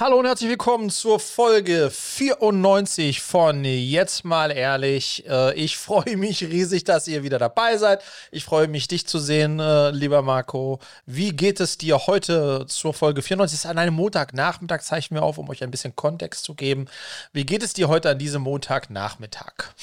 [0.00, 5.26] Hallo und herzlich willkommen zur Folge 94 von Jetzt mal ehrlich.
[5.28, 8.04] Äh, ich freue mich riesig, dass ihr wieder dabei seid.
[8.30, 10.78] Ich freue mich, dich zu sehen, äh, lieber Marco.
[11.04, 13.58] Wie geht es dir heute zur Folge 94?
[13.58, 16.86] Es ist an einem Montagnachmittag, zeichnen wir auf, um euch ein bisschen Kontext zu geben.
[17.32, 19.74] Wie geht es dir heute an diesem Montagnachmittag?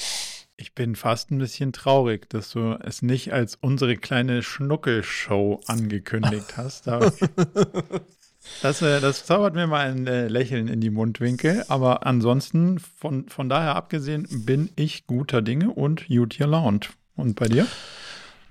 [0.56, 6.56] Ich bin fast ein bisschen traurig, dass du es nicht als unsere kleine Schnuckelshow angekündigt
[6.56, 6.86] hast.
[8.62, 11.64] Das, äh, das zaubert mir mal ein äh, Lächeln in die Mundwinkel.
[11.68, 16.90] Aber ansonsten, von, von daher abgesehen, bin ich guter Dinge und gut gelaunt.
[17.16, 17.66] Und bei dir?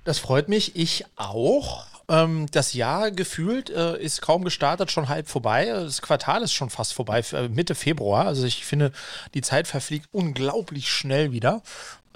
[0.04, 0.76] Das freut mich.
[0.76, 1.86] Ich auch.
[2.08, 5.66] Ähm, das Jahr gefühlt äh, ist kaum gestartet, schon halb vorbei.
[5.66, 8.26] Das Quartal ist schon fast vorbei, Mitte Februar.
[8.26, 8.92] Also ich finde,
[9.34, 11.62] die Zeit verfliegt unglaublich schnell wieder.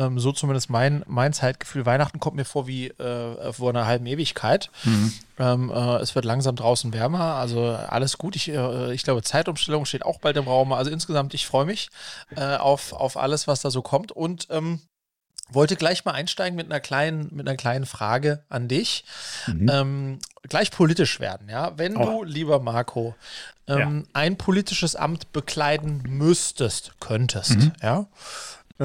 [0.00, 1.84] Ähm, so zumindest mein, mein Zeitgefühl.
[1.84, 4.70] Weihnachten kommt mir vor wie äh, vor einer halben Ewigkeit.
[4.84, 5.12] Mhm.
[5.38, 8.34] Ähm, äh, es wird langsam draußen wärmer, also alles gut.
[8.34, 10.73] Ich, äh, ich glaube, Zeitumstellung steht auch bald im Raum.
[10.73, 11.90] Also insgesamt, ich freue mich
[12.34, 14.10] äh, auf, auf alles, was da so kommt.
[14.10, 14.80] Und ähm,
[15.52, 19.04] wollte gleich mal einsteigen mit einer kleinen, mit einer kleinen Frage an dich.
[19.46, 19.68] Mhm.
[19.71, 21.76] Ähm, gleich politisch werden, ja.
[21.76, 22.04] Wenn oh.
[22.04, 23.15] du, lieber Marco,
[23.66, 24.10] ähm, ja.
[24.15, 27.73] ein politisches Amt bekleiden müsstest, könntest, mhm.
[27.82, 28.06] ja.
[28.80, 28.84] Äh,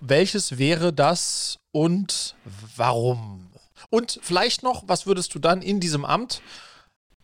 [0.00, 2.34] welches wäre das und
[2.76, 3.52] warum?
[3.88, 6.42] Und vielleicht noch, was würdest du dann in diesem Amt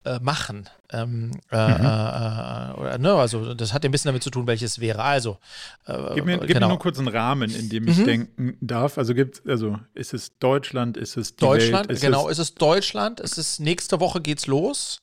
[0.05, 0.69] äh, machen?
[0.93, 1.85] Ähm, äh, mhm.
[1.85, 5.03] Äh, äh, ne, also das hat ja ein bisschen damit zu tun, welches wäre.
[5.03, 5.39] Also
[5.87, 6.67] äh, gib, mir, gib genau.
[6.67, 8.05] mir nur kurz einen Rahmen, in dem ich mhm.
[8.05, 8.97] denken darf.
[8.97, 11.89] Also gibt, also ist es Deutschland, ist es Deutschland?
[11.89, 13.21] Welt, ist genau, es ist Deutschland.
[13.21, 15.01] Es ist nächste Woche geht's los.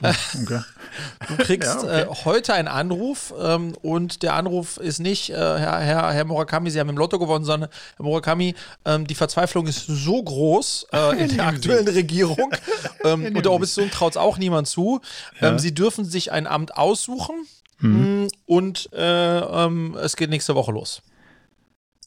[0.00, 0.08] Puh,
[0.42, 0.60] okay.
[1.28, 2.20] du kriegst ja, okay.
[2.24, 6.88] heute einen Anruf ähm, und der Anruf ist nicht Herr, Herr, Herr Murakami, Sie haben
[6.88, 10.86] im Lotto gewonnen, sondern Herr Murakami, ähm, die Verzweiflung ist so groß
[11.18, 12.52] in der aktuellen Regierung
[13.04, 15.00] ähm, und der Opposition traut es auch niemand zu.
[15.40, 15.50] Ja.
[15.50, 17.46] Ähm, sie dürfen sich ein Amt aussuchen
[17.80, 18.24] mhm.
[18.24, 21.02] Mm, und äh, ähm, es geht nächste Woche los.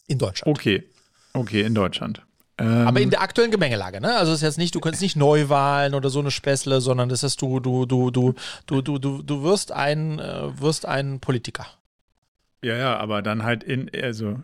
[0.08, 0.58] In Deutschland.
[0.58, 0.84] Okay.
[1.33, 2.22] Okay, in Deutschland.
[2.58, 4.16] Ähm, Aber in der aktuellen Gemengelage, ne?
[4.16, 7.23] Also es ist jetzt nicht, du kannst nicht Neuwahlen oder so eine Späßle, sondern das
[7.23, 8.33] ist du, du, du, du,
[8.66, 11.67] du, du, du, du wirst ein, äh, wirst ein Politiker.
[12.64, 14.39] Ja, ja, aber dann halt in, also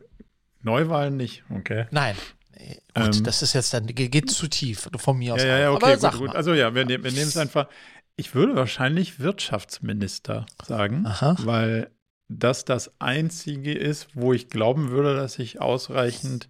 [0.62, 1.86] Neuwahlen nicht, okay.
[1.92, 2.16] Nein.
[2.60, 5.42] Nee, gut, ähm, das ist jetzt dann, geht, geht zu tief von mir aus.
[5.42, 6.36] Ja, ja, okay, gut, gut.
[6.36, 7.68] Also ja, wir, wir nehmen es einfach.
[8.16, 11.36] Ich würde wahrscheinlich Wirtschaftsminister sagen, Aha.
[11.40, 11.92] weil
[12.28, 16.50] das das Einzige ist, wo ich glauben würde, dass ich ausreichend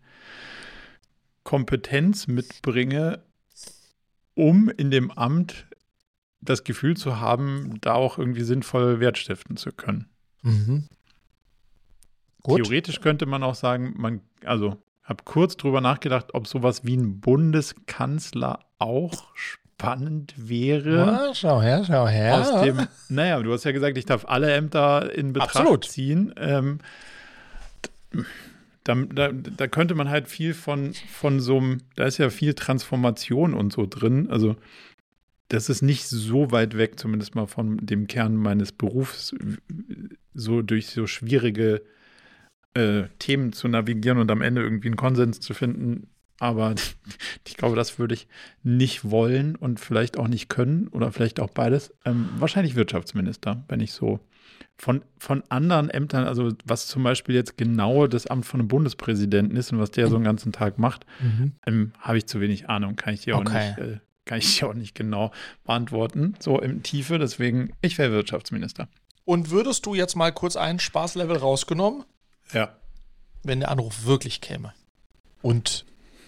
[1.44, 3.24] Kompetenz mitbringe,
[4.36, 5.66] um in dem Amt
[6.42, 10.10] das Gefühl zu haben, da auch irgendwie sinnvoll Wert stiften zu können.
[10.42, 10.88] Mhm.
[12.44, 17.20] Theoretisch könnte man auch sagen, man, also habe kurz drüber nachgedacht, ob sowas wie ein
[17.20, 19.36] Bundeskanzler auch
[19.82, 20.96] spannend wäre.
[20.96, 22.40] Ja, schau her, schau her.
[22.40, 25.86] Aus dem, naja, du hast ja gesagt, ich darf alle Ämter in Betracht Absolut.
[25.86, 26.34] ziehen.
[26.38, 26.80] Ähm,
[28.84, 32.54] da, da, da, könnte man halt viel von, von so einem, da ist ja viel
[32.54, 34.30] Transformation und so drin.
[34.30, 34.56] Also,
[35.50, 39.36] das ist nicht so weit weg, zumindest mal von dem Kern meines Berufs,
[40.34, 41.82] so durch so schwierige
[42.74, 46.08] äh, Themen zu navigieren und am Ende irgendwie einen Konsens zu finden.
[46.42, 46.74] Aber
[47.48, 48.28] ich glaube, das würde ich
[48.64, 51.94] nicht wollen und vielleicht auch nicht können oder vielleicht auch beides.
[52.04, 54.20] Ähm, wahrscheinlich Wirtschaftsminister, wenn ich so
[54.76, 59.56] von, von anderen Ämtern, also was zum Beispiel jetzt genau das Amt von einem Bundespräsidenten
[59.56, 61.54] ist und was der so einen ganzen Tag macht, mhm.
[61.68, 63.68] ähm, habe ich zu wenig Ahnung, kann ich dir auch okay.
[63.68, 63.78] nicht.
[63.78, 65.32] Äh, kann ich dir auch nicht genau
[65.64, 67.20] beantworten, so im Tiefe.
[67.20, 68.88] Deswegen, ich wäre Wirtschaftsminister.
[69.26, 72.04] Und würdest du jetzt mal kurz ein Spaßlevel rausgenommen?
[72.52, 72.76] Ja.
[73.44, 74.74] Wenn der Anruf wirklich käme.
[75.42, 75.86] Und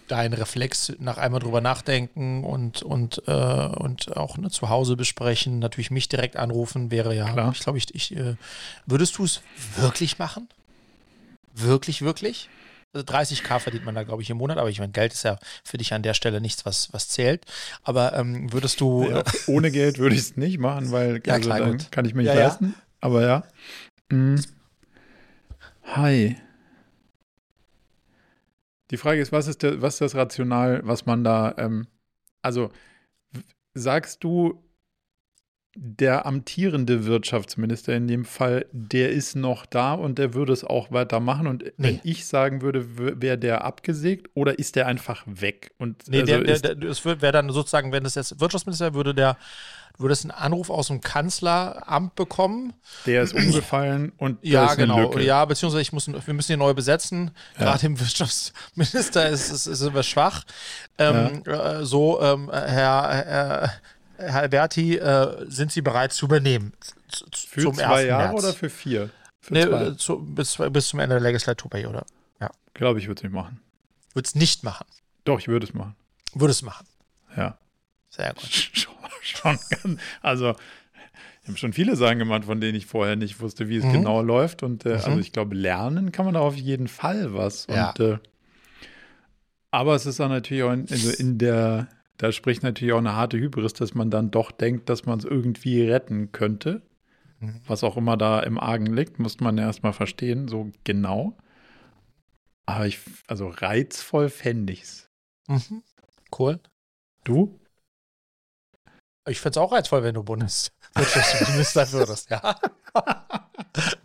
[0.08, 5.60] dein Reflex nach einmal drüber nachdenken und, und, äh, und auch ne, zu Hause besprechen,
[5.60, 7.52] natürlich mich direkt anrufen, wäre ja, Klar.
[7.54, 8.36] ich glaube, ich, ich äh,
[8.86, 9.42] würdest du es
[9.80, 10.48] wirklich machen?
[11.54, 12.50] Wirklich, wirklich?
[12.94, 15.40] Also 30k verdient man da, glaube ich, im Monat, aber ich meine, Geld ist ja
[15.64, 17.44] für dich an der Stelle nichts, was, was zählt.
[17.84, 19.10] Aber ähm, würdest du.
[19.10, 22.22] Ja, ohne Geld würde ich es nicht machen, weil ja, also, klar, kann ich mir
[22.22, 22.76] nicht ja, leisten.
[23.02, 23.44] Aber ja.
[24.10, 24.44] Mhm.
[25.84, 26.38] Hi.
[28.94, 31.88] Die Frage ist, was ist, der, was ist das Rational, was man da, ähm,
[32.44, 32.70] also
[33.74, 34.64] sagst du,
[35.76, 40.92] der amtierende Wirtschaftsminister in dem Fall, der ist noch da und der würde es auch
[40.92, 41.48] weitermachen.
[41.48, 41.72] Und nee.
[41.78, 42.86] wenn ich sagen würde,
[43.22, 45.72] wäre der abgesägt oder ist der einfach weg?
[45.78, 49.16] Und nee, also der, der, der, es wäre dann sozusagen, wenn es jetzt Wirtschaftsminister würde,
[49.16, 49.38] der
[49.98, 52.74] Du würdest einen Anruf aus dem Kanzleramt bekommen.
[53.06, 55.16] Der ist umgefallen und ja, genau.
[55.20, 57.30] Ja, beziehungsweise ich muss, wir müssen ihn neu besetzen.
[57.60, 57.66] Ja.
[57.66, 60.46] Gerade im Wirtschaftsminister ist es ist, ist schwach.
[60.98, 61.82] Ähm, ja.
[61.82, 63.74] äh, so, ähm, Herr, Herr
[64.18, 66.74] Herr Alberti, äh, sind Sie bereit zu übernehmen?
[67.48, 68.44] Für zum zwei Jahre März.
[68.44, 69.10] oder für vier?
[69.42, 72.06] Für nee, äh, zu, bis, bis zum Ende der Legislaturperiode.
[72.40, 72.50] Ja.
[72.74, 73.60] Glaube ich, würde es nicht machen.
[74.14, 74.86] Würde es nicht machen?
[75.26, 75.96] Doch, ich würde es machen.
[76.34, 76.86] Würde es machen?
[77.36, 77.58] Ja.
[78.10, 78.44] Sehr gut.
[79.26, 80.54] Schon, schon also,
[81.44, 83.94] ich habe schon viele Sachen gemacht, von denen ich vorher nicht wusste, wie es mhm.
[83.94, 84.64] genau läuft.
[84.64, 84.96] Und äh, mhm.
[84.96, 87.68] also ich glaube, lernen kann man da auf jeden Fall was.
[87.68, 87.90] Ja.
[87.90, 88.18] Und, äh,
[89.72, 91.88] aber es ist auch natürlich auch in, also in der,
[92.18, 95.26] da spricht natürlich auch eine harte Hybris, dass man dann doch denkt, dass man es
[95.26, 96.82] irgendwie retten könnte.
[97.40, 97.62] Mhm.
[97.68, 101.36] Was auch immer da im Argen liegt, muss man ja erstmal verstehen, so genau.
[102.66, 105.10] Aber ich, also reizvoll fände ich es.
[105.48, 105.84] Mhm.
[106.38, 106.60] Cool.
[107.24, 107.60] Du?
[109.28, 112.56] Ich fände es auch reizvoll, wenn du Bundesminister würdest, ja.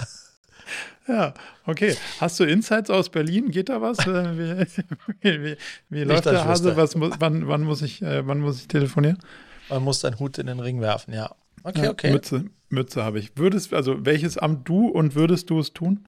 [1.13, 1.33] Ja,
[1.65, 1.97] okay.
[2.21, 3.51] Hast du Insights aus Berlin?
[3.51, 3.99] Geht da was?
[4.01, 4.67] Äh, wie,
[5.23, 5.57] wie, wie,
[5.89, 6.77] wie läuft der Hase?
[6.77, 9.19] Was, wann, wann, muss ich, äh, wann muss ich telefonieren?
[9.71, 11.35] Man muss deinen Hut in den Ring werfen, ja.
[11.63, 12.13] Okay, ja, okay.
[12.13, 13.33] Mütze, Mütze habe ich.
[13.37, 16.07] Würdest, also welches Amt du und würdest du es tun?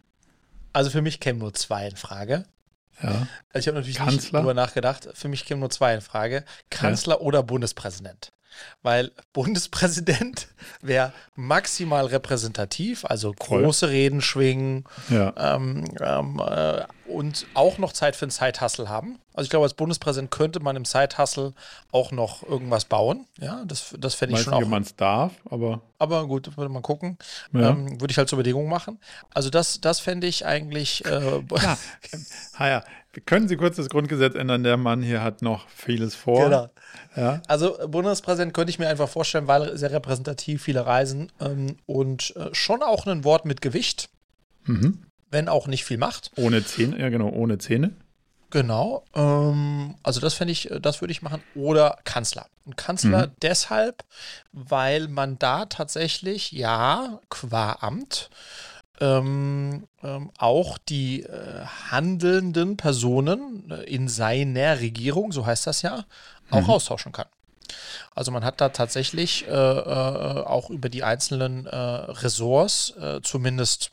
[0.73, 2.45] Also für mich kämen nur zwei in Frage.
[3.03, 3.27] Ja.
[3.53, 4.17] Also ich habe natürlich Kanzler?
[4.17, 5.09] nicht darüber nachgedacht.
[5.15, 6.45] Für mich kämen nur zwei in Frage.
[6.69, 7.21] Kanzler ja.
[7.21, 8.33] oder Bundespräsident
[8.83, 10.49] weil Bundespräsident
[10.81, 13.95] wäre maximal repräsentativ, also große Voll.
[13.95, 15.33] Reden schwingen ja.
[15.37, 19.19] ähm, ähm, äh, und auch noch Zeit für einen Zeithassel haben.
[19.33, 21.55] Also ich glaube, als Bundespräsident könnte man im Zeithassel
[21.93, 23.27] auch noch irgendwas bauen.
[23.39, 24.69] Ja, das, das fände ich schon nicht, auch.
[24.69, 25.81] man es darf, aber.
[25.99, 27.17] Aber gut, würde man gucken.
[27.53, 27.71] Ja.
[27.71, 28.99] Ähm, würde ich halt zur Bedingung machen.
[29.33, 31.05] Also das, das fände ich eigentlich.
[31.05, 31.79] Äh, ja,
[32.59, 32.85] ja,
[33.27, 34.63] können Sie kurz das Grundgesetz ändern?
[34.63, 36.45] Der Mann hier hat noch vieles vor.
[36.45, 36.69] Genau.
[37.17, 37.43] Ja.
[37.49, 42.51] Also Bundespräsident könnte ich mir einfach vorstellen, weil sehr repräsentativ, viele Reisen ähm, und äh,
[42.53, 44.11] schon auch ein Wort mit Gewicht.
[44.65, 45.03] Mhm.
[45.31, 46.31] Wenn auch nicht viel macht.
[46.37, 47.93] Ohne Zähne, ja genau, ohne Zähne.
[48.51, 49.05] Genau.
[49.15, 51.43] Ähm, also das fände ich, das würde ich machen.
[51.55, 52.47] Oder Kanzler.
[52.65, 53.33] Und Kanzler mhm.
[53.43, 54.05] deshalb,
[54.53, 58.31] weil man da tatsächlich, ja, qua Amt,
[59.01, 66.05] ähm, ähm, auch die äh, handelnden Personen äh, in seiner Regierung, so heißt das ja,
[66.51, 66.71] auch mhm.
[66.71, 67.27] austauschen kann.
[68.15, 73.93] Also man hat da tatsächlich äh, äh, auch über die einzelnen äh, Ressorts äh, zumindest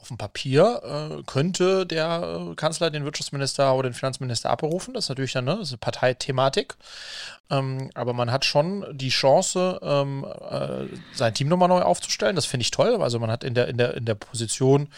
[0.00, 4.94] auf dem Papier äh, könnte der äh, Kanzler den Wirtschaftsminister oder den Finanzminister abberufen.
[4.94, 6.76] Das ist natürlich dann ne, das ist eine Parteithematik.
[7.50, 12.36] Ähm, aber man hat schon die Chance, ähm, äh, sein Team nochmal neu aufzustellen.
[12.36, 13.02] Das finde ich toll.
[13.02, 14.88] Also man hat in der, in, der, in der Position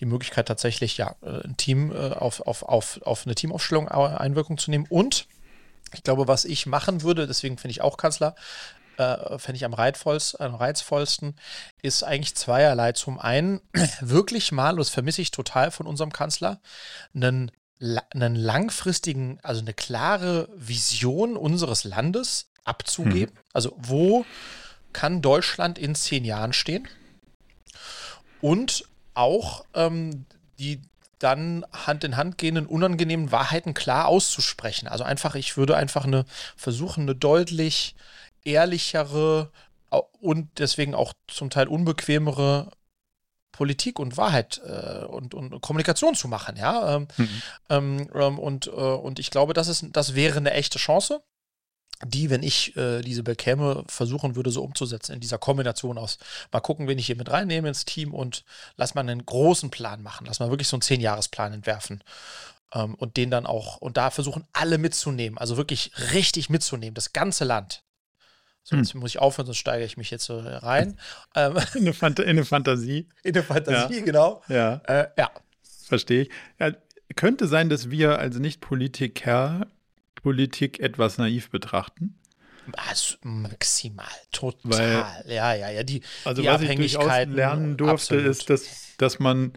[0.00, 4.58] die Möglichkeit tatsächlich, ja, äh, ein Team äh, auf, auf, auf, auf eine Teamaufstellung Einwirkung
[4.58, 4.86] zu nehmen.
[4.88, 5.26] Und
[5.94, 8.34] ich glaube, was ich machen würde, deswegen finde ich auch Kanzler,
[8.96, 11.36] äh, fände ich am, am reizvollsten,
[11.82, 12.92] ist eigentlich zweierlei.
[12.92, 13.60] Zum einen
[14.00, 16.60] wirklich mal, das vermisse ich total von unserem Kanzler,
[17.14, 17.50] einen,
[18.10, 23.34] einen langfristigen, also eine klare Vision unseres Landes abzugeben.
[23.34, 23.40] Mhm.
[23.52, 24.24] Also wo
[24.92, 26.86] kann Deutschland in zehn Jahren stehen?
[28.40, 28.84] Und
[29.14, 30.26] auch ähm,
[30.58, 30.82] die
[31.18, 34.88] dann Hand in Hand gehenden unangenehmen Wahrheiten klar auszusprechen.
[34.88, 36.24] Also einfach, ich würde einfach eine
[36.56, 37.94] versuchen, eine deutlich
[38.44, 39.50] ehrlichere
[40.20, 42.70] und deswegen auch zum Teil unbequemere
[43.52, 46.96] Politik und Wahrheit äh, und, und, Kommunikation zu machen, ja.
[46.96, 47.42] Ähm, mhm.
[47.68, 51.22] ähm, ähm und, äh, und ich glaube, das ist, das wäre eine echte Chance,
[52.04, 56.18] die, wenn ich äh, diese bekäme, versuchen würde, so umzusetzen in dieser Kombination aus.
[56.50, 58.44] Mal gucken, wen ich hier mit reinnehme ins Team und
[58.76, 62.02] lass mal einen großen Plan machen, lass mal wirklich so einen Zehn-Jahres-Plan entwerfen.
[62.74, 67.12] Ähm, und den dann auch, und da versuchen alle mitzunehmen, also wirklich richtig mitzunehmen, das
[67.12, 67.84] ganze Land.
[68.64, 69.00] So, jetzt hm.
[69.00, 70.98] muss ich aufhören, sonst steige ich mich jetzt so rein.
[71.34, 73.08] Ähm, in, eine Fant in, eine Fantasie.
[73.22, 74.04] In eine Fantasie, ja.
[74.04, 74.42] genau.
[74.48, 74.82] Ja.
[74.86, 75.30] Äh, ja.
[75.86, 76.30] Verstehe ich.
[76.58, 76.72] Ja,
[77.16, 79.66] könnte sein, dass wir als Nicht-Politiker
[80.14, 82.18] Politik etwas naiv betrachten.
[82.76, 84.70] Also maximal, total.
[85.24, 85.82] Weil, ja, ja, ja.
[85.82, 88.26] Die, also die was ich durchaus lernen durfte, absolut.
[88.26, 89.52] ist, dass, dass man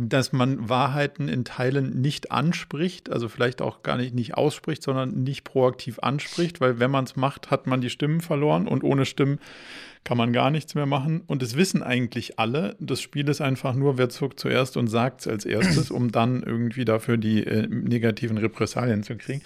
[0.00, 5.24] dass man Wahrheiten in Teilen nicht anspricht, also vielleicht auch gar nicht, nicht ausspricht, sondern
[5.24, 9.04] nicht proaktiv anspricht, weil wenn man es macht, hat man die Stimmen verloren und ohne
[9.04, 9.40] Stimmen
[10.04, 11.22] kann man gar nichts mehr machen.
[11.26, 12.76] Und es wissen eigentlich alle.
[12.78, 16.44] Das Spiel ist einfach nur, wer zuckt zuerst und sagt es als erstes, um dann
[16.44, 19.42] irgendwie dafür die äh, negativen Repressalien zu kriegen.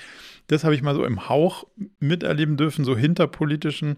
[0.49, 1.64] Das habe ich mal so im Hauch
[1.99, 3.97] miterleben dürfen, so hinter politischen,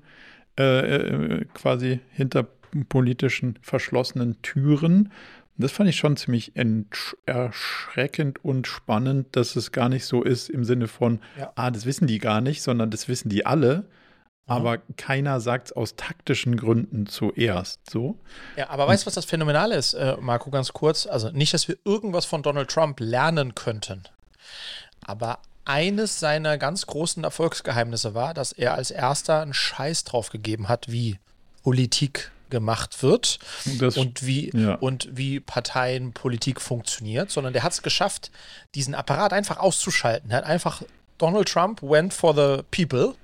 [0.56, 2.46] äh, äh, quasi hinter
[2.88, 5.10] politischen verschlossenen Türen
[5.56, 6.52] das fand ich schon ziemlich
[7.26, 11.52] erschreckend und spannend, dass es gar nicht so ist im Sinne von, ja.
[11.54, 13.88] ah, das wissen die gar nicht, sondern das wissen die alle.
[14.46, 17.88] Aber keiner sagt es aus taktischen Gründen zuerst.
[17.88, 18.18] So.
[18.56, 21.06] Ja, aber weißt du, was das Phänomenale ist, äh, Marco, ganz kurz?
[21.06, 24.02] Also nicht, dass wir irgendwas von Donald Trump lernen könnten.
[25.06, 30.68] Aber eines seiner ganz großen Erfolgsgeheimnisse war, dass er als erster einen Scheiß drauf gegeben
[30.68, 31.18] hat, wie
[31.62, 33.40] Politik gemacht wird
[33.78, 34.76] Das- und wie, ja.
[34.76, 38.30] und wie Parteienpolitik funktioniert, sondern der hat es geschafft,
[38.76, 40.30] diesen Apparat einfach auszuschalten.
[40.30, 40.82] Er hat einfach
[41.18, 43.14] Donald Trump went for the people.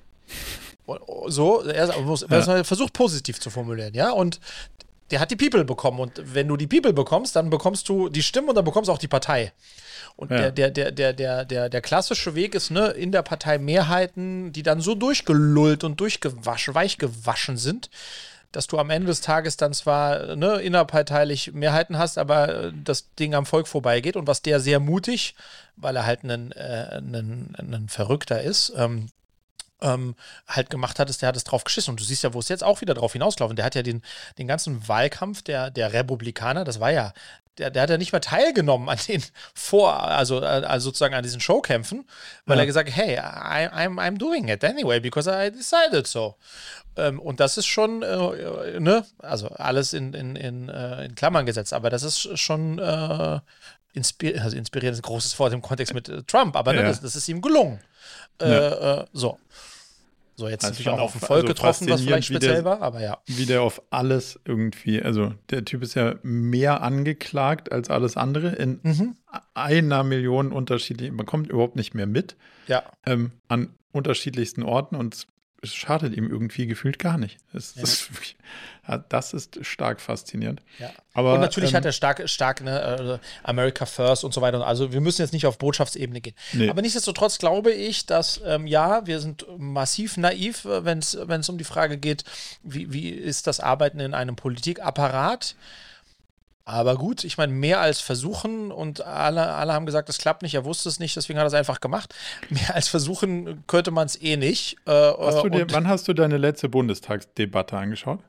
[1.28, 4.40] So, er muss, er versucht positiv zu formulieren, ja, und
[5.10, 8.22] der hat die People bekommen und wenn du die People bekommst, dann bekommst du die
[8.22, 9.52] Stimmen und dann bekommst du auch die Partei.
[10.16, 10.50] Und Ja.
[10.50, 14.62] der, der, der, der, der, der, klassische Weg ist, ne, in der Partei Mehrheiten, die
[14.62, 17.90] dann so durchgelullt und durchgewaschen, weich gewaschen sind,
[18.52, 23.14] dass du am Ende des Tages dann zwar ne, innerparteilich Mehrheiten hast, aber äh, das
[23.14, 25.34] Ding am Volk vorbeigeht und was der sehr mutig,
[25.76, 27.00] weil er halt ein, äh,
[27.88, 29.08] Verrückter ist, ähm,
[29.82, 30.14] ähm,
[30.46, 31.92] halt gemacht hat, ist, der hat es drauf geschissen.
[31.92, 33.56] Und du siehst ja, wo es jetzt auch wieder drauf hinauslaufen.
[33.56, 34.02] Der hat ja den,
[34.38, 37.12] den ganzen Wahlkampf der, der Republikaner, das war ja,
[37.58, 39.22] der, der hat ja nicht mehr teilgenommen an den
[39.54, 42.08] Vor, also, äh, also sozusagen an diesen Showkämpfen,
[42.46, 42.62] weil Ja.
[42.62, 46.36] er gesagt hat, hey, I, I'm, I'm doing it anyway, because I decided so.
[46.96, 51.14] Ähm, und das ist schon, äh, äh, ne, also alles in, in, in, äh, in
[51.14, 53.40] Klammern gesetzt, aber das ist schon äh,
[53.92, 56.88] inspir also inspirierend ist ein großes Wort im Kontext mit äh, Trump, aber ne, Ja.
[56.88, 57.80] das, das ist ihm gelungen.
[58.40, 59.06] Ja.
[59.12, 59.38] so.
[60.40, 62.82] So, jetzt Das natürlich auch auf ein Volk also getroffen, was vielleicht speziell der- war,
[62.82, 63.18] aber ja.
[63.26, 68.48] wie der auf alles irgendwie, also der Typ ist ja mehr angeklagt als alles andere
[68.56, 69.14] in Mhm.
[69.54, 72.82] einer Million unterschiedlichen, man kommt überhaupt nicht mehr mit Ja.
[73.06, 75.26] ähm, an unterschiedlichsten Orten und
[75.62, 77.38] es- schadet ihm irgendwie gefühlt gar nicht.
[77.52, 77.82] Es, Ja.
[77.82, 78.08] das,
[79.08, 80.62] das ist stark faszinierend.
[80.78, 80.90] Ja.
[81.12, 84.66] Aber, und natürlich ähm, hat er stark, stark ne, äh, America First und so weiter.
[84.66, 86.34] Also wir müssen jetzt nicht auf Botschaftsebene gehen.
[86.52, 86.68] Nee.
[86.70, 91.58] Aber nichtsdestotrotz glaube ich, dass ähm, ja, wir sind massiv naiv, äh, wenn es um
[91.58, 92.24] die Frage geht,
[92.62, 95.54] wie, wie ist das Arbeiten in einem Politikapparat.
[96.70, 100.54] Aber gut, ich meine, mehr als versuchen und alle, alle haben gesagt, es klappt nicht,
[100.54, 102.14] er wusste es nicht, deswegen hat er es einfach gemacht.
[102.48, 104.76] Mehr als versuchen könnte man es eh nicht.
[104.86, 108.20] Äh, Hast du dir, wann hast du deine letzte Bundestagsdebatte angeschaut?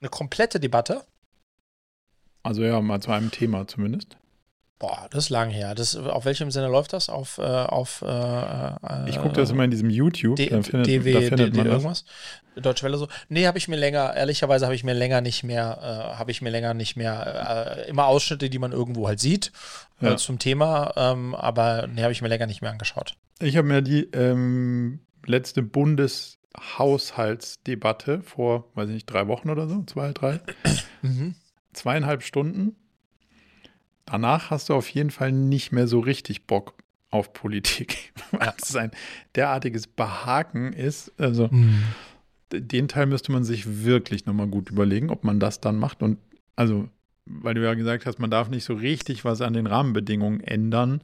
[0.00, 1.04] eine komplette Debatte.
[2.42, 4.16] Also ja, mal zu einem Thema zumindest.
[4.80, 5.74] Boah, das ist lang her.
[5.74, 7.10] Das, auf welchem Sinne läuft das?
[7.10, 11.12] Auf, äh, auf äh, Ich gucke das immer in diesem YouTube, D da findet, DW,
[11.12, 12.06] da findet man irgendwas?
[12.56, 13.06] Deutsche Welle so.
[13.28, 16.40] Nee, habe ich mir länger, ehrlicherweise habe ich mir länger nicht mehr, äh, habe ich
[16.40, 19.52] mir länger nicht mehr, äh, immer Ausschnitte, die man irgendwo halt sieht
[20.00, 20.16] äh, Ja.
[20.16, 23.16] zum Thema, ähm, aber nee, habe ich mir länger nicht mehr angeschaut.
[23.38, 29.82] Ich habe mir die ähm, letzte Bundeshaushaltsdebatte vor, weiß ich nicht, drei Wochen oder so,
[29.84, 30.40] zwei, drei,
[31.02, 31.34] Mhm.
[31.74, 32.76] zweieinhalb Stunden.
[34.10, 36.74] Danach hast du auf jeden Fall nicht mehr so richtig Bock
[37.10, 38.12] auf Politik.
[38.32, 38.90] Weil es ein
[39.34, 41.12] derartiges Behaken ist.
[41.20, 41.48] Also
[42.52, 46.02] d- den Teil müsste man sich wirklich nochmal gut überlegen, ob man das dann macht.
[46.02, 46.18] Und
[46.56, 46.88] also,
[47.26, 51.02] weil du ja gesagt hast, man darf nicht so richtig was an den Rahmenbedingungen ändern.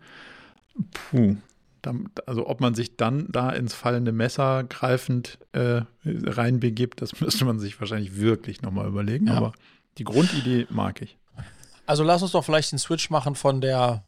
[0.92, 1.36] Puh.
[2.26, 7.60] Also ob man sich dann da ins fallende Messer greifend äh, reinbegibt, das müsste man
[7.60, 9.28] sich wahrscheinlich wirklich nochmal überlegen.
[9.28, 9.34] Ja.
[9.34, 9.52] Aber
[9.98, 11.16] die Grundidee mag ich.
[11.86, 14.02] Also lass uns doch vielleicht den Switch machen von der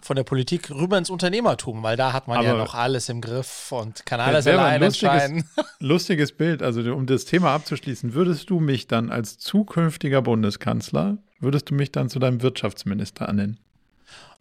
[0.00, 3.22] von der Politik rüber ins Unternehmertum, weil da hat man ja Aber- noch alles im
[3.22, 5.48] Griff und kann alles wäre ein allein lustiges- entscheiden.
[5.78, 11.70] Lustiges Bild, also um das Thema abzuschließen, würdest du mich dann als zukünftiger Bundeskanzler, würdest
[11.70, 13.58] du mich dann zu deinem Wirtschaftsminister ernennen?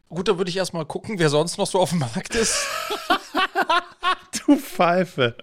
[0.10, 2.58] Gut, da würde ich erstmal gucken, wer sonst noch so auf dem Markt ist.
[4.46, 5.36] Du Pfeife.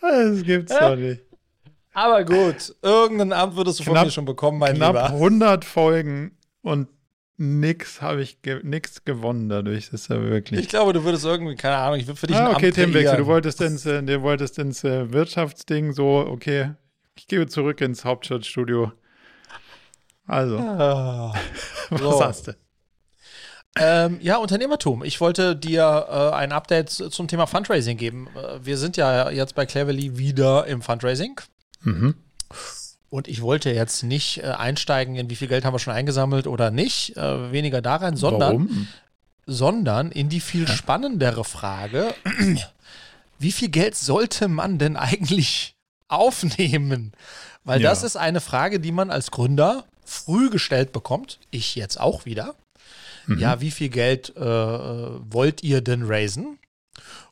[0.00, 1.20] Das gibt's doch nicht.
[1.94, 5.06] Aber gut, irgendein Amt würdest du von Knapp- mir schon bekommen, mein Knapp Lieber.
[5.10, 6.88] 100 Folgen und
[7.36, 9.90] nix habe ich ge nix gewonnen dadurch.
[9.90, 10.60] Das ist ja wirklich.
[10.60, 12.74] Ich glaube, du würdest irgendwie, keine Ahnung, ich würde für dich ah, ein okay, Amt
[12.76, 13.02] Themenwechsel.
[13.10, 13.18] kreieren.
[13.18, 16.72] Du wolltest ins, äh, du wolltest ins äh, Wirtschaftsding so, okay.
[17.16, 18.90] Ich gehe zurück ins Hauptstadtstudio.
[20.26, 21.32] Also, Ah.
[21.90, 22.24] was so.
[22.24, 22.56] hast du?
[23.76, 25.02] Ähm, ja, Unternehmertum.
[25.04, 28.28] Ich wollte dir äh, ein Update zum Thema Fundraising geben.
[28.36, 31.40] Äh, wir sind ja jetzt bei Cleverly wieder im Fundraising.
[31.84, 32.14] Mhm.
[33.10, 36.46] Und ich wollte jetzt nicht äh, einsteigen in wie viel Geld haben wir schon eingesammelt
[36.48, 38.88] oder nicht, äh, weniger daran, sondern, Warum?
[39.46, 42.12] sondern in die viel spannendere Frage,
[43.38, 45.76] wie viel Geld sollte man denn eigentlich
[46.08, 47.12] aufnehmen?
[47.64, 47.90] Weil Ja.
[47.90, 51.38] das ist eine Frage, die man als Gründer früh gestellt bekommt.
[51.50, 52.54] Ich jetzt auch wieder.
[53.26, 53.38] Mhm.
[53.38, 56.58] Ja, wie viel Geld äh, äh, wollt ihr denn raisen?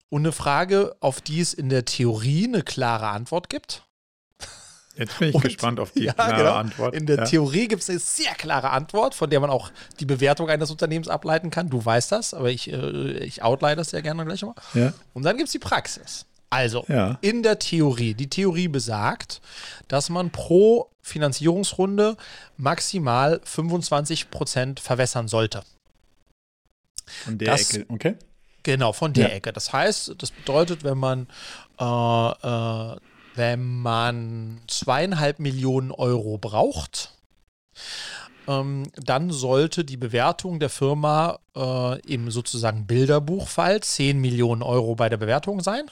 [0.09, 3.83] Und eine Frage, auf die es in der Theorie eine klare Antwort gibt.
[4.97, 6.53] Jetzt bin ich Und- gespannt auf die Ja, klare genau.
[6.55, 6.95] Antwort.
[6.95, 7.25] In der ja.
[7.25, 9.71] Theorie gibt es eine sehr klare Antwort, von der man auch
[10.01, 11.71] die Bewertung eines Unternehmens ableiten kann.
[11.71, 14.55] Du weißt das, aber ich, äh, ich outline das sehr gerne gleich mal.
[14.75, 14.93] Ja.
[15.15, 16.27] Und dann gibt es die Praxis.
[16.51, 16.85] Also,
[17.23, 19.41] in der Theorie, die Theorie besagt,
[19.89, 22.19] dass man pro Finanzierungsrunde
[22.59, 25.63] maximal 25% verwässern sollte.
[27.25, 27.87] Von der Das- Ecke.
[27.89, 28.17] Okay.
[28.65, 29.35] Genau, von der.
[29.35, 29.53] Ecke.
[29.53, 31.27] Das heißt, das bedeutet, wenn man,
[31.81, 32.97] äh, äh,
[33.35, 37.13] wenn man zweieinhalb Millionen Euro braucht,
[38.49, 45.09] ähm, dann sollte die Bewertung der Firma äh, im sozusagen Bilderbuchfall 10 Millionen Euro bei
[45.09, 45.91] der Bewertung sein.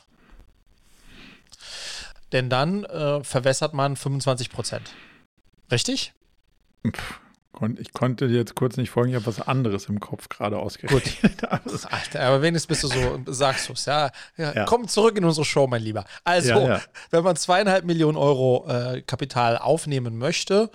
[2.33, 4.95] Denn dann äh, verwässert man 25 Prozent.
[5.71, 6.13] Richtig?
[6.87, 7.21] Pff,
[7.79, 11.25] ich konnte dir jetzt kurz nicht folgen, ich habe was anderes im Kopf gerade ausgerechnet.
[11.41, 11.87] Gut.
[11.91, 14.65] Alter, aber wenigstens bist du so, sagst du es, ja, ja, ja.
[14.65, 16.05] Komm zurück in unsere Show, mein Lieber.
[16.25, 16.81] Also, ja,
[17.11, 20.71] wenn man zweieinhalb Millionen Euro äh, Kapital aufnehmen möchte,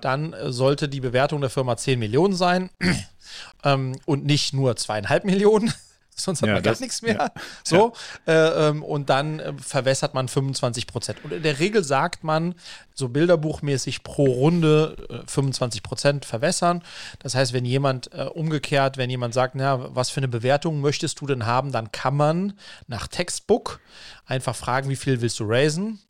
[0.00, 2.70] dann äh, sollte die Bewertung der Firma 10 Millionen sein
[3.64, 5.72] ähm, und nicht nur zweieinhalb Millionen
[6.14, 7.14] sonst hat ja, man gar nichts mehr.
[7.14, 7.30] Ja.
[7.64, 7.92] So,
[8.26, 8.32] ja.
[8.32, 11.24] Äh, ähm, und dann äh, verwässert man 25 Prozent.
[11.24, 12.54] Und in der Regel sagt man,
[12.94, 16.82] so bilderbuchmäßig pro Runde äh, 25 Prozent verwässern.
[17.18, 21.20] Das heißt, wenn jemand äh, umgekehrt, wenn jemand sagt, na, was für eine Bewertung möchtest
[21.20, 22.54] du denn haben, dann kann man
[22.86, 23.80] nach Textbook
[24.26, 26.00] einfach fragen, wie viel willst du raisen?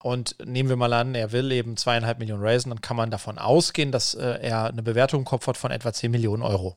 [0.00, 3.38] Und nehmen wir mal an, er will eben zweieinhalb Millionen raisen, dann kann man davon
[3.38, 6.76] ausgehen, dass äh, er eine Bewertung im Kopf hat von etwa 10 Millionen Euro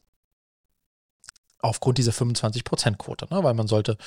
[1.62, 3.44] aufgrund dieser 25%-Quote, ne?
[3.44, 3.98] weil man sollte,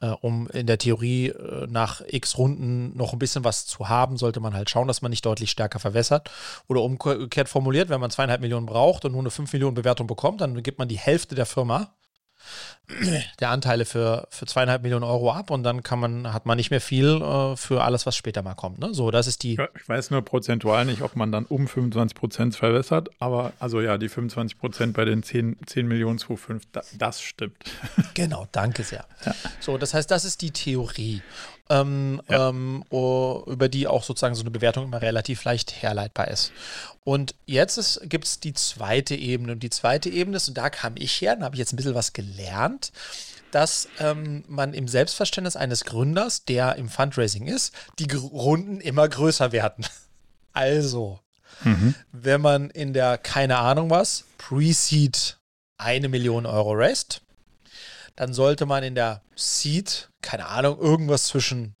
[0.00, 4.16] äh, um in der Theorie äh, nach x Runden noch ein bisschen was zu haben,
[4.16, 6.30] sollte man halt schauen, dass man nicht deutlich stärker verwässert.
[6.66, 10.40] Oder umgekehrt formuliert, wenn man zweieinhalb Millionen braucht und nur eine 5 Millionen Bewertung bekommt,
[10.40, 11.92] dann gibt man die Hälfte der Firma
[13.40, 16.70] der Anteile für, für zweieinhalb Millionen Euro ab und dann kann man, hat man nicht
[16.70, 18.78] mehr viel äh, für alles, was später mal kommt.
[18.78, 18.94] Ne?
[18.94, 19.58] So, das ist die.
[19.76, 23.98] Ich weiß nur prozentual nicht, ob man dann um 25 Prozent verwässert, aber also ja,
[23.98, 27.56] die 25 Prozent bei den 10, 10 Millionen 2,5, da, das stimmt.
[28.14, 29.04] Genau, danke sehr.
[29.24, 29.34] Ja.
[29.60, 31.22] So, das heißt, das ist die Theorie.
[31.70, 32.48] Ähm, ja.
[32.48, 36.52] ähm, oh, über die auch sozusagen so eine Bewertung immer relativ leicht herleitbar ist.
[37.04, 39.52] Und jetzt gibt es die zweite Ebene.
[39.52, 41.76] Und die zweite Ebene ist, und da kam ich her, da habe ich jetzt ein
[41.76, 42.92] bisschen was gelernt,
[43.50, 49.52] dass ähm, man im Selbstverständnis eines Gründers, der im Fundraising ist, die Runden immer größer
[49.52, 49.86] werden.
[50.54, 51.20] Also,
[51.62, 51.94] mhm.
[52.10, 55.38] wenn man in der, keine Ahnung was, Pre-Seed
[55.76, 57.20] eine Million Euro raised,
[58.18, 61.76] dann sollte man in der Seed, keine Ahnung, irgendwas zwischen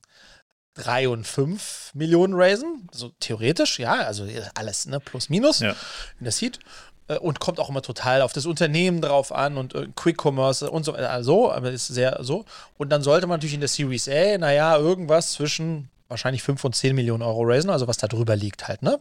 [0.74, 2.88] 3 und 5 Millionen raisen.
[2.92, 4.24] So theoretisch, ja, also
[4.54, 5.74] alles, ne, plus minus ja.
[6.20, 6.60] in der Seed.
[7.08, 10.70] Äh, und kommt auch immer total auf das Unternehmen drauf an und äh, Quick Commerce
[10.70, 12.44] und so, also, aber ist sehr so.
[12.76, 16.76] Und dann sollte man natürlich in der Series A, naja, irgendwas zwischen wahrscheinlich 5 und
[16.76, 19.00] 10 Millionen Euro raisen, also was da drüber liegt halt, ne?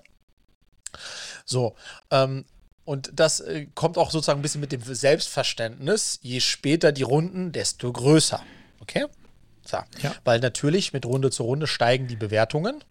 [1.45, 1.76] So,
[2.10, 2.45] ähm,
[2.88, 6.19] und das äh, kommt auch sozusagen ein bisschen mit dem Selbstverständnis.
[6.21, 8.41] Je später die Runden, desto größer.
[8.80, 9.08] Okay?
[9.65, 9.80] So.
[10.02, 10.15] Ja.
[10.23, 12.82] Weil natürlich mit Runde zu Runde steigen die Bewertungen.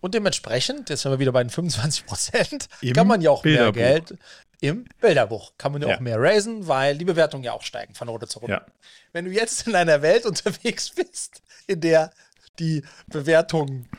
[0.00, 3.74] Und dementsprechend, jetzt sind wir wieder bei den 25 Prozent, kann man ja auch Bilderbuch.
[3.74, 4.18] mehr Geld
[4.62, 5.52] im Bilderbuch.
[5.58, 8.28] Kann man ja, ja, auch mehr raisen, weil die Bewertungen ja auch steigen von Runde
[8.28, 8.54] zu Runde.
[8.66, 8.72] Ja.
[9.12, 12.12] Wenn du jetzt in einer Welt unterwegs bist, in der
[12.58, 13.90] die Bewertungen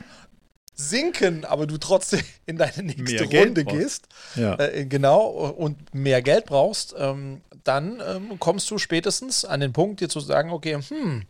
[0.88, 4.58] sinken, aber du trotzdem in deine nächste mehr Runde gehst, ja.
[4.58, 10.00] äh, genau, und mehr Geld brauchst, ähm, dann ähm, kommst du spätestens an den Punkt,
[10.00, 11.26] dir zu sagen, okay, hm,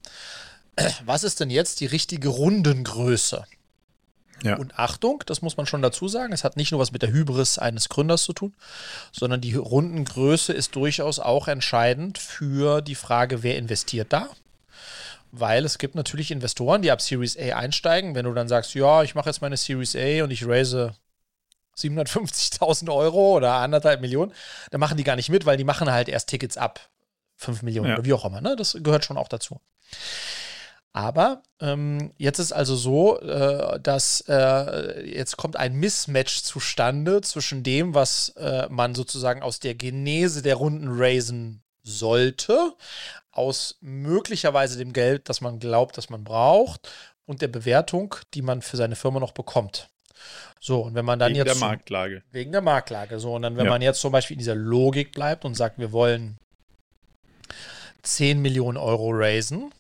[1.04, 3.44] was ist denn jetzt die richtige Rundengröße?
[4.42, 4.56] Ja.
[4.56, 7.12] Und Achtung, das muss man schon dazu sagen, es hat nicht nur was mit der
[7.12, 8.54] Hybris eines Gründers zu tun,
[9.12, 14.30] sondern die Rundengröße ist durchaus auch entscheidend für die Frage, wer investiert da.
[15.32, 18.14] Weil es gibt natürlich Investoren, die ab Series A einsteigen.
[18.14, 20.94] Wenn du dann sagst, ja, ich mache jetzt meine Series A und ich raise
[21.76, 24.32] 750.000 Euro oder anderthalb Millionen,
[24.70, 26.80] dann machen die gar nicht mit, weil die machen halt erst Tickets ab
[27.36, 27.94] 5 Millionen ja.
[27.94, 28.40] oder wie auch immer.
[28.40, 28.56] Ne?
[28.56, 29.60] Das gehört schon auch dazu.
[30.92, 37.62] Aber ähm, jetzt ist also so, äh, dass äh, jetzt kommt ein Mismatch zustande zwischen
[37.62, 42.74] dem, was äh, man sozusagen aus der Genese der Runden raisen sollte,
[43.32, 46.90] aus möglicherweise dem Geld, das man glaubt, dass man braucht,
[47.26, 49.88] und der Bewertung, die man für seine Firma noch bekommt.
[50.58, 51.48] So, und wenn man dann wegen jetzt.
[51.48, 52.22] Wegen der Marktlage.
[52.32, 53.20] Wegen der Marktlage.
[53.20, 53.70] So, und dann, wenn ja.
[53.70, 56.38] man jetzt zum Beispiel in dieser Logik bleibt und sagt, wir wollen
[58.02, 59.72] 10 Millionen Euro raisen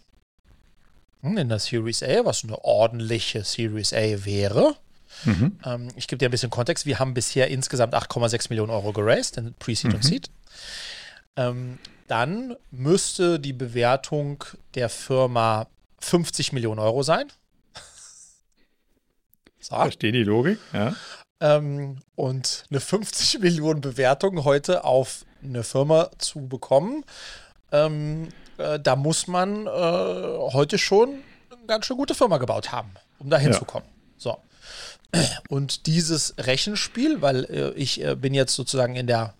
[1.22, 4.76] hm, in der Series A, was eine ordentliche Series A wäre.
[5.24, 5.58] Mhm.
[5.64, 6.86] Ähm, ich gebe dir ein bisschen Kontext.
[6.86, 9.96] Wir haben bisher insgesamt 8,6 Millionen Euro geraced in Pre-Seed mhm.
[9.96, 10.30] und Seed.
[11.36, 11.78] Ähm,
[12.10, 14.44] dann müsste die Bewertung
[14.74, 15.68] der Firma
[16.00, 17.30] 50 Millionen Euro sein.
[19.60, 19.76] so.
[19.76, 20.94] Verstehe die Logik, ja.
[21.40, 27.04] Ähm, und eine 50 Millionen Bewertung heute auf eine Firma zu bekommen,
[27.72, 32.90] ähm, äh, da muss man äh, heute schon eine ganz schön gute Firma gebaut haben,
[33.18, 33.88] um da hinzukommen.
[33.88, 33.94] Ja.
[34.18, 34.38] So.
[35.48, 39.34] Und dieses Rechenspiel, weil äh, ich äh, bin jetzt sozusagen in der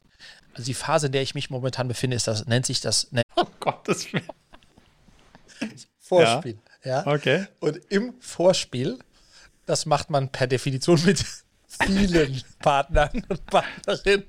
[0.54, 3.10] also die Phase, in der ich mich momentan befinde, ist das, nennt sich das.
[3.12, 4.24] Ne oh Gottes Willen.
[5.98, 6.58] Vorspiel.
[6.84, 7.06] Ja.
[7.06, 7.46] Okay.
[7.60, 8.98] Und im Vorspiel,
[9.66, 11.24] das macht man per Definition mit
[11.86, 14.24] vielen Partnern und Partnerinnen.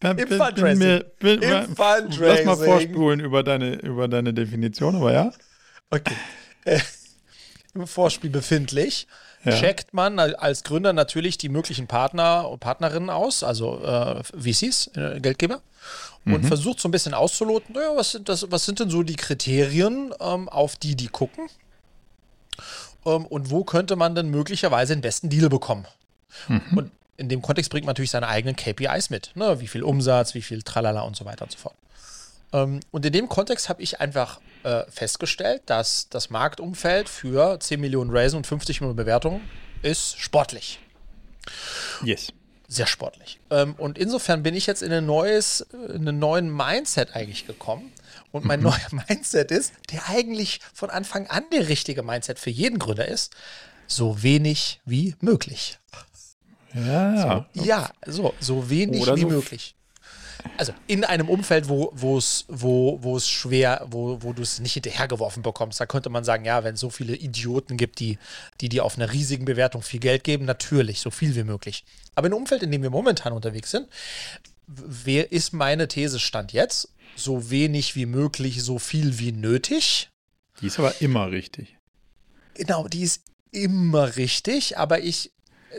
[0.00, 1.02] Bin- Im Fundraising.
[1.20, 5.32] bin bin- Im Lass mal vorspulen über deine, über deine Definition, aber ja.
[5.90, 6.14] Okay.
[6.64, 6.80] Äh,
[7.74, 9.06] Im Vorspiel befindlich
[9.44, 9.52] Ja.
[9.52, 15.20] checkt man als Gründer natürlich die möglichen Partner und Partnerinnen aus, also äh, VCs, äh,
[15.20, 15.62] Geldgeber,
[16.26, 19.16] und versucht so ein bisschen auszuloten, naja, was, sind das, was sind denn so die
[19.16, 21.48] Kriterien, ähm, auf die die gucken
[23.06, 25.86] ähm, und wo könnte man denn möglicherweise den besten Deal bekommen.
[26.76, 29.60] Und in dem Kontext bringt man natürlich seine eigenen KPIs mit, ne?
[29.60, 31.74] wie viel Umsatz, wie viel Tralala und so weiter und so fort.
[32.52, 37.80] Ähm, und in dem Kontext habe ich einfach äh, festgestellt, dass das Marktumfeld für 10
[37.80, 39.40] Millionen Raisen und 50 Millionen Bewertungen
[39.82, 40.78] ist sportlich.
[42.04, 42.32] Yes.
[42.68, 43.40] Sehr sportlich.
[43.50, 47.92] Ähm, und insofern bin ich jetzt in ein neues, in einen neuen Mindset eigentlich gekommen.
[48.32, 52.78] Und mein neuer Mindset ist, der eigentlich von Anfang an der richtige Mindset für jeden
[52.78, 53.34] Gründer ist,
[53.88, 55.78] so wenig wie möglich.
[56.74, 57.46] Ja.
[57.54, 59.74] Ja, so, so wenig Oder wie so- möglich.
[60.56, 64.60] Also in einem Umfeld, wo, wo es, wo, wo es schwer, wo, wo du es
[64.60, 68.18] nicht hinterhergeworfen bekommst, da könnte man sagen, ja, wenn es so viele Idioten gibt, die,
[68.60, 71.84] die dir auf einer riesigen Bewertung viel Geld geben, natürlich, so viel wie möglich.
[72.14, 73.88] Aber in einem Umfeld, in dem wir momentan unterwegs sind,
[74.66, 76.92] wer ist meine These Stand jetzt?
[77.16, 80.10] So wenig wie möglich, so viel wie nötig.
[80.60, 81.76] Die ist aber immer richtig.
[82.54, 85.32] Genau, die ist immer richtig, aber ich,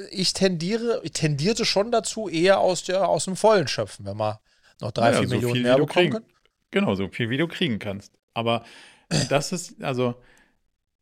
[0.10, 4.42] ich tendiere, ich tendierte schon dazu, eher aus, der, aus dem Vollen schöpfen, wenn wir
[4.82, 6.12] noch drei, Ja, vier so Millionen viel, mehr bekommen kriegen.
[6.12, 6.26] können.
[6.72, 8.14] Genau, so viel wie du kriegen kannst.
[8.34, 8.64] Aber
[9.30, 10.16] das ist, also,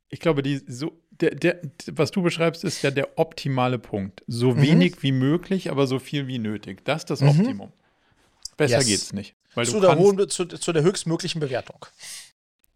[0.10, 1.62] ich glaube, die so, der, der,
[1.92, 4.24] was du beschreibst, ist ja der optimale Punkt.
[4.28, 4.62] So Mhm.
[4.62, 6.84] wenig wie möglich, aber so viel wie nötig.
[6.86, 7.72] Das ist das Optimum.
[8.58, 8.88] Besser Yes.
[8.88, 9.36] geht's nicht.
[9.56, 11.86] Weil Zu du der, hohen, zu, zu der höchstmöglichen Bewertung.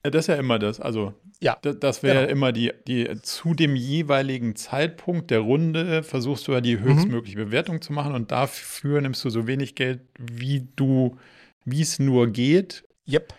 [0.05, 0.79] Ja, Das ist ja immer das.
[0.79, 2.31] Also, Ja, da- das wäre ja genau.
[2.33, 7.81] immer die, die, zu dem jeweiligen Zeitpunkt der Runde versuchst du ja die höchstmögliche Bewertung
[7.81, 11.17] zu machen und dafür nimmst du so wenig Geld, wie du,
[11.65, 13.33] wie es nur geht, Yep.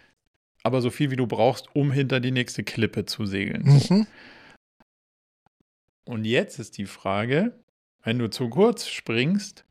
[0.62, 3.78] aber so viel wie du brauchst, um hinter die nächste Klippe zu segeln.
[3.80, 3.94] So.
[3.94, 4.06] Mhm.
[6.06, 7.58] Und jetzt ist die Frage,
[8.02, 9.64] wenn du zu kurz springst,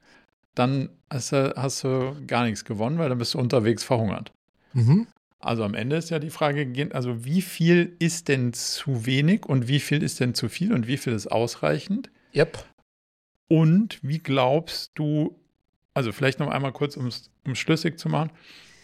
[0.56, 4.32] dann hast du, hast du gar nichts gewonnen, weil dann bist du unterwegs verhungert.
[4.73, 5.08] Mhm.
[5.43, 9.67] Also am Ende ist ja die Frage, also wie viel ist denn zu wenig und
[9.67, 12.10] wie viel ist denn zu viel und wie viel ist ausreichend?
[12.34, 12.63] Yep.
[13.49, 15.38] Und wie glaubst du,
[15.93, 18.32] also vielleicht noch einmal kurz, um es schlüssig zu machen,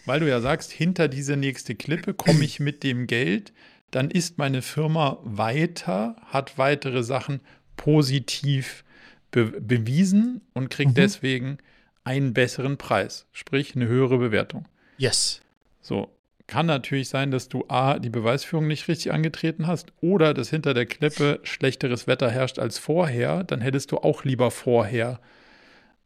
[0.04, 3.52] weil du ja sagst, hinter diese nächste Klippe komme ich mit dem Geld,
[3.90, 7.40] dann ist meine Firma weiter, hat weitere Sachen
[7.76, 8.84] positiv
[9.30, 10.94] be bewiesen und kriegt Mhm.
[10.94, 11.58] deswegen
[12.04, 14.66] einen besseren Preis, sprich eine höhere Bewertung.
[14.98, 15.40] Yes.
[15.80, 16.10] So,
[16.50, 20.74] kann natürlich sein, dass du A, die Beweisführung nicht richtig angetreten hast oder dass hinter
[20.74, 25.20] der Klippe schlechteres Wetter herrscht als vorher, dann hättest du auch lieber vorher.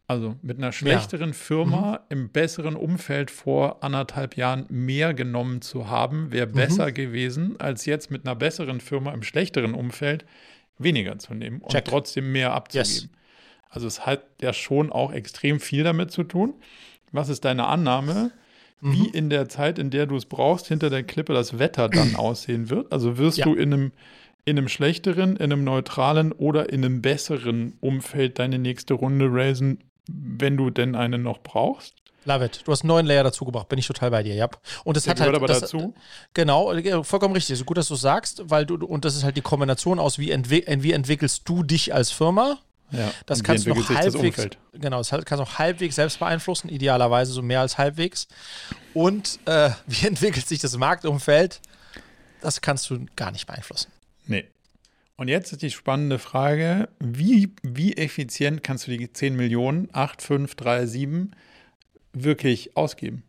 [0.06, 6.30] Also mit einer schlechteren Firma im besseren Umfeld vor anderthalb Jahren mehr genommen zu haben,
[6.30, 10.26] wäre besser gewesen, als jetzt mit einer besseren Firma im schlechteren Umfeld
[10.76, 11.86] weniger zu nehmen und Check.
[11.86, 13.10] trotzdem mehr abzugeben.
[13.70, 16.52] Also es hat ja schon auch extrem viel damit zu tun.
[17.12, 18.30] Was ist deine Annahme?
[18.80, 22.16] Wie in der Zeit, in der du es brauchst, hinter der Klippe das Wetter dann
[22.16, 22.92] aussehen wird.
[22.92, 23.46] Also wirst Ja.
[23.46, 23.92] du in einem,
[24.44, 29.78] in einem schlechteren, in einem neutralen oder in einem besseren Umfeld deine nächste Runde raisen,
[30.06, 31.94] wenn du denn eine noch brauchst.
[32.26, 32.62] Love it.
[32.64, 34.48] Du hast einen neuen Layer dazu gebracht, bin ich total bei dir, ja.
[34.84, 35.28] Und das Der hat halt.
[35.32, 35.94] gehört aber das, dazu.
[36.32, 37.58] Genau, äh, vollkommen richtig.
[37.58, 40.18] So gut, dass du es sagst, weil du, und das ist halt die Kombination aus,
[40.18, 42.58] wie, entwick wie entwickelst du dich als Firma
[42.90, 43.12] Ja.
[43.26, 44.58] Das kannst du noch das halbwegs, Umfeld?
[44.72, 48.28] genau, das kannst du auch halbwegs selbst beeinflussen, idealerweise so mehr als halbwegs.
[48.92, 51.60] Und äh, wie entwickelt sich das Marktumfeld?
[52.40, 53.90] Das kannst du gar nicht beeinflussen.
[54.26, 54.44] Nee.
[55.16, 60.20] Und jetzt ist die spannende Frage, wie, wie effizient kannst du die 10 Millionen, 8,
[60.20, 61.30] 5, 3, 7
[62.12, 63.22] wirklich ausgeben?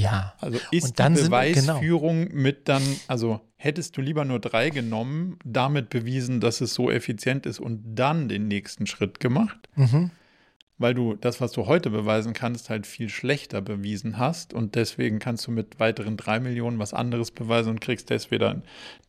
[0.00, 0.34] Ja.
[0.40, 1.74] Also ist Und dann die sind- genau.
[1.74, 6.90] Beweisführung mit dann, also hättest du lieber nur drei genommen, damit bewiesen, dass es so
[6.90, 10.10] effizient ist und dann den nächsten Schritt gemacht, Mhm.
[10.78, 15.18] weil du das, was du heute beweisen kannst, halt viel schlechter bewiesen hast und deswegen
[15.18, 18.62] kannst du mit weiteren drei Millionen was anderes beweisen und kriegst deswegen,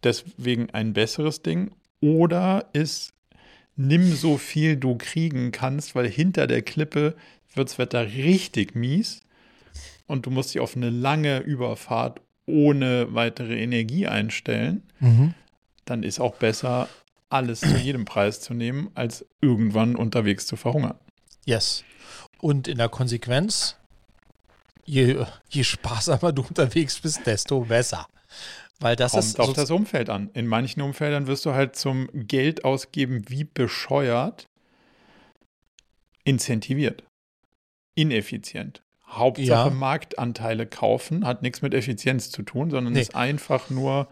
[0.04, 1.72] deswegen ein besseres Ding.
[2.02, 3.14] Oder ist,
[3.76, 7.16] nimm so viel du kriegen kannst, weil hinter der Klippe
[7.56, 9.22] wirds Wetter richtig mies
[10.08, 15.34] und du musst dich auf eine lange Überfahrt ohne weitere Energie einstellen, Mhm.
[15.86, 16.88] dann ist auch besser,
[17.30, 20.98] alles zu jedem Preis zu nehmen, als irgendwann unterwegs zu verhungern.
[21.46, 21.84] Yes.
[22.40, 23.78] Und in der Konsequenz,
[24.86, 28.08] je, je sparsamer du unterwegs bist, desto besser.
[28.80, 30.30] Weil das Kommt ist auf so- das Umfeld an.
[30.34, 34.46] In manchen Umfeldern wirst du halt zum Geld ausgeben wie bescheuert
[36.24, 37.04] incentiviert.
[37.96, 38.82] Ineffizient.
[39.08, 39.70] Hauptsache Ja.
[39.70, 43.02] Marktanteile kaufen, hat nichts mit Effizienz zu tun, sondern Nee.
[43.02, 44.08] ist einfach nur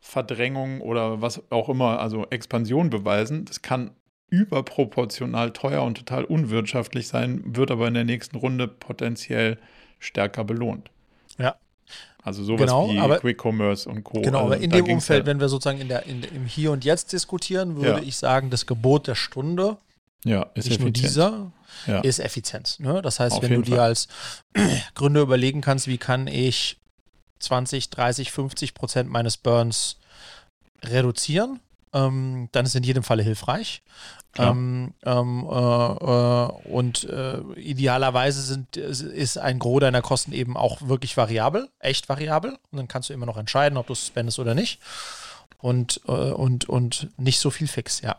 [0.00, 3.44] Verdrängung oder was auch immer, also Expansion beweisen.
[3.44, 3.90] Das kann
[4.30, 9.58] überproportional teuer und total unwirtschaftlich sein, wird aber in der nächsten Runde potenziell
[9.98, 10.90] stärker belohnt.
[11.38, 11.56] Ja.
[12.22, 14.20] Also sowas Genau, wie aber- Quick Commerce und Co.
[14.20, 16.72] Genau, also aber in dem Umfeld, ja, wenn wir sozusagen in der, in, im Hier
[16.72, 18.06] und Jetzt diskutieren, würde Ja.
[18.06, 19.76] ich sagen, das Gebot der Stunde,
[20.26, 21.10] ja, ist nicht nur effizient.
[21.10, 21.52] dieser,
[21.86, 22.00] Ja.
[22.00, 22.78] ist Effizienz.
[22.78, 23.00] Ne?
[23.02, 23.86] Das heißt, Auf wenn du dir Fall.
[23.86, 24.08] als
[24.94, 26.78] Gründer überlegen kannst, wie kann ich
[27.38, 29.96] 20, 30, 50 Prozent meines Burns
[30.84, 31.60] reduzieren,
[31.92, 33.82] ähm, dann ist in jedem Falle hilfreich.
[34.38, 40.82] Ähm, ähm, äh, äh, und äh, idealerweise sind, ist ein Gros deiner Kosten eben auch
[40.82, 42.50] wirklich variabel, echt variabel.
[42.70, 44.78] Und dann kannst du immer noch entscheiden, ob du es spendest oder nicht.
[45.58, 48.16] Und, äh, und, und nicht so viel fix, ja.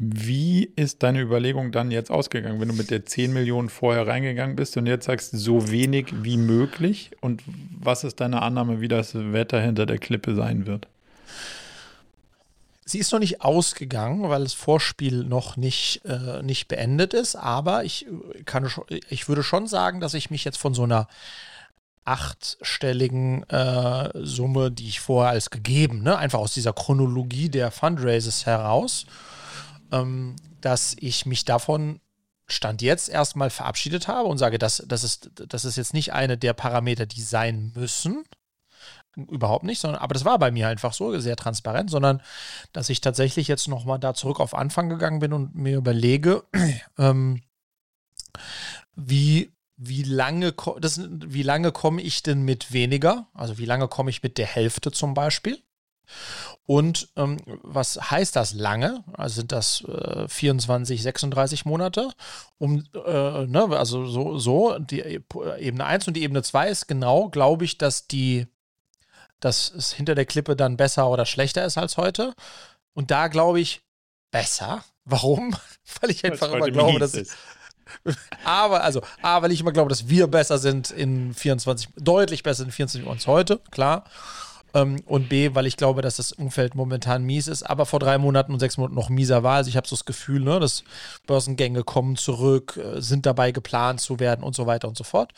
[0.00, 4.54] Wie ist deine Überlegung dann jetzt ausgegangen, wenn du mit der 10 Millionen vorher reingegangen
[4.54, 7.10] bist und jetzt sagst, so wenig wie möglich?
[7.20, 7.42] Und
[7.80, 10.86] was ist deine Annahme, wie das Wetter hinter der Klippe sein wird?
[12.84, 17.84] Sie ist noch nicht ausgegangen, weil das Vorspiel noch nicht, äh, nicht beendet ist, aber
[17.84, 18.06] ich
[18.46, 18.70] kann
[19.10, 21.08] ich würde schon sagen, dass ich mich jetzt von so einer
[22.04, 28.46] achtstelligen äh, Summe, die ich vorher als gegeben, ne, einfach aus dieser Chronologie der Fundraises
[28.46, 29.04] heraus,
[29.92, 32.00] ähm, dass ich mich davon
[32.46, 36.38] Stand jetzt erstmal verabschiedet habe und sage, das, das, ist, das ist jetzt nicht eine
[36.38, 38.24] der Parameter, die sein müssen.
[39.16, 42.22] Überhaupt nicht, sondern, aber das war bei mir einfach so, sehr transparent, sondern
[42.72, 46.44] dass ich tatsächlich jetzt nochmal da zurück auf Anfang gegangen bin und mir überlege,
[46.98, 47.42] ähm,
[48.94, 53.28] wie, wie lange, das, wie lange komme ich denn mit weniger?
[53.34, 55.62] Also wie lange komme ich mit der Hälfte zum Beispiel?
[56.66, 59.02] Und ähm, was heißt das lange?
[59.12, 62.10] Also sind das äh, 24, 36 Monate?
[62.58, 65.20] Um, äh, ne, also so, so, die E-
[65.58, 68.46] Ebene 1 und die Ebene 2 ist genau, glaube ich, dass die,
[69.40, 72.34] dass es hinter der Klippe dann besser oder schlechter ist als heute.
[72.94, 73.82] Und da glaube ich
[74.30, 74.84] besser.
[75.04, 75.56] Warum?
[76.00, 77.36] Weil ich einfach immer glaube, dass ist.
[78.44, 82.64] aber, also, A, weil ich immer glaube, dass wir besser sind in 24, deutlich besser
[82.64, 84.04] in 24 als heute, klar.
[84.74, 88.18] Ähm, und B, weil ich glaube, dass das Umfeld momentan mies ist, aber vor drei
[88.18, 89.56] Monaten und sechs Monaten noch mieser war.
[89.56, 90.84] Also ich habe so das Gefühl, ne, dass
[91.26, 95.32] Börsengänge kommen zurück, äh, sind dabei geplant zu werden und so weiter und so fort.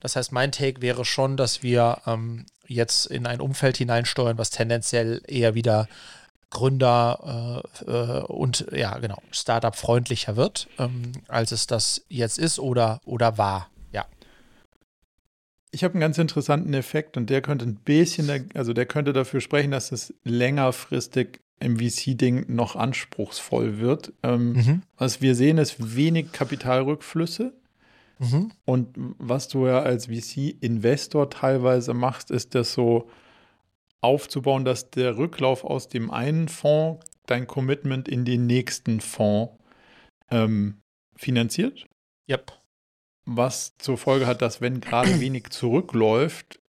[0.00, 4.50] Das heißt, mein Take wäre schon, dass wir ähm, jetzt in ein Umfeld hineinsteuern, was
[4.50, 5.88] tendenziell eher wieder
[6.50, 13.00] Gründer äh, äh, und ja, genau, Startup-freundlicher wird, ähm, als es das jetzt ist oder,
[13.04, 13.68] oder war.
[15.74, 19.40] Ich habe einen ganz interessanten Effekt und der könnte ein bisschen, also der könnte dafür
[19.40, 24.12] sprechen, dass es längerfristig im VC-Ding noch anspruchsvoll wird.
[24.22, 24.82] Ähm, Mhm.
[24.96, 27.52] Was wir sehen, ist wenig Kapitalrückflüsse.
[28.18, 28.52] Mhm.
[28.64, 33.10] Und was du ja als VC-Investor teilweise machst, ist das so
[34.00, 39.52] aufzubauen, dass der Rücklauf aus dem einen Fonds dein Commitment in den nächsten Fonds
[40.30, 40.78] ähm,
[41.16, 41.86] finanziert.
[42.28, 42.52] Yep.
[43.26, 46.60] Was zur Folge hat, dass wenn gerade wenig zurückläuft,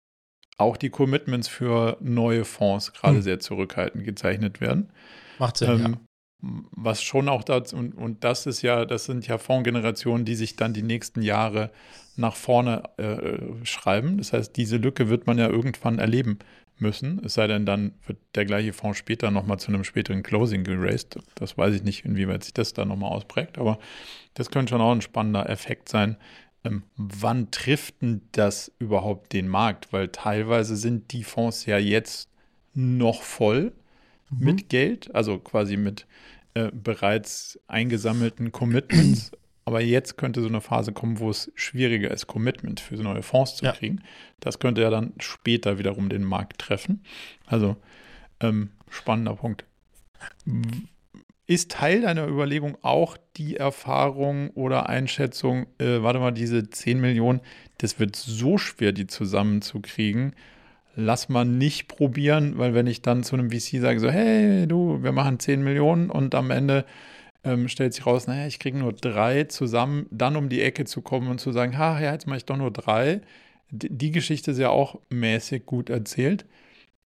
[0.57, 3.21] auch die Commitments für neue Fonds gerade Hm.
[3.21, 4.89] sehr zurückhaltend gezeichnet werden.
[5.37, 5.85] Macht Sinn, ja.
[5.85, 5.97] Ähm,
[6.41, 10.55] Was schon auch dazu, und, und das ist ja, das sind ja Fondsgenerationen, die sich
[10.55, 11.71] dann die nächsten Jahre
[12.17, 14.17] nach vorne äh, schreiben.
[14.17, 16.39] Das heißt, diese Lücke wird man ja irgendwann erleben
[16.77, 17.21] müssen.
[17.25, 21.17] Es sei denn, dann wird der gleiche Fonds später nochmal zu einem späteren Closing geraced.
[21.35, 23.79] Das weiß ich nicht, inwieweit sich das da nochmal ausprägt, aber
[24.35, 26.17] das könnte schon auch ein spannender Effekt sein.
[26.65, 29.93] Ähm, wann trifft denn das überhaupt den Markt?
[29.93, 32.29] Weil teilweise sind die Fonds ja jetzt
[32.73, 33.73] noch voll
[34.31, 34.45] Mhm.
[34.45, 36.07] mit Geld, also quasi mit
[36.55, 39.31] äh, bereits eingesammelten Commitments.
[39.65, 43.23] Aber jetzt könnte so eine Phase kommen, wo es schwieriger ist, Commitment für so neue
[43.23, 43.71] Fonds zu Ja.
[43.71, 44.01] kriegen.
[44.39, 47.03] Das könnte ja dann später wiederum den Markt treffen.
[47.47, 47.75] Also
[48.39, 49.65] ähm, spannender Punkt.
[51.47, 57.41] Ist Teil deiner Überlegung auch die Erfahrung oder Einschätzung, äh, warte mal, diese 10 Millionen,
[57.77, 60.33] das wird so schwer, die zusammenzukriegen.
[60.95, 65.03] Lass mal nicht probieren, weil wenn ich dann zu einem VC sage, so, hey, du,
[65.03, 66.85] wir machen 10 Millionen und am Ende
[67.45, 71.01] ähm, stellt sich raus, naja, ich kriege nur drei zusammen, dann um die Ecke zu
[71.01, 73.21] kommen und zu sagen, ha, ja, jetzt mache ich doch nur drei.
[73.69, 76.45] D die Geschichte ist ja auch mäßig gut erzählt.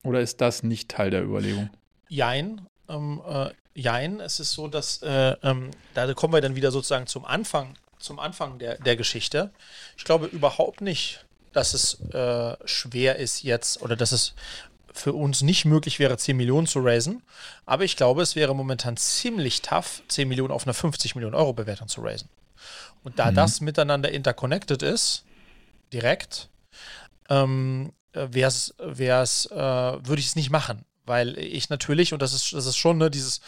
[0.03, 1.69] Oder ist das nicht Teil der Überlegung?
[2.07, 2.61] Jein.
[2.87, 3.49] Ähm, äh,
[3.79, 4.19] jein.
[4.19, 8.19] Es ist so, dass äh, ähm, da kommen wir dann wieder sozusagen zum Anfang, zum
[8.19, 9.51] Anfang der, der Geschichte.
[9.97, 14.33] Ich glaube überhaupt nicht, dass es äh, schwer ist jetzt oder dass es
[14.93, 17.23] für uns nicht möglich wäre, 10 Millionen zu raisen.
[17.65, 21.53] Aber ich glaube, es wäre momentan ziemlich tough, 10 Millionen auf eine 50 Millionen Euro
[21.53, 22.29] Bewertung zu raisen.
[23.03, 23.35] Und da mhm.
[23.35, 25.23] das miteinander interconnected ist,
[25.93, 26.49] direkt,
[27.29, 30.83] ähm, wär's, wär's, äh, würde ich es nicht machen.
[31.09, 33.41] Weil ich natürlich, und das ist, das ist schon ne, dieses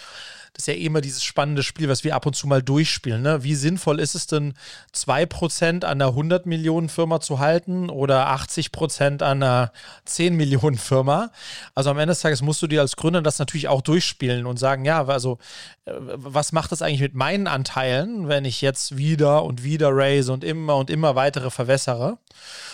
[0.53, 3.21] das ist ja immer dieses spannende Spiel, was wir ab und zu mal durchspielen.
[3.21, 3.41] Ne?
[3.43, 4.53] Wie sinnvoll ist es denn,
[4.93, 9.71] 2% an einer 100 Millionen Firma zu halten oder 80% an einer
[10.03, 11.31] 10 Millionen Firma?
[11.73, 14.59] Also am Ende des Tages musst du dir als Gründer das natürlich auch durchspielen und
[14.59, 15.37] sagen, ja, also
[15.85, 20.33] äh, was macht das eigentlich mit meinen Anteilen, wenn ich jetzt wieder und wieder raise
[20.33, 22.17] und immer und immer weitere verwässere?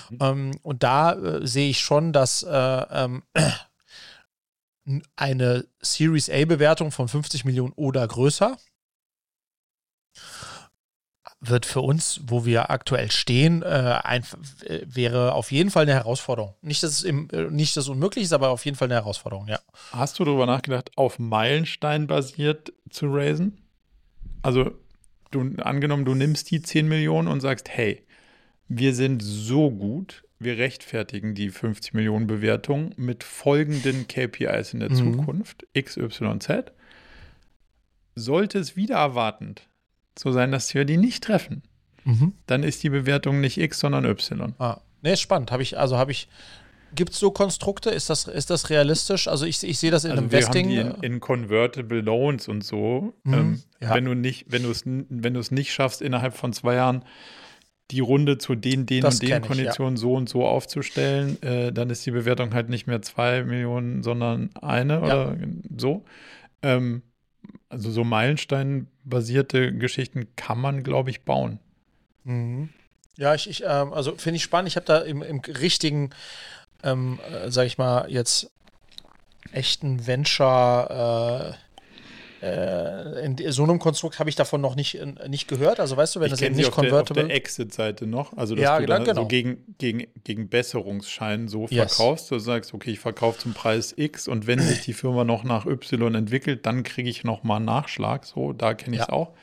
[0.10, 0.18] Mhm.
[0.20, 3.22] Ähm, und da äh, sehe ich schon, dass äh, ähm,
[5.16, 8.58] eine Series A-Bewertung von 50 Millionen oder größer
[11.40, 14.24] wird für uns, wo wir aktuell stehen, äh, ein,
[14.66, 16.56] äh, wäre auf jeden Fall eine Herausforderung.
[16.62, 19.48] Nicht, dass es im, äh, nicht, dass unmöglich ist, aber auf jeden Fall eine Herausforderung,
[19.48, 19.60] ja.
[19.92, 23.62] Hast du darüber nachgedacht, auf Meilenstein basiert zu raisen?
[24.42, 24.72] Also,
[25.32, 28.04] du, angenommen, du nimmst die 10 Millionen und sagst, hey,
[28.68, 34.92] wir sind so gut, wir rechtfertigen die 50 Millionen Bewertung mit folgenden KPIs in der
[34.92, 34.96] mhm.
[34.96, 36.72] Zukunft, X, Y, Z.
[38.16, 39.68] Sollte es wieder erwartend
[40.18, 41.64] so sein, dass wir die nicht treffen,
[42.04, 42.34] mhm.
[42.48, 44.54] dann ist die Bewertung nicht X, sondern Y.
[44.58, 45.52] Ah, nee, ist spannend.
[45.52, 46.28] Habe ich, also habe ich,
[46.96, 47.90] Gibt es so Konstrukte?
[47.90, 49.28] Ist das, ist das realistisch?
[49.28, 50.70] Also ich, ich sehe das in also Investing.
[50.70, 53.14] Wir haben die in, in Convertible Loans und so.
[53.24, 53.94] Mhm, ähm, ja.
[53.94, 57.04] Wenn du nicht, wenn du es, wenn du es nicht schaffst, innerhalb von zwei Jahren
[57.92, 60.08] die Runde zu den, den das und den Konditionen ich, ja.
[60.08, 64.50] so und so aufzustellen, äh, dann ist die Bewertung halt nicht mehr zwei Millionen, sondern
[64.62, 65.02] eine ja.
[65.02, 65.38] oder
[65.78, 66.04] so.
[66.62, 67.02] Ähm,
[67.70, 71.60] also so Meilenstein-basierte Geschichten kann man, glaube ich, bauen.
[72.24, 72.70] Mhm.
[73.16, 74.70] Ja, ich, ich ähm, also finde ich spannend.
[74.70, 76.12] Ich habe da im, im richtigen,
[76.84, 78.52] ähm, äh, sag ich mal, jetzt
[79.52, 81.58] echten Venture
[82.42, 85.80] äh, in so einem Konstrukt habe ich davon noch nicht, nicht gehört.
[85.80, 88.64] Also weißt du, wenn ich das eben nicht convertible auf der Exit-Seite noch, also dass
[88.64, 89.22] ja, du dann genau.
[89.22, 91.96] so gegen, gegen, gegen Besserungsschein so yes.
[91.96, 95.44] verkaufst, du sagst, okay, ich verkaufe zum Preis X und wenn sich die Firma noch
[95.44, 98.26] nach Y entwickelt, dann kriege ich noch mal einen Nachschlag.
[98.26, 99.14] So, da kenne ich es ja.
[99.14, 99.34] auch.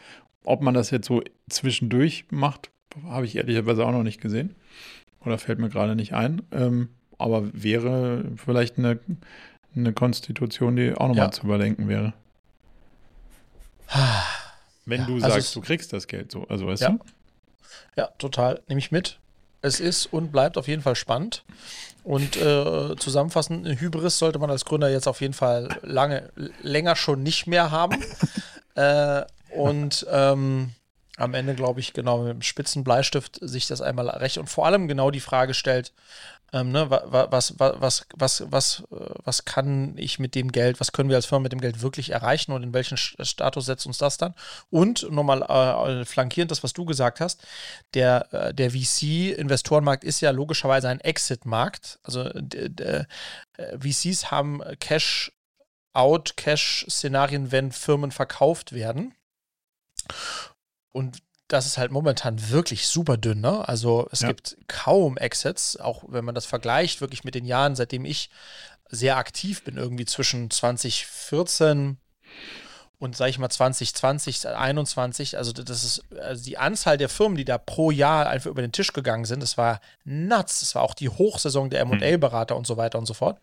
[0.44, 2.70] Ob man das jetzt so zwischendurch macht,
[3.07, 4.54] habe ich ehrlicherweise auch noch nicht gesehen.
[5.24, 6.42] Oder fällt mir gerade nicht ein.
[6.52, 8.98] Ähm, aber wäre vielleicht eine,
[9.74, 11.30] eine Konstitution, die auch nochmal ja.
[11.30, 12.12] zu überdenken wäre.
[14.87, 16.90] Wenn ja, du also sagst, du kriegst das Geld so, also weißt ja.
[16.90, 16.99] du?
[17.97, 18.61] Ja, total.
[18.68, 19.18] Nehme ich mit.
[19.62, 21.44] Es ist und bleibt auf jeden Fall spannend.
[22.03, 26.97] Und äh, zusammenfassend, eine Hybris sollte man als Gründer jetzt auf jeden Fall lange, länger
[26.97, 28.05] schon nicht mehr haben.
[28.75, 29.23] äh,
[29.57, 30.73] und ähm,
[31.16, 34.66] am Ende, glaube ich, genau mit dem spitzen Bleistift sich das einmal recht und vor
[34.66, 35.92] allem genau die Frage stellt,
[36.53, 40.92] ähm, ne, was, was, was, was, was, äh, was kann ich mit dem Geld, was
[40.92, 43.98] können wir als Firma mit dem Geld wirklich erreichen und in welchen Status setzt uns
[43.98, 44.35] das dann?
[44.70, 47.44] Und nochmal äh, flankierend das, was du gesagt hast,
[47.94, 51.98] der, äh, der VC-Investorenmarkt ist ja logischerweise ein Exit-Markt.
[52.05, 53.05] Also äh,
[53.81, 59.14] VCs haben Cash-out, Cash-Szenarien, wenn Firmen verkauft werden.
[60.94, 63.40] Und das ist halt momentan wirklich super dünn.
[63.40, 63.68] Ne?
[63.68, 64.28] Also es ja.
[64.28, 68.30] gibt kaum Exits, auch wenn man das vergleicht, wirklich mit den Jahren, seitdem ich
[68.88, 71.98] sehr aktiv bin, irgendwie zwischen 2014
[72.98, 77.44] und sage ich mal 2020, 2021, also das ist also die Anzahl der Firmen, die
[77.44, 80.61] da pro Jahr einfach über den Tisch gegangen sind, das war nuts.
[80.61, 83.40] Das war auch die Hochsaison der M&A-Berater und so weiter und so fort.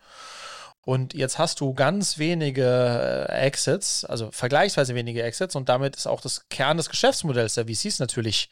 [0.84, 6.08] Und jetzt hast du ganz wenige äh, Exits, also vergleichsweise wenige Exits, und damit ist
[6.08, 8.50] auch das Kern des Geschäftsmodells der VCs natürlich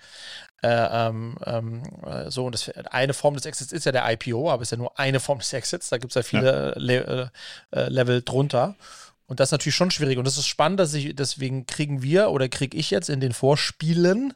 [0.62, 0.68] äh,
[1.08, 2.46] ähm, ähm, äh, so.
[2.46, 5.18] Und das, eine Form des Exits ist ja der IPO, aber ist ja nur eine
[5.18, 5.88] Form des Exits.
[5.88, 6.80] Da gibt es ja viele ja.
[6.80, 7.32] Le
[7.72, 8.76] äh, Level drunter.
[9.26, 10.18] Und das ist natürlich schon schwierig.
[10.18, 13.32] Und das ist spannend, dass ich, deswegen kriegen wir oder kriege ich jetzt in den
[13.32, 14.34] Vorspielen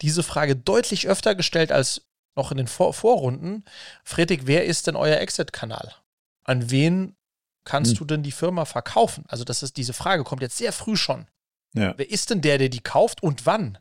[0.00, 2.02] diese Frage deutlich öfter gestellt als
[2.36, 3.64] noch in den Vor Vorrunden.
[4.04, 5.94] Friedrich, wer ist denn euer Exit-Kanal?
[6.44, 7.16] An wen
[7.64, 7.98] kannst hm.
[7.98, 9.24] du denn die Firma verkaufen?
[9.28, 11.26] Also, das ist diese Frage, kommt jetzt sehr früh schon.
[11.74, 11.94] Ja.
[11.96, 13.78] Wer ist denn der, der die kauft und wann?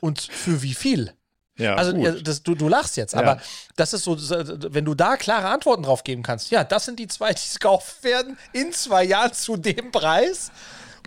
[0.00, 1.14] Und für wie viel?
[1.58, 3.20] Ja, also das, du, du lachst jetzt, ja.
[3.20, 3.40] aber
[3.76, 7.08] das ist so, wenn du da klare Antworten drauf geben kannst, ja, das sind die
[7.08, 10.50] zwei, die gekauft werden in zwei Jahren zu dem Preis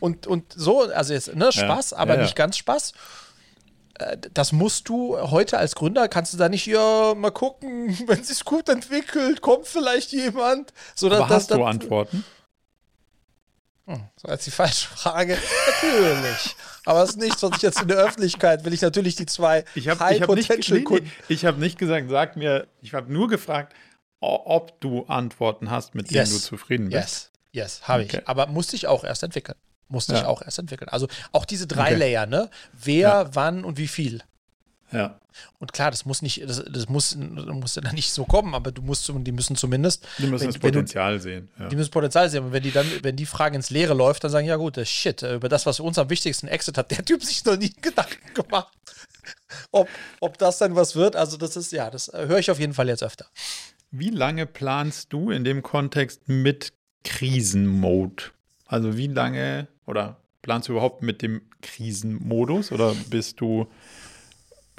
[0.01, 2.93] und, und so, also jetzt ne, Spaß, aber nicht ganz Spaß.
[4.33, 8.27] Das musst du heute als Gründer, kannst du da nicht, ja, mal gucken, wenn es
[8.27, 10.73] sich gut entwickelt, kommt vielleicht jemand.
[10.95, 12.25] So, Aber das, hast das, du Antworten?
[13.87, 15.37] Hm, so als die falsche Frage.
[15.67, 16.55] natürlich.
[16.85, 19.63] Aber es ist nicht, was ich jetzt in der Öffentlichkeit will ich natürlich die zwei
[19.75, 22.93] ich hab, High ich hab Potential nicht, nee, Ich habe nicht gesagt, sag mir, ich
[22.93, 23.73] habe nur gefragt,
[24.19, 26.31] ob du Antworten hast, mit denen Yes.
[26.31, 26.95] du zufrieden bist.
[26.95, 28.17] Yes, yes, habe Okay.
[28.21, 28.27] ich.
[28.27, 29.57] Aber musste ich auch erst entwickeln.
[29.87, 30.27] Musste ich Ja.
[30.27, 30.89] auch erst entwickeln.
[30.89, 31.95] Also auch diese drei Okay.
[31.95, 32.49] Layer, ne?
[32.73, 33.29] Wer, Ja.
[33.35, 34.21] wann und wie viel.
[34.91, 35.19] Ja.
[35.59, 38.71] Und klar, das muss nicht, das, das muss, das muss dann nicht so kommen, aber
[38.71, 41.49] du musst, die müssen zumindest, Die müssen Wenn- das wenn du- Potenzial sehen.
[41.59, 41.67] Ja.
[41.67, 42.45] die müssen Potenzial sehen.
[42.45, 44.87] Und wenn die dann, wenn die Frage ins Leere läuft, dann sagen, ja gut, das
[44.87, 47.73] Shit, äh, über das, was uns am wichtigsten Exit hat, der Typ sich noch nie
[47.81, 48.73] Gedanken gemacht.
[49.71, 52.59] Ob, ob das dann was wird, also das ist, ja, das äh, höre ich auf
[52.59, 53.25] jeden Fall jetzt öfter.
[53.91, 56.73] Wie lange planst du in dem Kontext mit
[57.03, 58.23] Krisenmode?
[58.67, 62.71] Also wie lange oder planst du überhaupt mit dem Krisenmodus?
[62.71, 63.67] Oder bist du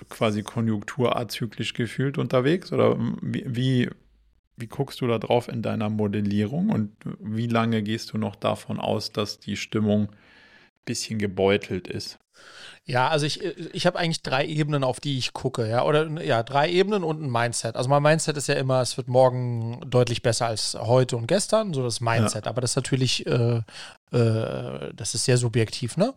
[0.09, 2.73] quasi konjunkturazyklisch gefühlt unterwegs?
[2.73, 3.91] Oder wie, wie,
[4.57, 6.71] wie guckst du da drauf in deiner Modellierung?
[6.71, 10.09] Und wie lange gehst du noch davon aus, dass die Stimmung
[10.87, 12.19] bisschen gebeutelt ist?
[12.89, 15.85] Ja, also ich, ich habe eigentlich drei Ebenen, auf die ich gucke, ja.
[15.85, 17.75] Oder ja, drei Ebenen und ein Mindset.
[17.75, 21.75] Also mein Mindset ist ja immer, es wird morgen deutlich besser als heute und gestern,
[21.75, 22.47] so das Mindset.
[22.47, 23.63] Aber das ist natürlich, äh,
[24.13, 26.15] äh, das ist sehr subjektiv, ne?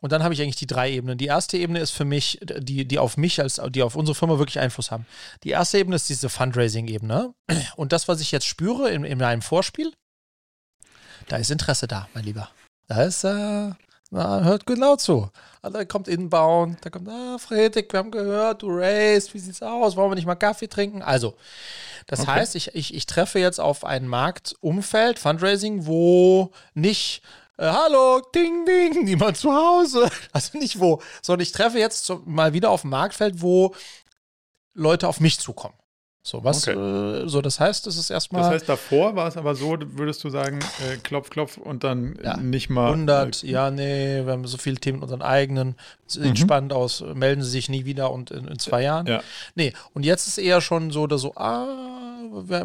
[0.00, 1.16] Und dann habe ich eigentlich die drei Ebenen.
[1.16, 4.36] Die erste Ebene ist für mich, die, die auf mich als, die auf unsere Firma
[4.36, 5.06] wirklich Einfluss haben.
[5.44, 7.32] Die erste Ebene ist diese Fundraising-Ebene.
[7.76, 9.92] Und das, was ich jetzt spüre in, in einem Vorspiel,
[11.28, 12.50] da ist Interesse da, mein Lieber.
[12.88, 13.70] Da ist, äh,
[14.12, 15.30] na, hört genau zu.
[15.62, 19.62] Also, da kommt Inbound, da kommt, ah, Friedrich, wir haben gehört, du raised, wie sieht's
[19.62, 19.96] aus?
[19.96, 21.02] Wollen wir nicht mal Kaffee trinken?
[21.02, 21.34] Also,
[22.06, 22.30] das Okay.
[22.32, 27.22] heißt, ich, ich, ich treffe jetzt auf ein Marktumfeld, Fundraising, wo nicht,
[27.56, 30.10] äh, hallo, ding, ding, niemand zu Hause.
[30.32, 33.74] Also nicht wo, sondern ich treffe jetzt mal wieder auf ein Marktfeld, wo
[34.74, 35.74] Leute auf mich zukommen.
[36.24, 38.42] So, was, äh, so, das heißt, es ist erstmal.
[38.42, 42.14] Das heißt, davor war es aber so, würdest du sagen, äh, klopf, klopf und dann
[42.16, 42.36] äh, Ja.
[42.36, 45.74] nicht mal 100, äh, ja, nee, wir haben so viele Themen mit unseren eigenen.
[46.06, 46.36] Sieht Mhm.
[46.36, 49.06] spannend aus, melden sie sich nie wieder und in, in zwei Jahren.
[49.08, 49.20] Ja.
[49.56, 51.66] Nee, und jetzt ist eher schon so, oder so, ah,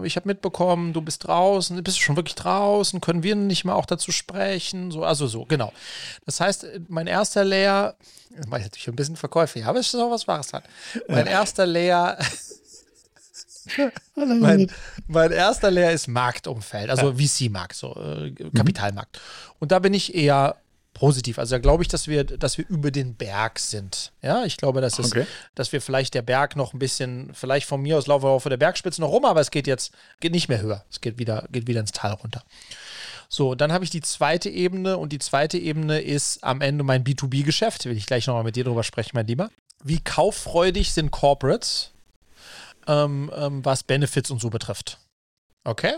[0.04, 3.74] ich habe mitbekommen, du bist draußen, bist du schon wirklich draußen, können wir nicht mal
[3.74, 4.92] auch dazu sprechen?
[4.92, 5.74] So, also so, genau.
[6.28, 7.96] Das heißt, mein erster Layer,
[8.30, 10.62] ich natürlich ein bisschen Verkäufe, ja, aber es ist auch was Wahres dran.
[11.08, 12.18] Mein erster Layer
[14.16, 14.72] mein,
[15.08, 19.20] mein erster Layer ist Marktumfeld, also VC-Markt, so äh, Kapitalmarkt.
[19.60, 20.56] Und da bin ich eher
[20.94, 21.38] positiv.
[21.38, 24.12] Also da glaube ich, dass wir, dass wir über den Berg sind.
[24.24, 25.28] Ja, ich glaube, dass, es, Okay.
[25.54, 28.44] dass wir vielleicht der Berg noch ein bisschen, vielleicht von mir aus laufen wir auf
[28.44, 30.86] der Bergspitze noch rum, aber es geht jetzt, geht nicht mehr höher.
[30.90, 32.44] Es geht wieder, geht wieder ins Tal runter.
[33.30, 37.04] So, dann habe ich die zweite Ebene und die zweite Ebene ist am Ende mein
[37.04, 37.86] B2B-Geschäft.
[37.86, 39.50] Will ich gleich nochmal mit dir drüber sprechen, mein Lieber.
[39.84, 41.92] Wie kauffreudig sind Corporates,
[42.88, 44.98] ähm, ähm, was Benefits und so betrifft?
[45.64, 45.94] Okay?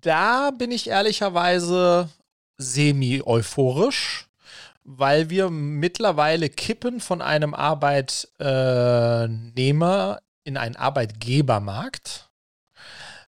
[0.00, 2.10] Da bin ich ehrlicherweise
[2.58, 4.26] semi-euphorisch,
[4.84, 12.25] weil wir mittlerweile kippen von einem Arbeitnehmer in einen Arbeitgebermarkt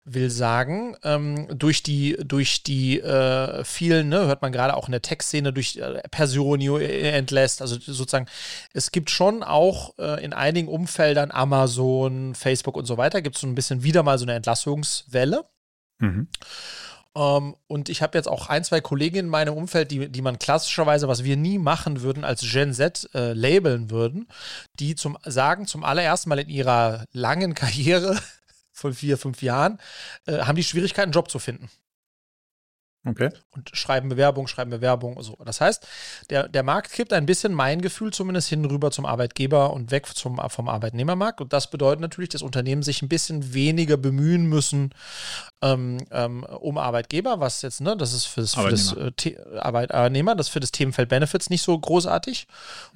[0.04, 4.92] will sagen, ähm, durch die, durch die äh, vielen, ne, hört man gerade auch in
[4.92, 8.26] der Tech-Szene, durch äh, Personio äh, entlässt, also sozusagen,
[8.74, 13.42] es gibt schon auch äh, in einigen Umfeldern, Amazon, Facebook und so weiter, gibt es
[13.42, 15.46] so ein bisschen wieder mal so eine Entlassungswelle.
[16.00, 16.28] Mhm.
[17.16, 20.40] Ähm, und ich habe jetzt auch ein, zwei Kolleginnen in meinem Umfeld, die, die man
[20.40, 24.28] klassischerweise, was wir nie machen würden, als Gen Z äh, labeln würden,
[24.80, 28.18] die zum sagen, zum allerersten Mal in ihrer langen Karriere
[28.82, 29.80] von vier, fünf Jahren,
[30.26, 31.70] äh, haben die Schwierigkeiten, einen Job zu finden.
[33.04, 33.30] Okay.
[33.50, 35.36] Und schreiben Bewerbung, schreiben Bewerbung, so.
[35.44, 35.88] Das heißt,
[36.30, 40.06] der, der Markt kippt ein bisschen mein Gefühl zumindest hin rüber zum Arbeitgeber und weg
[40.06, 41.42] zum, vom Arbeitnehmermarkt.
[41.42, 44.94] Und das bedeutet natürlich, dass Unternehmen sich ein bisschen weniger bemühen müssen
[45.64, 49.48] ähm, ähm, um Arbeitgeber, was jetzt, ne, das ist für das, für das Arbeitnehmer.
[49.56, 52.48] äh, Arbeitnehmer, das ist für das Themenfeld Benefits nicht so großartig.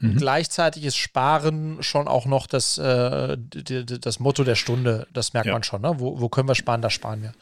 [0.02, 0.18] Und Mhm.
[0.18, 5.08] gleichzeitig ist Sparen schon auch noch das, äh, d- d- das Motto der Stunde.
[5.14, 5.54] Das merkt Ja.
[5.54, 5.96] man schon, ne?
[6.00, 7.34] Wo, wo können wir sparen, da sparen wir.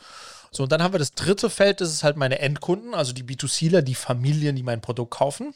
[0.55, 3.23] So, und dann haben wir das dritte Feld, das ist halt meine Endkunden, also die
[3.23, 5.53] B2Cler, die Familien, die mein Produkt kaufen.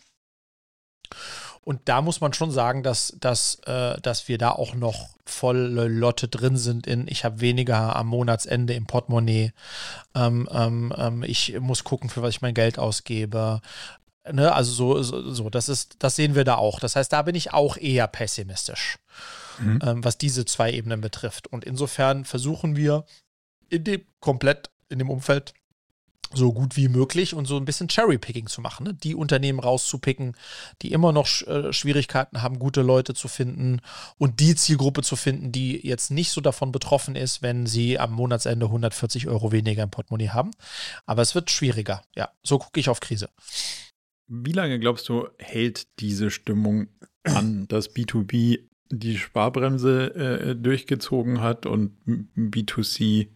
[1.62, 5.88] Und da muss man schon sagen, dass, dass, äh, dass wir da auch noch volle
[5.88, 9.52] Lotte drin sind in, ich habe weniger am Monatsende im Portemonnaie.
[10.16, 13.62] Ähm, ähm, ähm, ich muss gucken, für was ich mein Geld ausgebe.
[14.32, 16.80] Ne, also so, so, so, das ist, das sehen wir da auch.
[16.80, 18.98] Das heißt, da bin ich auch eher pessimistisch,
[19.60, 19.80] Mhm.
[19.84, 21.48] ähm, was diese zwei Ebenen betrifft.
[21.48, 23.06] Und insofern versuchen wir
[23.70, 25.54] in dem komplett in dem Umfeld
[26.34, 28.86] so gut wie möglich und so ein bisschen Cherry-Picking zu machen.
[28.86, 28.94] Ne?
[28.94, 30.36] Die Unternehmen rauszupicken,
[30.82, 33.80] die immer noch äh, Schwierigkeiten haben, gute Leute zu finden
[34.18, 38.12] und die Zielgruppe zu finden, die jetzt nicht so davon betroffen ist, wenn sie am
[38.12, 40.52] Monatsende 140 Euro weniger im Portemonnaie haben.
[41.06, 42.02] Aber es wird schwieriger.
[42.16, 43.30] Ja, so gucke ich auf Krise.
[44.28, 46.88] Wie lange glaubst du, hält diese Stimmung
[47.24, 48.60] an, dass B2B
[48.90, 51.98] die Sparbremse äh, durchgezogen hat und
[52.36, 53.30] B2C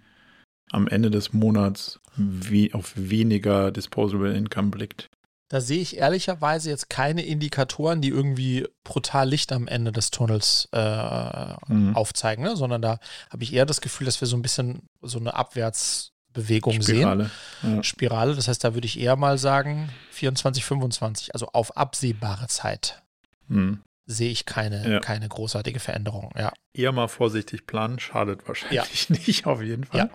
[0.72, 5.10] am Ende des Monats we auf weniger Disposable Income blickt.
[5.52, 10.70] Da sehe ich ehrlicherweise jetzt keine Indikatoren, die irgendwie brutal Licht am Ende des Tunnels
[10.72, 11.94] äh, mhm.
[11.94, 12.56] aufzeigen, ne?
[12.56, 13.00] sondern da
[13.30, 17.32] habe ich eher das Gefühl, dass wir so ein bisschen so eine Abwärtsbewegung Spirale.
[17.62, 17.76] sehen.
[17.76, 17.84] Ja.
[17.84, 18.34] Spirale.
[18.34, 23.02] Das heißt, da würde ich eher mal sagen 24, 25, also auf absehbare Zeit.
[23.50, 23.82] Mhm.
[24.06, 25.00] Sehe ich keine, ja.
[25.02, 26.32] keine großartige Veränderung.
[26.38, 26.54] Ja.
[26.74, 29.16] Eher mal vorsichtig planen, schadet wahrscheinlich ja.
[29.28, 30.00] nicht, auf jeden Fall.
[30.00, 30.10] Ja.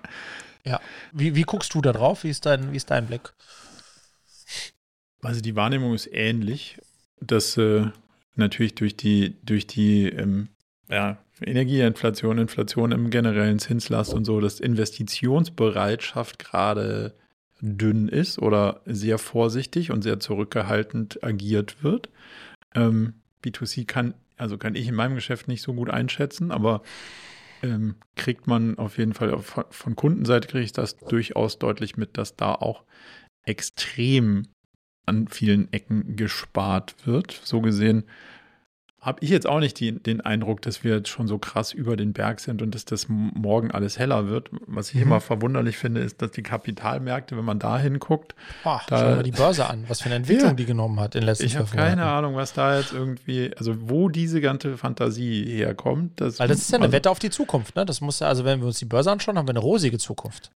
[0.67, 0.81] Ja.
[1.13, 2.25] Wie, wie guckst du da drauf?
[2.25, 3.33] Wie ist dein, wie ist dein Blick?
[5.23, 6.79] Also die Wahrnehmung ist ähnlich,
[7.21, 7.87] dass äh,
[8.35, 10.49] natürlich durch die, durch die ähm,
[10.89, 17.15] ja, Energieinflation, Inflation im generellen Zinslast und so, dass Investitionsbereitschaft gerade
[17.61, 22.11] dünn ist oder sehr vorsichtig und sehr zurückgehaltend agiert wird.
[22.75, 23.15] Ähm,
[23.45, 26.83] B2C kann, also kann ich in meinem Geschäft nicht so gut einschätzen, aber
[27.63, 32.17] ähm, kriegt man auf jeden Fall von, von Kundenseite kriege ich das durchaus deutlich mit,
[32.19, 32.85] dass da auch
[33.45, 34.49] extrem
[35.07, 37.41] an vielen Ecken gespart wird.
[37.45, 38.05] So gesehen
[39.07, 41.97] habe ich jetzt auch nicht die, den Eindruck, dass wir jetzt schon so krass über
[41.97, 44.51] den Berg sind und dass das morgen alles heller wird.
[44.67, 45.03] Was ich mhm.
[45.03, 48.35] immer verwunderlich finde, ist, dass die Kapitalmärkte, wenn man da hinguckt.
[48.65, 51.15] Boah, da, schau mal die Börse an, was für eine Entwicklung ja, die genommen hat
[51.15, 54.77] in den letzten Ich habe keine Ahnung, was da jetzt irgendwie, also wo diese ganze
[54.77, 56.21] Fantasie herkommt.
[56.21, 57.87] Das, Weil das ist ja eine also, Wette auf die Zukunft, ne?
[57.87, 60.51] Das muss ja, also wenn wir uns die Börse anschauen, haben wir eine rosige Zukunft.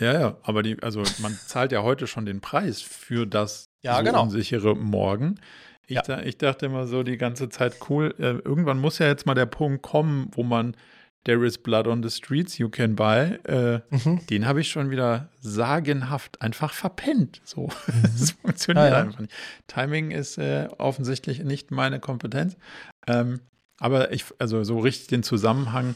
[0.00, 3.98] Ja, ja, aber die, also man zahlt ja heute schon den Preis für das ja,
[3.98, 4.22] so genau.
[4.22, 5.38] unsichere Morgen.
[5.86, 6.20] Ich, ja.
[6.22, 9.46] ich, dachte immer so die ganze Zeit, cool, äh, irgendwann muss ja jetzt mal der
[9.46, 10.76] Punkt kommen, wo man
[11.24, 13.38] There is blood on the streets you can buy.
[13.44, 14.26] Äh, mhm.
[14.26, 17.40] Den habe ich schon wieder sagenhaft einfach verpennt.
[17.44, 18.02] So, mhm.
[18.02, 19.02] das funktioniert ja, ja.
[19.04, 19.32] einfach nicht.
[19.66, 22.56] Timing ist äh, offensichtlich nicht meine Kompetenz.
[23.06, 23.40] Ähm,
[23.78, 25.94] aber ich, also so richtig den Zusammenhang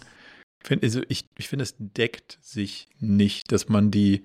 [0.60, 4.24] Find, also ich, ich finde, es deckt sich nicht, dass man die,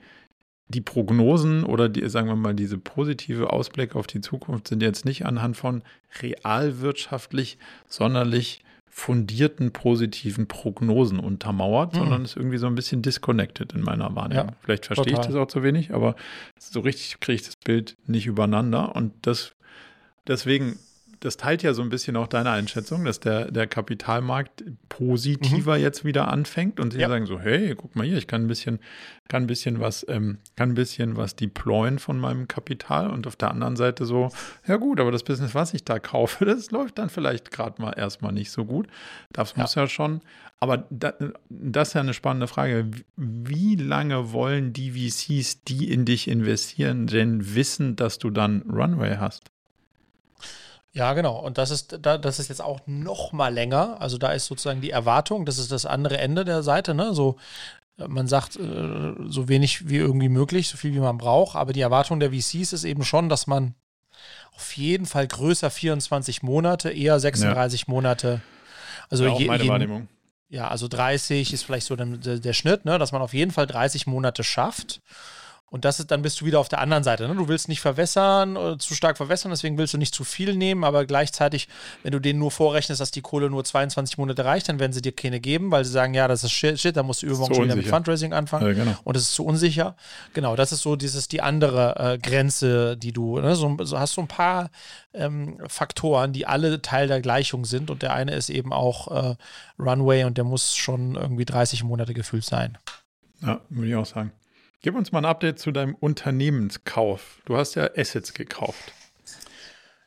[0.68, 5.06] die Prognosen oder die, sagen wir mal, diese positive Ausblick auf die Zukunft sind jetzt
[5.06, 5.84] nicht anhand von
[6.22, 7.58] realwirtschaftlich
[7.88, 11.98] sonderlich fundierten positiven Prognosen untermauert, mhm.
[11.98, 14.50] sondern ist irgendwie so ein bisschen disconnected in meiner Wahrnehmung.
[14.50, 15.22] Ja, Vielleicht verstehe total.
[15.22, 16.16] ich das auch zu wenig, aber
[16.60, 19.56] so richtig kriege ich das Bild nicht übereinander und das
[20.28, 20.78] deswegen
[21.24, 25.82] das teilt ja so ein bisschen auch deine Einschätzung, dass der, der Kapitalmarkt positiver mhm.
[25.82, 27.08] jetzt wieder anfängt und sie ja.
[27.08, 28.80] sagen so, hey, guck mal hier, ich kann ein bisschen,
[29.30, 33.38] kann ein bisschen was, ähm, kann ein bisschen was deployen von meinem Kapital und auf
[33.38, 34.30] der anderen Seite so,
[34.68, 37.92] ja gut, aber das Business, was ich da kaufe, das läuft dann vielleicht gerade mal
[37.92, 38.88] erstmal nicht so gut.
[39.32, 40.22] Das muss ja, ja schon,
[40.60, 41.14] aber da,
[41.50, 42.92] das ist ja eine spannende Frage.
[43.16, 49.16] Wie lange wollen die VCs, die in dich investieren, denn wissen, dass du dann Runway
[49.18, 49.54] hast?
[50.94, 51.40] Ja, genau.
[51.40, 54.00] Und das ist, da, das ist jetzt auch noch mal länger.
[54.00, 57.14] Also da ist sozusagen die Erwartung, das ist das andere Ende der Seite, ne?
[57.16, 57.38] So,
[57.98, 61.56] äh, man sagt, äh, so wenig wie irgendwie möglich, so viel wie man braucht.
[61.56, 63.74] Aber die Erwartung der VCs ist eben schon, dass man
[64.56, 67.86] auf jeden Fall größer 24 Monate, eher 36 ja.
[67.88, 68.42] Monate.
[69.10, 70.08] Also ja, auch je, meine Wahrnehmung.
[70.50, 72.06] Ja, also 30 ist vielleicht so der,
[72.38, 73.00] der Schnitt, ne?
[73.00, 75.02] dass man auf jeden Fall 30 Monate schafft.
[75.74, 77.28] Und das ist, dann bist du wieder auf der anderen Seite.
[77.28, 77.34] Ne?
[77.34, 80.84] Du willst nicht verwässern oder zu stark verwässern, deswegen willst du nicht zu viel nehmen,
[80.84, 81.68] aber gleichzeitig,
[82.04, 85.02] wenn du denen nur vorrechnest, dass die Kohle nur 22 Monate reicht, dann werden sie
[85.02, 87.56] dir keine geben, weil sie sagen, ja, das ist shit, shit da musst du übermorgen
[87.56, 88.68] schon wieder mit Fundraising anfangen.
[88.68, 88.96] Ja, genau.
[89.04, 89.96] Und es ist zu unsicher.
[90.36, 93.56] Genau, das ist so dieses, die andere äh, Grenze, die du, ne?
[93.56, 94.70] so, so, hast du ein paar
[95.16, 97.90] ähm, Faktoren, die alle Teil der Gleichung sind.
[97.90, 99.36] Und der eine ist eben auch äh,
[99.80, 102.78] Runway und der muss schon irgendwie 30 Monate gefüllt sein.
[103.42, 104.32] Ja, würde ich auch sagen.
[104.84, 107.42] Gib uns mal ein Update zu deinem Unternehmenskauf.
[107.46, 108.94] Du hast ja Assets gekauft.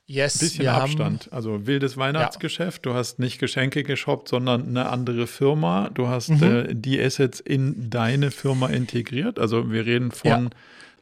[0.05, 1.33] Yes, ein bisschen Abstand.
[1.33, 2.85] Also wildes Weihnachtsgeschäft.
[2.85, 2.93] Ja.
[2.93, 5.89] Du hast nicht Geschenke geshoppt, sondern eine andere Firma.
[5.95, 6.43] Du hast mhm.
[6.43, 9.39] äh, die Assets in deine Firma integriert.
[9.39, 10.51] Also wir reden von ja.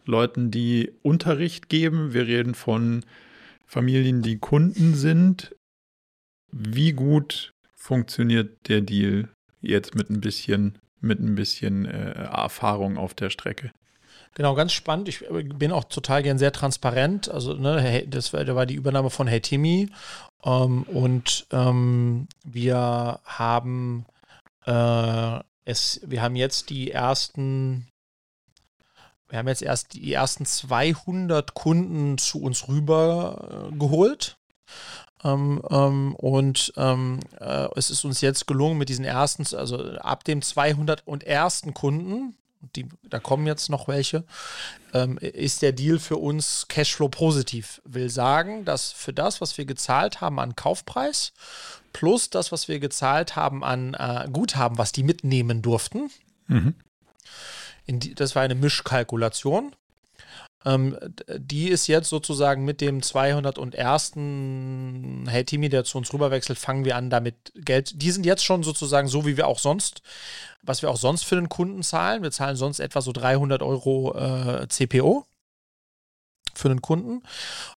[0.07, 2.15] Leuten, die Unterricht geben.
[2.15, 3.05] Wir reden von
[3.67, 5.53] Familien, die Kunden sind.
[6.53, 13.15] Wie gut funktioniert der Deal jetzt mit ein bisschen mit ein bisschen äh, Erfahrung auf
[13.15, 13.71] der Strecke.
[14.35, 15.09] Genau, ganz spannend.
[15.09, 17.29] Ich äh, bin auch total gern sehr transparent.
[17.29, 19.91] Also, ne, das war, die Übernahme von Hey Timmy.
[20.45, 24.07] Ähm, und ähm, wir haben
[24.67, 27.89] äh, es, wir haben jetzt die ersten,
[29.29, 34.37] wir haben jetzt erst die ersten 200 Kunden zu uns rüber äh, geholt.
[35.25, 40.25] Ähm, ähm, und ähm, äh, es ist uns jetzt gelungen mit diesen ersten, also ab
[40.25, 41.63] dem 201.
[41.73, 42.37] Kunden,
[42.77, 44.25] die, da kommen jetzt noch welche,
[44.93, 47.81] ähm, ist der Deal für uns Cashflow positiv.
[47.85, 51.33] Will sagen, dass für das, was wir gezahlt haben an Kaufpreis,
[51.93, 56.11] plus das, was wir gezahlt haben an äh, Guthaben, was die mitnehmen durften.
[56.47, 56.75] Mhm.
[57.87, 59.75] Die, das war eine Mischkalkulation.
[60.65, 60.99] Ähm,
[61.29, 64.13] die ist jetzt sozusagen mit dem 201.
[65.29, 68.01] Hey Timi, der zu uns rüberwechselt, fangen wir an damit Geld.
[68.01, 70.03] Die sind jetzt schon sozusagen so, wie wir auch sonst,
[70.63, 72.23] was wir auch sonst für den Kunden zahlen.
[72.23, 75.27] Wir zahlen sonst etwa so 300 Euro äh, CPO
[76.55, 77.23] für den Kunden.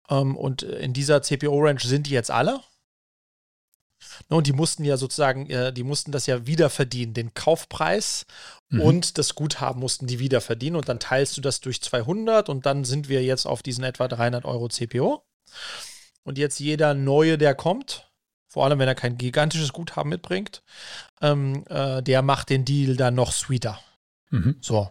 [0.08, 2.60] Ähm, und in dieser CPO-Range sind die jetzt alle.
[4.28, 8.26] Ne, und die mussten ja sozusagen, äh, die mussten das ja wieder verdienen, den Kaufpreis
[8.70, 8.80] mhm.
[8.80, 12.66] und das Guthaben mussten die wieder verdienen und dann teilst du das durch 200 und
[12.66, 15.22] dann sind wir jetzt auf diesen etwa 300 Euro CPO.
[16.22, 18.10] Und jetzt jeder Neue, der kommt,
[18.48, 20.62] vor allem wenn er kein gigantisches Guthaben mitbringt,
[21.20, 23.78] ähm, äh, der macht den Deal dann noch sweeter.
[24.30, 24.56] Mhm.
[24.60, 24.90] So.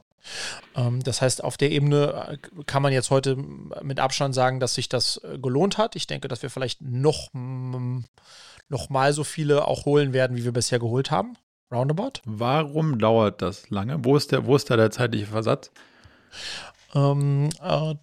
[0.76, 4.76] Ähm, das heißt, auf der Ebene äh, kann man jetzt heute mit Abstand sagen, dass
[4.76, 5.95] sich das äh, gelohnt hat.
[5.95, 7.30] Ich denke, dass wir vielleicht noch
[8.67, 11.38] noch mal so viele auch holen werden, wie wir bisher geholt haben.
[11.72, 12.22] Roundabout.
[12.26, 14.03] Warum dauert das lange?
[14.03, 15.72] Wo ist, der, wo ist da der zeitliche Versatz?
[16.93, 17.95] Ähm, äh,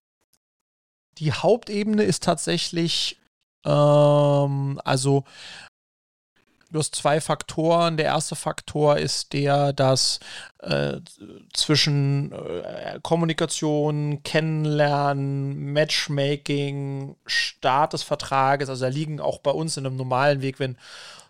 [1.18, 3.20] die Hauptebene ist tatsächlich,
[3.64, 5.24] ähm, also
[6.72, 7.98] Du hast zwei Faktoren.
[7.98, 10.20] Der erste Faktor ist der, dass
[10.60, 11.00] äh,
[11.52, 19.84] zwischen äh, Kommunikation, Kennenlernen, Matchmaking, Start des Vertrages, also da liegen auch bei uns in
[19.84, 20.78] einem normalen Weg, wenn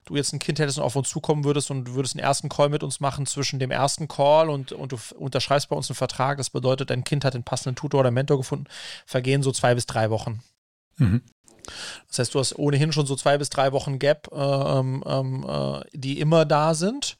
[0.04, 2.68] du jetzt ein Kind hättest und auf uns zukommen würdest und würdest einen ersten Call
[2.68, 6.38] mit uns machen zwischen dem ersten Call und, und du unterschreibst bei uns einen Vertrag,
[6.38, 8.66] das bedeutet, dein Kind hat den passenden Tutor oder Mentor gefunden,
[9.06, 10.42] vergehen so zwei bis drei Wochen.
[10.96, 11.22] Mhm.
[12.08, 15.46] Das heißt, du hast ohnehin schon so zwei bis drei Wochen Gap, äh, ähm, ähm,
[15.48, 17.16] äh, die immer da sind.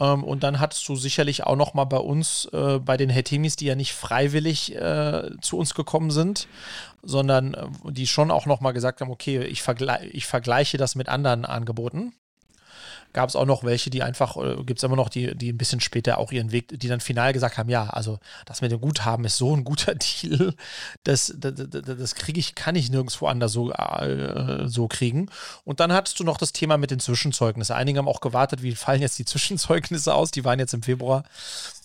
[0.00, 3.56] Ähm, und dann hattest du sicherlich auch noch mal bei uns, äh, bei den Hetimis,
[3.56, 6.48] die ja nicht freiwillig äh, zu uns gekommen sind,
[7.02, 10.94] sondern äh, die schon auch noch mal gesagt haben, okay, ich, vergle ich vergleiche das
[10.94, 12.12] mit anderen Angeboten
[13.12, 15.58] gab es auch noch welche, die einfach, äh, gibt es immer noch, die, die ein
[15.58, 18.80] bisschen später auch ihren Weg, die dann final gesagt haben, ja, also das mit dem
[18.80, 20.54] Guthaben ist so ein guter Deal,
[21.04, 25.28] das, das, das, kriege ich, kann ich nirgendwo anders so, äh, so kriegen.
[25.64, 27.74] Und dann hattest du noch das Thema mit den Zwischenzeugnissen.
[27.74, 31.24] Einige haben auch gewartet, wie fallen jetzt die Zwischenzeugnisse aus, die waren jetzt im Februar.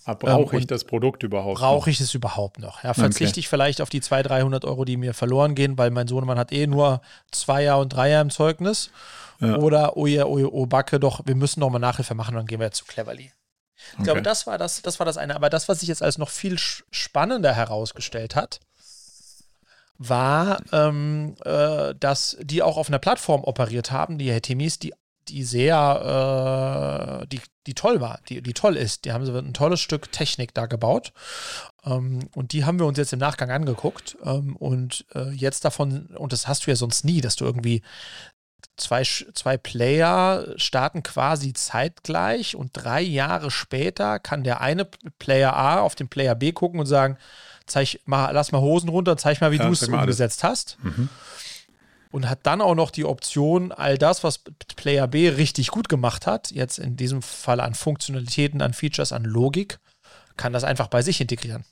[0.06, 2.84] Brauche ähm, ich das Produkt überhaupt Brauche ich es überhaupt noch?
[2.84, 3.40] Ja, verzichte okay.
[3.40, 6.52] ich vielleicht auf die 200, 300 Euro, die mir verloren gehen, weil mein Sohnemann hat
[6.52, 7.02] eh nur
[7.32, 8.92] Zweier und Dreier im Zeugnis.
[9.40, 9.58] Ja.
[9.58, 12.60] Oder, oh ja, oh, oh Backe, doch, wir müssen noch mal Nachhilfe machen, dann gehen
[12.60, 13.32] wir jetzt zu Cleverly.
[13.76, 14.04] Ich okay.
[14.04, 15.36] glaube, das war das, das war das eine.
[15.36, 18.60] Aber das, was sich jetzt als noch viel spannender herausgestellt hat,
[19.98, 24.94] war, ähm, äh, dass die auch auf einer Plattform operiert haben, die Hetemis, die,
[25.28, 29.06] die sehr, äh, die, die toll war, die, die toll ist.
[29.06, 31.14] Die haben so ein tolles Stück Technik da gebaut.
[31.86, 34.18] Ähm, und die haben wir uns jetzt im Nachgang angeguckt.
[34.24, 37.82] Ähm, und äh, jetzt davon, und das hast du ja sonst nie, dass du irgendwie
[38.78, 44.86] zwei, zwei Player starten quasi zeitgleich und drei Jahre später kann der eine
[45.20, 47.18] Player A auf den Player B gucken und sagen,
[47.66, 50.78] zeig mal, lass mal Hosen runter, zeig mal, wie ja, du es umgesetzt hast.
[50.84, 51.10] Mhm.
[52.12, 54.40] Und hat dann auch noch die Option, all das, was
[54.76, 59.26] Player B richtig gut gemacht hat, jetzt in diesem Fall an Funktionalitäten, an Features, an
[59.26, 59.80] Logik,
[60.38, 61.66] kann das einfach bei sich integrieren.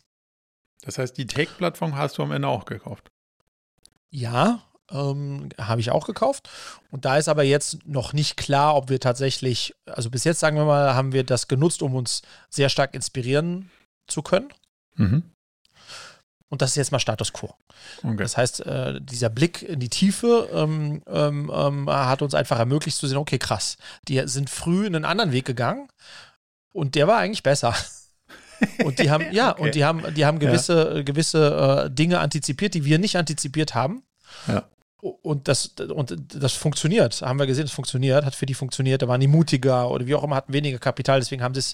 [0.82, 3.10] Das heißt, die Take-Plattform hast du am Ende auch gekauft.
[4.10, 4.62] Ja,
[4.94, 6.50] ähm, habe ich auch gekauft.
[6.92, 10.58] Und da ist aber jetzt noch nicht klar, ob wir tatsächlich, also bis jetzt sagen
[10.58, 13.70] wir mal, haben wir das genutzt, um uns sehr stark inspirieren
[14.08, 14.50] zu können.
[14.96, 15.24] Mhm.
[16.50, 17.56] Und das ist jetzt mal Status quo.
[18.04, 18.16] Okay.
[18.18, 22.96] Das heißt, äh, dieser Blick in die Tiefe ähm, ähm, ähm, hat uns einfach ermöglicht
[22.96, 23.78] zu sehen, okay, krass,
[24.08, 25.88] die sind früh einen anderen Weg gegangen
[26.72, 27.76] und der war eigentlich besser.
[28.86, 29.62] Und die haben, ja, okay.
[29.62, 31.02] und die haben, die haben gewisse, ja.
[31.02, 34.04] gewisse äh, Dinge antizipiert, die wir nicht antizipiert haben.
[34.48, 34.64] Ja.
[35.04, 39.10] Und das, und das funktioniert, haben wir gesehen, es funktioniert, hat für die funktioniert, da
[39.10, 41.74] waren die mutiger oder wie auch immer, hatten weniger Kapital, deswegen haben sie es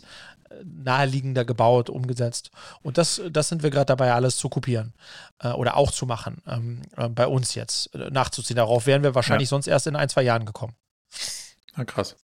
[0.49, 2.49] äh, naheliegender gebaut, umgesetzt.
[2.81, 4.93] Und das, das sind wir gerade dabei, alles zu kopieren
[5.43, 8.55] äh, oder auch zu machen, ähm, äh, bei uns jetzt, äh, nachzuziehen.
[8.55, 9.51] Darauf wären wir wahrscheinlich ja.
[9.51, 10.73] sonst erst in ein, zwei Jahren gekommen.
[11.75, 12.15] Na krass.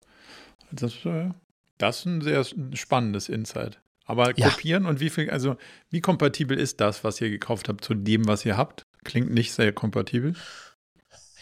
[0.72, 1.30] Das, äh,
[1.78, 2.44] das ist ein sehr
[2.74, 3.80] spannendes Insight.
[4.06, 4.90] Aber kopieren ja.
[4.90, 5.56] und wie viel, also
[5.92, 8.88] wie kompatibel ist das, was ihr gekauft habt, zu dem, was ihr habt?
[9.04, 10.34] Klingt nicht sehr kompatibel.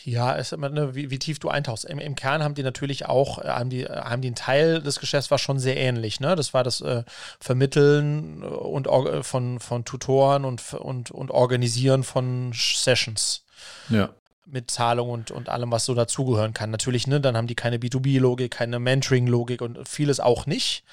[0.05, 1.85] Ja, es ist immer, ne, wie, wie, tief du eintauchst.
[1.85, 4.99] Im, Im, Kern haben die natürlich auch, äh, haben die, haben die einen Teil des
[4.99, 6.19] Geschäfts war schon sehr ähnlich.
[6.19, 6.35] Ne?
[6.35, 7.03] Das war das äh,
[7.39, 13.45] Vermitteln und äh, von, von Tutoren und, und, und Organisieren von Sessions.
[13.89, 14.09] Ja.
[14.45, 16.69] Mit Zahlung und, und allem, was so dazugehören kann.
[16.69, 20.83] Natürlich, ne, dann haben die keine B2B-Logik, keine Mentoring-Logik und vieles auch nicht.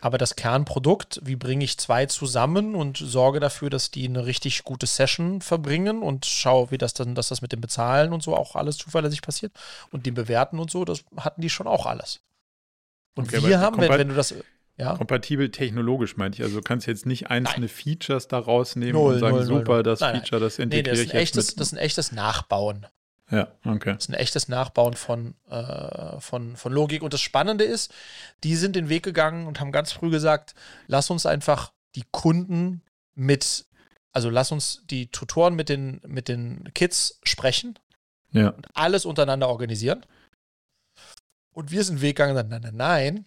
[0.00, 4.64] Aber das Kernprodukt, wie bringe ich zwei zusammen und sorge dafür, dass die eine richtig
[4.64, 8.36] gute Session verbringen und schaue, wie das dann, dass das mit dem Bezahlen und so
[8.36, 9.52] auch alles zuverlässig passiert
[9.90, 12.20] und dem Bewerten und so, das hatten die schon auch alles.
[13.14, 14.34] Und okay, wir haben, wenn, wenn, du das.
[14.76, 14.94] Ja?
[14.94, 16.44] Kompatibel technologisch meinte ich.
[16.44, 17.68] Also du kannst jetzt nicht einzelne Nein.
[17.68, 21.06] Features da rausnehmen null, und sagen, null, super, null, das Feature, das integriere nee, das
[21.06, 22.86] ich echtes, Das ist ein echtes Nachbauen.
[23.30, 23.94] Ja, okay.
[23.94, 27.02] Das ist ein echtes Nachbauen von, äh, von, von Logik.
[27.02, 27.92] Und das Spannende ist,
[28.44, 30.54] die sind den Weg gegangen und haben ganz früh gesagt,
[30.86, 32.82] lass uns einfach die Kunden
[33.14, 33.66] mit,
[34.12, 37.78] also lass uns die Tutoren mit den, mit den Kids sprechen.
[38.30, 38.50] Ja.
[38.50, 40.04] Und alles untereinander organisieren.
[41.52, 43.26] Und wir sind Weg gegangen, nein, nein, nein,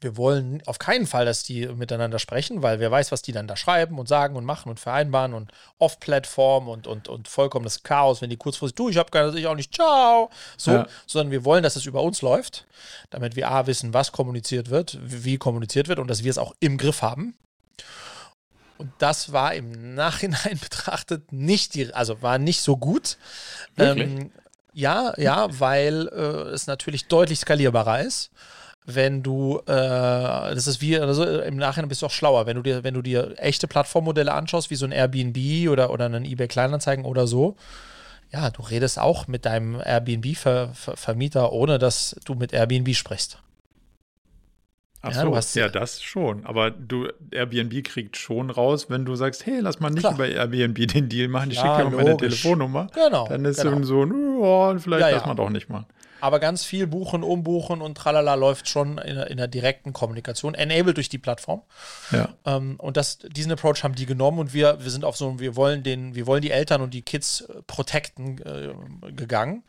[0.00, 3.48] wir wollen auf keinen Fall, dass die miteinander sprechen, weil wer weiß, was die dann
[3.48, 8.20] da schreiben und sagen und machen und vereinbaren und Off-Plattform und, und, und vollkommenes Chaos,
[8.20, 10.86] wenn die kurzfristig, du, ich habe keine, ich auch nicht, ciao, so, ja.
[11.06, 12.66] sondern wir wollen, dass es über uns läuft,
[13.10, 16.54] damit wir A, wissen, was kommuniziert wird, wie kommuniziert wird und dass wir es auch
[16.60, 17.34] im Griff haben.
[18.78, 23.16] Und das war im Nachhinein betrachtet nicht die, also war nicht so gut.
[23.78, 24.30] Ähm,
[24.74, 28.30] ja, ja, weil äh, es natürlich deutlich skalierbarer ist
[28.86, 32.62] wenn du, äh, das ist wie, also im Nachhinein bist du auch schlauer, wenn du
[32.62, 36.46] dir, wenn du dir echte Plattformmodelle anschaust, wie so ein Airbnb oder, oder einen eBay
[36.46, 37.56] Kleinanzeigen oder so,
[38.32, 43.38] ja, du redest auch mit deinem Airbnb-Vermieter, ohne dass du mit Airbnb sprichst.
[45.02, 46.44] Ach ja, so, hast, ja, das schon.
[46.46, 50.14] Aber du, Airbnb kriegt schon raus, wenn du sagst, hey, lass mal nicht klar.
[50.14, 52.88] über Airbnb den Deal machen, ich ja, schicke dir meine Telefonnummer.
[52.94, 53.28] Genau.
[53.28, 53.82] Dann ist genau.
[53.82, 55.86] so, oh, vielleicht ja, lass mal doch nicht mal.
[56.20, 60.96] Aber ganz viel buchen, umbuchen und tralala läuft schon in, in der direkten Kommunikation, enabled
[60.96, 61.62] durch die Plattform.
[62.10, 62.30] Ja.
[62.44, 65.56] Ähm, und das, diesen Approach haben die genommen und wir, wir sind auf so, wir
[65.56, 69.64] wollen den, wir wollen die Eltern und die Kids äh, protecten äh, gegangen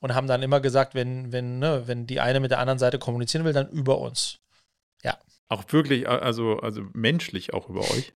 [0.00, 2.98] und haben dann immer gesagt, wenn, wenn, ne, wenn die eine mit der anderen Seite
[2.98, 4.38] kommunizieren will, dann über uns.
[5.02, 5.18] Ja.
[5.48, 8.12] Auch wirklich, also, also menschlich auch über euch.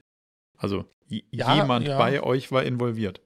[0.57, 1.97] Also ja, jemand ja.
[1.97, 3.21] bei euch war involviert.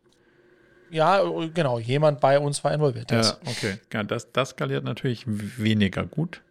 [0.94, 1.24] Ja,
[1.54, 3.10] genau, jemand bei uns war involviert.
[3.10, 3.80] Ja, okay.
[3.92, 6.42] Ja, das, das skaliert natürlich weniger gut.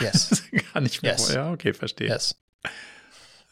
[0.00, 0.44] Yes.
[0.72, 1.32] Kann ich mir yes.
[1.32, 2.08] Ja, okay, verstehe.
[2.08, 2.36] Yes.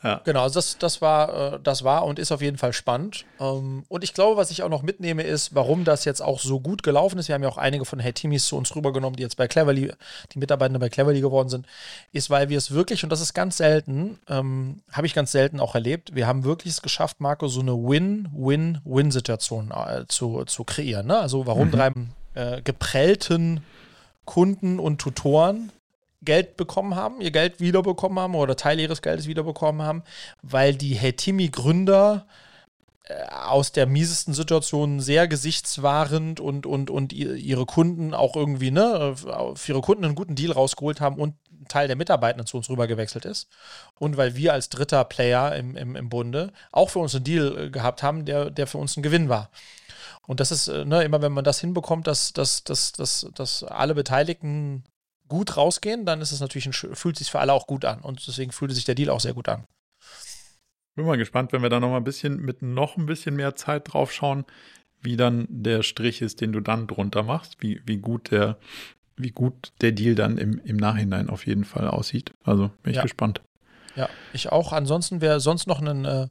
[0.04, 0.20] Ja.
[0.24, 3.24] Genau, also das, das, war, äh, das war und ist auf jeden Fall spannend.
[3.40, 6.60] Ähm, und ich glaube, was ich auch noch mitnehme, ist, warum das jetzt auch so
[6.60, 7.28] gut gelaufen ist.
[7.28, 9.92] Wir haben ja auch einige von Hey Timis zu uns rübergenommen, die jetzt bei Cleverly,
[10.32, 11.66] die Mitarbeiter bei Cleverly geworden sind,
[12.12, 15.58] ist, weil wir es wirklich, und das ist ganz selten, ähm, habe ich ganz selten
[15.58, 21.06] auch erlebt, wir haben wirklich es geschafft, Marco, so eine Win-Win-Win-Situation äh, zu, zu kreieren.
[21.06, 21.18] Ne?
[21.18, 21.72] Also warum mhm.
[21.72, 21.92] drei
[22.34, 23.64] äh, geprellten
[24.26, 25.72] Kunden und Tutoren
[26.24, 30.02] Geld bekommen haben, ihr Geld wiederbekommen haben oder Teil ihres Geldes wiederbekommen haben,
[30.42, 32.26] weil die Hetimi-Gründer
[33.04, 39.14] äh, aus der miesesten Situation sehr gesichtswahrend und, und, und ihre Kunden auch irgendwie, ne,
[39.54, 42.70] für ihre Kunden einen guten Deal rausgeholt haben und ein Teil der Mitarbeiter zu uns
[42.70, 43.48] rüber gewechselt ist.
[43.98, 47.66] Und weil wir als dritter Player im, im, im Bunde auch für uns einen Deal
[47.66, 49.50] äh, gehabt haben, der, der für uns ein Gewinn war.
[50.26, 53.64] Und das ist, äh, ne, immer wenn man das hinbekommt, dass, dass, dass, dass, dass
[53.64, 54.84] alle Beteiligten
[55.34, 58.00] gut rausgehen, dann ist es natürlich ein, fühlt sich für alle auch gut an.
[58.00, 59.64] Und deswegen fühlte sich der Deal auch sehr gut an.
[60.94, 63.56] Bin mal gespannt, wenn wir da noch mal ein bisschen mit noch ein bisschen mehr
[63.56, 64.44] Zeit drauf schauen,
[65.00, 68.58] wie dann der Strich ist, den du dann drunter machst, wie, wie gut der,
[69.16, 72.32] wie gut der Deal dann im, im Nachhinein auf jeden Fall aussieht.
[72.44, 73.02] Also bin ich ja.
[73.02, 73.42] gespannt.
[73.96, 74.72] Ja, ich auch.
[74.72, 76.28] Ansonsten, wer sonst noch einen äh,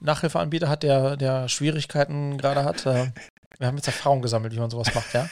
[0.00, 3.12] Nachhilfeanbieter hat, der, der Schwierigkeiten gerade hat, äh,
[3.58, 5.28] wir haben jetzt Erfahrung gesammelt, wie man sowas macht, ja.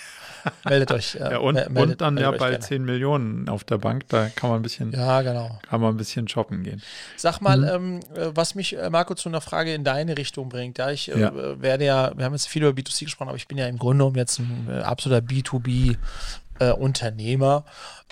[0.64, 1.16] Meldet euch.
[1.16, 2.60] Äh, ja, und, meldet, und dann ja bald gerne.
[2.60, 5.58] 10 Millionen auf der Bank, da kann man ein bisschen, ja, genau.
[5.68, 6.80] kann man ein bisschen shoppen gehen.
[7.16, 7.68] Sag mal, mhm.
[7.68, 10.78] ähm, äh, was mich, äh, Marco, zu einer Frage in deine Richtung bringt.
[10.78, 11.32] Ja, ich äh, ja.
[11.60, 13.98] werde ja, wir haben jetzt viel über B2C gesprochen, aber ich bin ja im Grunde
[13.98, 17.64] genommen jetzt ein äh, absoluter B2B-Unternehmer.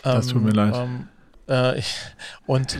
[0.05, 0.75] Ähm, das tut mir leid.
[0.75, 1.09] Ähm,
[1.77, 1.95] ich,
[2.47, 2.73] und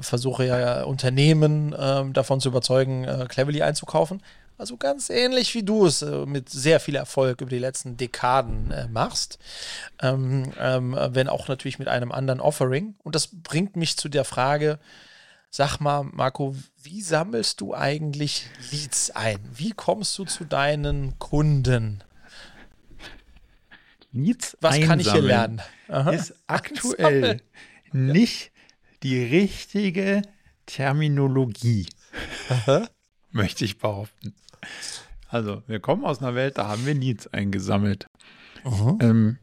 [0.00, 4.22] versuche ja Unternehmen ähm, davon zu überzeugen, Cleverly einzukaufen.
[4.58, 8.72] Also ganz ähnlich wie du es äh, mit sehr viel Erfolg über die letzten Dekaden
[8.72, 9.38] äh, machst.
[10.02, 12.96] Ähm, ähm, wenn auch natürlich mit einem anderen Offering.
[13.04, 14.80] Und das bringt mich zu der Frage,
[15.48, 19.38] sag mal, Marco, wie sammelst du eigentlich Leads ein?
[19.54, 22.02] Wie kommst du zu deinen Kunden?
[24.10, 25.62] Leads Was einsammeln kann ich hier lernen?
[25.86, 26.10] Aha.
[26.10, 27.40] Ist aktuell
[27.92, 28.50] nicht
[29.04, 30.22] die richtige
[30.66, 31.86] Terminologie.
[32.48, 32.88] Aha.
[33.30, 34.34] Möchte ich behaupten.
[35.28, 38.06] Also, wir kommen aus einer Welt, da haben wir Needs eingesammelt.
[39.00, 39.38] Ähm,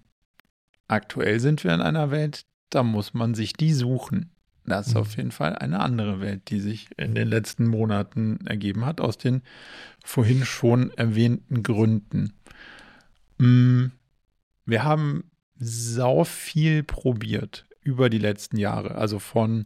[0.87, 4.31] aktuell sind wir in einer Welt, da muss man sich die suchen.
[4.65, 5.01] Das ist mhm.
[5.01, 9.17] auf jeden Fall eine andere Welt, die sich in den letzten Monaten ergeben hat, aus
[9.17, 9.43] den
[10.03, 12.33] vorhin schon erwähnten Gründen.
[13.37, 13.85] Mm,
[14.65, 18.95] wir haben sau viel probiert über die letzten Jahre.
[18.95, 19.65] Also von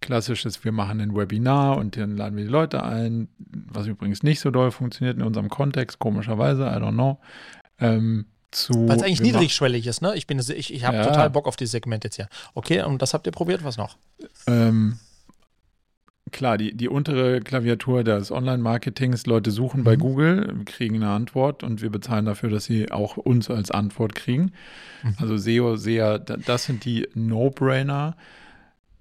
[0.00, 4.40] klassisches, wir machen ein Webinar und dann laden wir die Leute ein, was übrigens nicht
[4.40, 7.18] so doll funktioniert in unserem Kontext, komischerweise, I don't know.
[7.80, 8.26] Ähm,
[8.68, 10.14] Weil es eigentlich niedrigschwellig ist, ne?
[10.16, 11.04] Ich, ich, ich habe ja.
[11.04, 12.28] total Bock auf dieses Segment jetzt hier.
[12.54, 13.98] Okay, und das habt ihr probiert, was noch?
[14.46, 14.98] Ähm,
[16.30, 19.84] klar, die, die untere Klaviatur des Online-Marketings, Leute suchen mhm.
[19.84, 24.14] bei Google, kriegen eine Antwort und wir bezahlen dafür, dass sie auch uns als Antwort
[24.14, 24.52] kriegen.
[25.02, 25.14] Mhm.
[25.18, 28.16] Also SEO, SEA, das sind die No-Brainer.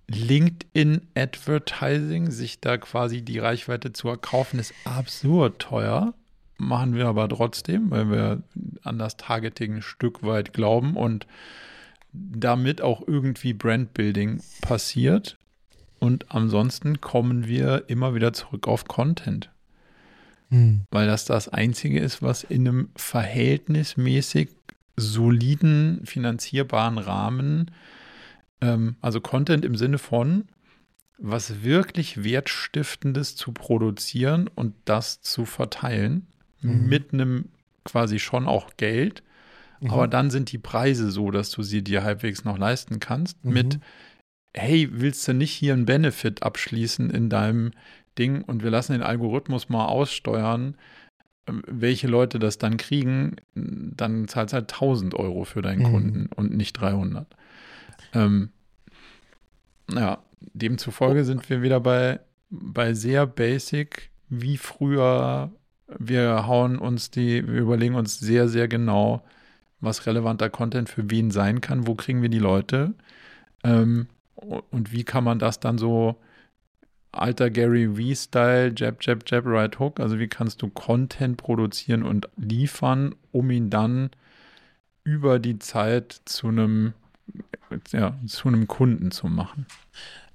[0.10, 6.14] LinkedIn Advertising, sich da quasi die Reichweite zu erkaufen, ist absurd teuer.
[6.58, 8.44] Machen wir aber trotzdem, weil wir
[8.84, 11.28] an das Targeting ein Stück weit glauben und
[12.14, 15.38] damit auch irgendwie Brandbuilding passiert.
[16.00, 19.52] Und ansonsten kommen wir immer wieder zurück auf Content.
[20.50, 20.84] Hm.
[20.92, 24.50] Weil das das Einzige ist, was in einem verhältnismäßig
[24.96, 27.72] soliden, finanzierbaren Rahmen,
[28.62, 30.46] ähm, also Content im Sinne von,
[31.18, 36.28] was wirklich Wertstiftendes zu produzieren und das zu verteilen,
[36.62, 36.88] mhm.
[36.88, 37.46] mit einem
[37.84, 39.24] quasi schon auch Geld.
[39.80, 39.92] Mhm.
[39.92, 43.54] Aber dann sind die Preise so, dass du sie dir halbwegs noch leisten kannst, mhm.
[43.54, 43.80] mit
[44.54, 47.72] hey, willst du nicht hier einen Benefit abschließen in deinem
[48.18, 50.76] Ding und wir lassen den Algorithmus mal aussteuern,
[51.48, 55.92] ähm, welche Leute das dann kriegen, dann zahlst du halt 1000 Euro für deinen mhm.
[55.92, 57.28] Kunden und nicht 300.
[58.14, 58.50] Ähm,
[59.92, 60.20] ja,
[60.54, 65.52] demzufolge sind wir wieder bei, bei sehr basic, wie früher.
[65.98, 69.24] Wir hauen uns die, wir überlegen uns sehr, sehr genau,
[69.80, 72.94] was relevanter Content für wen sein kann, wo kriegen wir die Leute.
[73.64, 76.18] Ähm, und wie kann man das dann so
[77.12, 82.30] alter Gary V-Style, Jab, Jab, Jab, Right Hook, also wie kannst du Content produzieren und
[82.38, 84.12] liefern, um ihn dann
[85.04, 86.94] über die Zeit zu einem
[87.92, 89.66] ja, zu einem Kunden zu machen.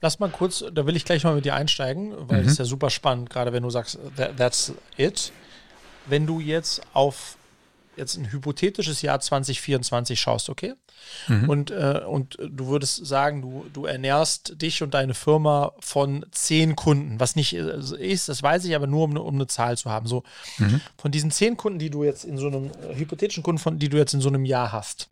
[0.01, 2.45] Lass mal kurz, da will ich gleich mal mit dir einsteigen, weil mhm.
[2.45, 5.33] das ist ja super spannend, gerade wenn du sagst, that, that's it.
[6.07, 7.37] Wenn du jetzt auf
[7.97, 10.75] jetzt ein hypothetisches Jahr 2024 schaust, okay?
[11.29, 11.49] Mhm.
[11.49, 16.77] Und, äh, und du würdest sagen, du, du ernährst dich und deine Firma von zehn
[16.77, 19.91] Kunden, was nicht äh, ist, das weiß ich, aber nur um, um eine Zahl zu
[19.91, 20.07] haben.
[20.07, 20.23] So
[20.59, 20.81] mhm.
[20.97, 23.89] von diesen zehn Kunden, die du jetzt in so einem äh, hypothetischen Kunden, von, die
[23.89, 25.11] du jetzt in so einem Jahr hast,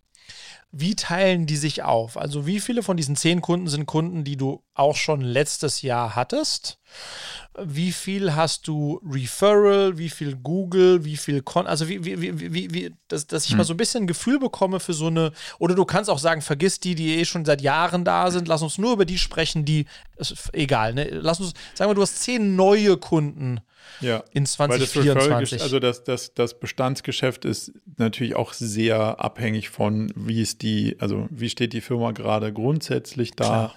[0.72, 2.16] wie teilen die sich auf?
[2.16, 6.14] Also wie viele von diesen zehn Kunden sind Kunden, die du auch schon letztes Jahr
[6.14, 6.78] hattest?
[7.60, 9.98] Wie viel hast du Referral?
[9.98, 11.04] Wie viel Google?
[11.04, 11.66] Wie viel Con?
[11.66, 13.58] Also wie, wie, wie, wie, wie dass, dass ich hm.
[13.58, 16.40] mal so ein bisschen ein Gefühl bekomme für so eine, oder du kannst auch sagen,
[16.40, 19.64] vergiss die, die eh schon seit Jahren da sind, lass uns nur über die sprechen,
[19.64, 21.08] die, ist egal, ne?
[21.10, 23.60] Lass uns, sagen wir, du hast zehn neue Kunden
[24.00, 25.58] ja, in 2024.
[25.58, 30.96] Das also das, das, das Bestandsgeschäft ist natürlich auch sehr abhängig von, wie ist die,
[30.98, 33.44] also wie steht die Firma gerade grundsätzlich da.
[33.44, 33.74] Klar.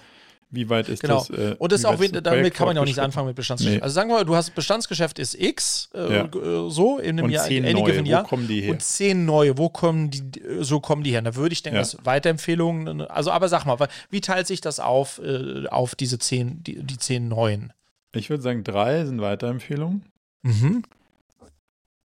[0.50, 1.18] Wie weit ist genau.
[1.18, 1.30] das?
[1.30, 3.78] Äh, und das auch, damit kann man ja auch nicht anfangen mit Bestandsgeschäft.
[3.78, 3.82] Nee.
[3.82, 6.24] Also sagen wir mal, du hast Bestandsgeschäft ist X, äh, ja.
[6.26, 8.22] Äh, so in einem und Jahr, zehn neue, Jahr.
[8.22, 8.70] Wo kommen die her?
[8.70, 10.22] Und zehn neue, wo kommen die,
[10.60, 11.22] so kommen die her?
[11.22, 11.82] Da würde ich denken, ja.
[11.82, 13.76] dass Weiterempfehlungen, also aber sag mal,
[14.10, 17.72] wie teilt sich das auf, äh, auf diese zehn, die, die zehn neuen?
[18.14, 20.04] Ich würde sagen, drei sind Weiterempfehlungen.
[20.42, 20.82] Mhm.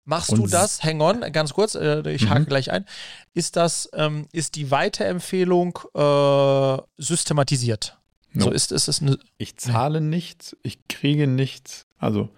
[0.04, 2.30] Machst und du das, hang on, ganz kurz, äh, ich mhm.
[2.30, 2.86] hake gleich ein,
[3.34, 7.98] ist das, ähm, ist die Weiterempfehlung äh, systematisiert?
[8.32, 8.44] No.
[8.44, 9.18] So ist, ist es eine.
[9.36, 11.86] Ich zahle nichts, ich kriege nichts.
[11.98, 12.30] Also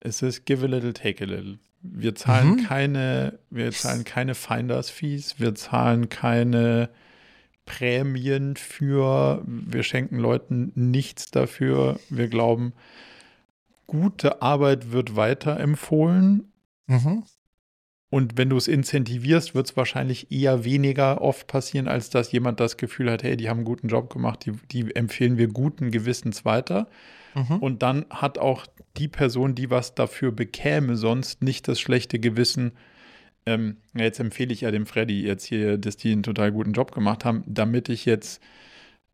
[0.00, 1.58] es ist give a little, take a little.
[1.82, 2.64] Wir zahlen mhm.
[2.64, 6.90] keine, wir zahlen keine Finders Fees, wir zahlen keine
[7.64, 12.00] Prämien für, wir schenken Leuten nichts dafür.
[12.08, 12.72] Wir glauben,
[13.90, 16.52] gute Arbeit wird weiterempfohlen.
[16.86, 17.24] Mhm.
[18.08, 22.60] Und wenn du es incentivierst, wird es wahrscheinlich eher weniger oft passieren, als dass jemand
[22.60, 25.90] das Gefühl hat, hey, die haben einen guten Job gemacht, die, die empfehlen wir guten
[25.90, 26.88] Gewissens weiter.
[27.34, 27.56] Mhm.
[27.56, 28.66] Und dann hat auch
[28.96, 32.72] die Person, die was dafür bekäme, sonst nicht das schlechte Gewissen,
[33.46, 36.92] ähm, jetzt empfehle ich ja dem Freddy jetzt hier, dass die einen total guten Job
[36.92, 38.40] gemacht haben, damit ich jetzt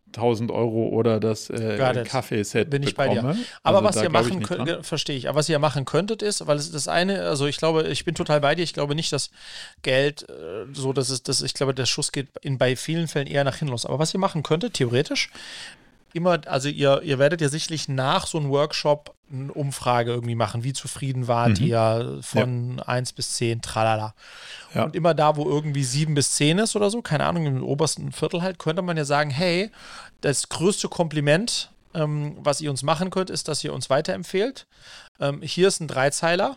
[0.09, 3.23] 1000 Euro oder das äh, Kaffeeset Bin ich bekomme.
[3.23, 3.39] bei dir.
[3.63, 5.29] Aber also was ihr machen könnt, verstehe ich.
[5.29, 8.15] Aber was ihr machen könntet ist, weil es das eine, also ich glaube, ich bin
[8.15, 8.63] total bei dir.
[8.63, 9.31] Ich glaube nicht, dass
[9.83, 13.27] Geld äh, so, dass es, dass ich glaube, der Schuss geht in bei vielen Fällen
[13.27, 13.85] eher nach hinten los.
[13.85, 15.31] Aber was ihr machen könntet, theoretisch,
[16.13, 20.65] immer, also ihr, ihr werdet ja sicherlich nach so einem Workshop eine Umfrage irgendwie machen.
[20.65, 21.67] Wie zufrieden wart mhm.
[21.67, 22.85] ihr von ja.
[22.85, 24.15] 1 bis 10, tralala.
[24.75, 24.85] Ja.
[24.85, 28.13] Und immer da, wo irgendwie 7 bis 10 ist oder so, keine Ahnung, im obersten
[28.13, 29.71] Viertel halt, könnte man ja sagen, hey,
[30.21, 34.67] das größte Kompliment, ähm, was ihr uns machen könnt, ist, dass ihr uns weiterempfehlt.
[35.21, 36.57] Ähm, hier ist ein Dreizeiler.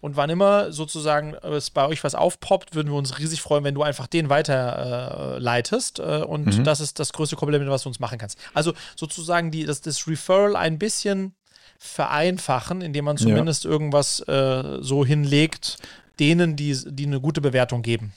[0.00, 3.74] Und wann immer sozusagen es bei euch was aufpoppt, würden wir uns riesig freuen, wenn
[3.74, 6.00] du einfach den weiterleitest.
[6.00, 6.64] Äh, äh, und mhm.
[6.64, 8.38] das ist das größte Kompliment, was du uns machen kannst.
[8.54, 11.34] Also sozusagen die, das, das Referral ein bisschen
[11.78, 13.70] vereinfachen, indem man zumindest ja.
[13.70, 15.78] irgendwas äh, so hinlegt,
[16.18, 18.12] denen, die, die eine gute Bewertung geben.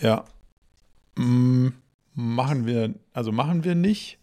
[0.00, 0.24] Ja.
[1.16, 1.68] Mm,
[2.14, 4.18] machen wir, also machen wir nicht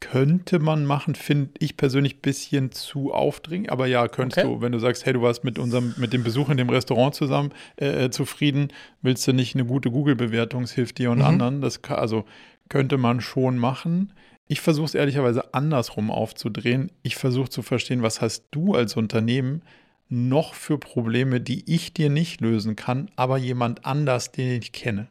[0.00, 3.70] könnte man machen, finde ich persönlich ein bisschen zu aufdringend.
[3.70, 4.54] Aber ja, könntest okay.
[4.54, 7.14] du, wenn du sagst, hey, du warst mit unserem, mit dem Besuch in dem Restaurant
[7.14, 8.68] zusammen äh, äh zufrieden,
[9.02, 11.24] willst du nicht eine gute Google-Bewertung, hilft dir und mhm.
[11.24, 11.60] anderen.
[11.60, 12.24] Das kann, also
[12.68, 14.12] könnte man schon machen.
[14.48, 16.92] Ich versuche es ehrlicherweise andersrum aufzudrehen.
[17.02, 19.62] Ich versuche zu verstehen, was hast du als Unternehmen
[20.08, 25.08] noch für Probleme, die ich dir nicht lösen kann, aber jemand anders, den ich kenne.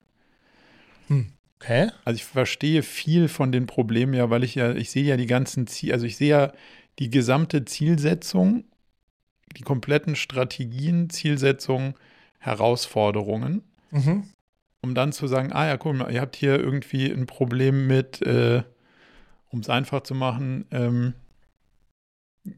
[1.07, 1.27] Hm.
[1.59, 1.89] Okay.
[2.03, 5.25] Also ich verstehe viel von den Problemen ja, weil ich ja, ich sehe ja die
[5.25, 6.53] ganzen Ziele, also ich sehe ja
[6.99, 8.65] die gesamte Zielsetzung,
[9.55, 11.95] die kompletten Strategien, Zielsetzungen,
[12.39, 13.63] Herausforderungen.
[13.91, 14.23] Mhm.
[14.81, 18.21] Um dann zu sagen, ah ja, guck mal, ihr habt hier irgendwie ein Problem mit,
[18.21, 18.61] äh,
[19.49, 21.13] um es einfach zu machen, ähm,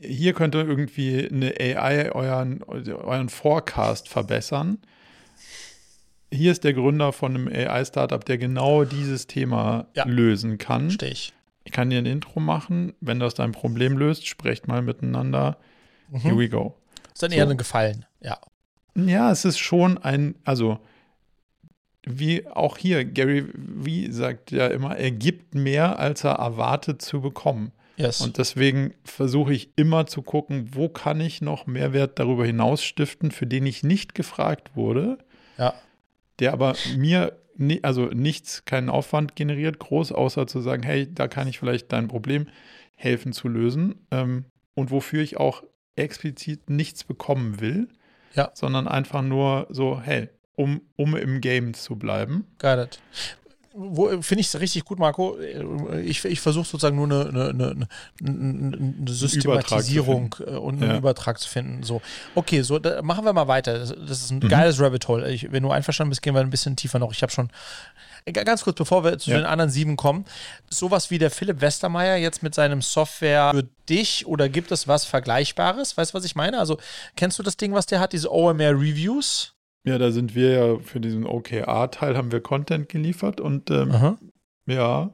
[0.01, 4.79] hier könnte irgendwie eine AI euren, euren Forecast verbessern
[6.31, 10.05] hier ist der Gründer von einem AI-Startup, der genau dieses Thema ja.
[10.05, 10.89] lösen kann.
[10.89, 11.33] Verstehe ich.
[11.63, 12.93] Ich kann dir ein Intro machen.
[13.01, 15.57] Wenn das dein Problem löst, sprecht mal miteinander.
[16.09, 16.19] Mhm.
[16.19, 16.75] Here we go.
[17.13, 17.37] Ist dann so.
[17.37, 18.37] eher ein Gefallen, ja.
[18.95, 20.79] Ja, es ist schon ein, also
[22.05, 27.21] wie auch hier, Gary wie sagt ja immer, er gibt mehr, als er erwartet zu
[27.21, 27.73] bekommen.
[27.97, 28.21] Yes.
[28.21, 33.31] Und deswegen versuche ich immer zu gucken, wo kann ich noch Mehrwert darüber hinaus stiften,
[33.31, 35.17] für den ich nicht gefragt wurde.
[35.57, 35.73] Ja
[36.39, 41.27] der aber mir ni also nichts, keinen Aufwand generiert, groß, außer zu sagen, hey, da
[41.27, 42.47] kann ich vielleicht dein Problem
[42.95, 45.63] helfen zu lösen ähm, und wofür ich auch
[45.95, 47.87] explizit nichts bekommen will,
[48.33, 48.51] ja.
[48.53, 52.45] sondern einfach nur so, hey, um, um im Game zu bleiben.
[52.59, 52.99] Got it
[54.21, 55.37] finde ich es richtig gut, Marco.
[56.03, 57.87] Ich, ich versuche sozusagen nur eine, eine, eine,
[58.21, 60.97] eine Systematisierung äh, und einen ja.
[60.97, 61.83] Übertrag zu finden.
[61.83, 62.01] So,
[62.35, 63.79] okay, so machen wir mal weiter.
[63.79, 64.47] Das, ist ein mhm.
[64.47, 65.31] geiles Rabbit Hole.
[65.31, 67.11] Ich, wenn du einverstanden bist, gehen wir ein bisschen tiefer noch.
[67.11, 67.49] Ich habe schon
[68.33, 69.37] ganz kurz, bevor wir zu ja.
[69.37, 70.25] den anderen sieben kommen,
[70.69, 75.05] sowas wie der Philipp Westermeier jetzt mit seinem Software für dich oder gibt es was
[75.05, 75.97] Vergleichbares?
[75.97, 76.59] Weißt du, was ich meine?
[76.59, 76.77] Also
[77.15, 79.53] kennst du das Ding, was der hat, diese OMR Reviews?
[79.87, 84.17] Ja, da sind wir ja für diesen OKR-Teil haben wir Content geliefert und ähm,
[84.65, 85.11] ja.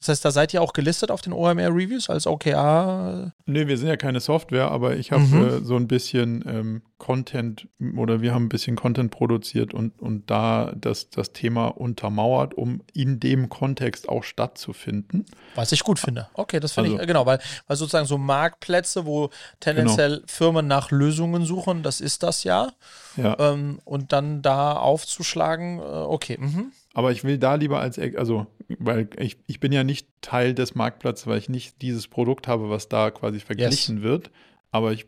[0.00, 3.32] Das heißt, da seid ihr auch gelistet auf den OMR-Reviews als OKR?
[3.46, 5.46] Nee, wir sind ja keine Software, aber ich habe mhm.
[5.46, 10.30] äh, so ein bisschen ähm, Content oder wir haben ein bisschen Content produziert und, und
[10.30, 15.26] da das, das Thema untermauert, um in dem Kontext auch stattzufinden.
[15.54, 16.28] Was ich gut finde.
[16.34, 19.30] Okay, das finde also, ich, genau, weil, weil sozusagen so Marktplätze, wo
[19.60, 20.26] tendenziell genau.
[20.26, 22.72] Firmen nach Lösungen suchen, das ist das ja.
[23.16, 23.36] ja.
[23.38, 26.38] Ähm, und dann da aufzuschlagen, äh, okay.
[26.40, 26.72] Mhm.
[26.96, 28.46] Aber ich will da lieber als, also,
[28.78, 32.70] weil ich, ich bin ja nicht Teil des Marktplatzes, weil ich nicht dieses Produkt habe,
[32.70, 34.02] was da quasi verglichen yes.
[34.02, 34.30] wird.
[34.70, 35.04] Aber ich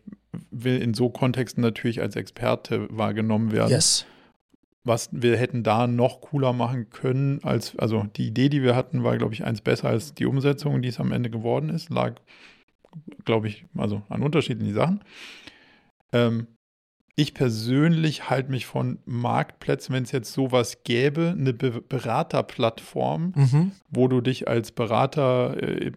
[0.51, 3.71] will in so Kontexten natürlich als Experte wahrgenommen werden.
[3.71, 4.05] Yes.
[4.85, 9.03] Was wir hätten da noch cooler machen können, als, also die Idee, die wir hatten,
[9.03, 11.89] war, glaube ich, eins besser als die Umsetzung, die es am Ende geworden ist.
[11.89, 12.17] Lag,
[13.25, 15.01] glaube ich, also an unterschiedlichen Sachen.
[16.13, 16.49] Ähm,
[17.19, 23.73] ich persönlich halte mich von Marktplätzen, wenn es jetzt sowas gäbe, eine Be Beraterplattform, mhm.
[23.91, 25.91] wo du dich als Berater äh,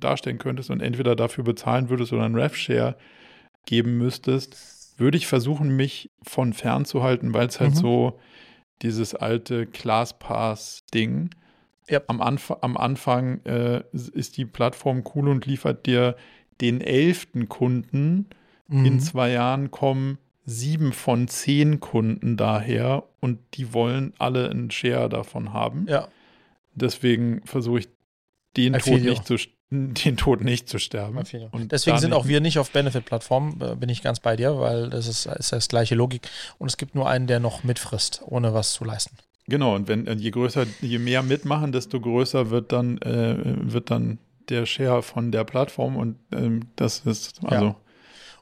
[0.00, 2.96] darstellen könntest und entweder dafür bezahlen würdest oder einen RevShare
[3.66, 7.76] geben müsstest, würde ich versuchen, mich von fernzuhalten, weil es halt mhm.
[7.76, 8.20] so
[8.80, 11.34] dieses alte ClassPass-Ding.
[11.90, 12.04] Yep.
[12.06, 16.16] Am, Anf am Anfang äh, ist die Plattform cool und liefert dir
[16.62, 18.30] den elften Kunden.
[18.68, 18.86] Mhm.
[18.86, 20.16] In zwei Jahren kommen
[20.46, 25.86] sieben von zehn Kunden daher und die wollen alle einen Share davon haben.
[25.88, 26.08] Ja.
[26.74, 27.88] Deswegen versuche ich
[28.56, 29.36] den Tod, nicht zu,
[29.70, 31.18] den Tod nicht zu sterben.
[31.50, 34.88] Und Deswegen sind auch wir nicht auf Benefit-Plattformen, äh, bin ich ganz bei dir, weil
[34.88, 36.28] das ist, ist das gleiche Logik.
[36.58, 39.16] Und es gibt nur einen, der noch mitfrisst, ohne was zu leisten.
[39.48, 43.36] Genau, und wenn je größer, je mehr mitmachen, desto größer wird dann, äh,
[43.72, 44.18] wird dann
[44.48, 47.76] der Share von der Plattform und ähm, das ist also ja.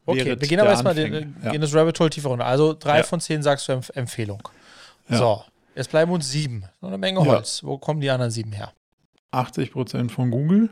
[0.06, 1.56] Okay, wir gehen aber erstmal den, ja.
[1.56, 2.46] das Rabbit Hole tiefer runter.
[2.46, 3.02] Also drei ja.
[3.04, 4.46] von zehn sagst du Empf Empfehlung.
[5.08, 5.16] Ja.
[5.16, 5.44] So,
[5.74, 6.64] jetzt bleiben uns sieben.
[6.80, 7.62] So eine Menge Holz.
[7.64, 8.72] Wo kommen die anderen sieben her?
[9.30, 10.70] 80 Prozent von Google,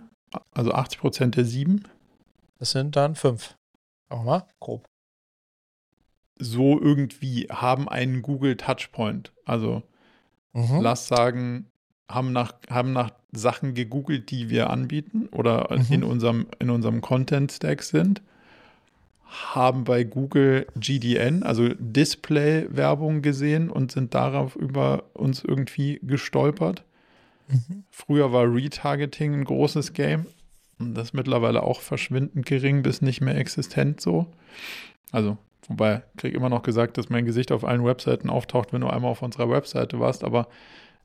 [0.52, 1.84] also 80 Prozent der sieben.
[2.58, 3.56] Das sind dann fünf.
[4.08, 4.84] Auch mal, grob.
[6.38, 9.32] So irgendwie haben einen Google Touchpoint.
[9.44, 9.82] Also
[10.52, 10.80] mhm.
[10.80, 11.70] lass sagen,
[12.10, 15.86] haben nach, haben nach Sachen gegoogelt, die wir anbieten oder mhm.
[15.90, 18.22] in unserem, in unserem Content-Stack sind
[19.32, 26.84] haben bei Google GDN, also Display-Werbung gesehen und sind darauf über uns irgendwie gestolpert.
[27.48, 27.84] Mhm.
[27.90, 30.26] Früher war Retargeting ein großes Game.
[30.78, 34.26] Und das ist mittlerweile auch verschwindend gering bis nicht mehr existent so.
[35.12, 38.80] Also, wobei, ich kriege immer noch gesagt, dass mein Gesicht auf allen Webseiten auftaucht, wenn
[38.80, 40.48] du einmal auf unserer Webseite warst, aber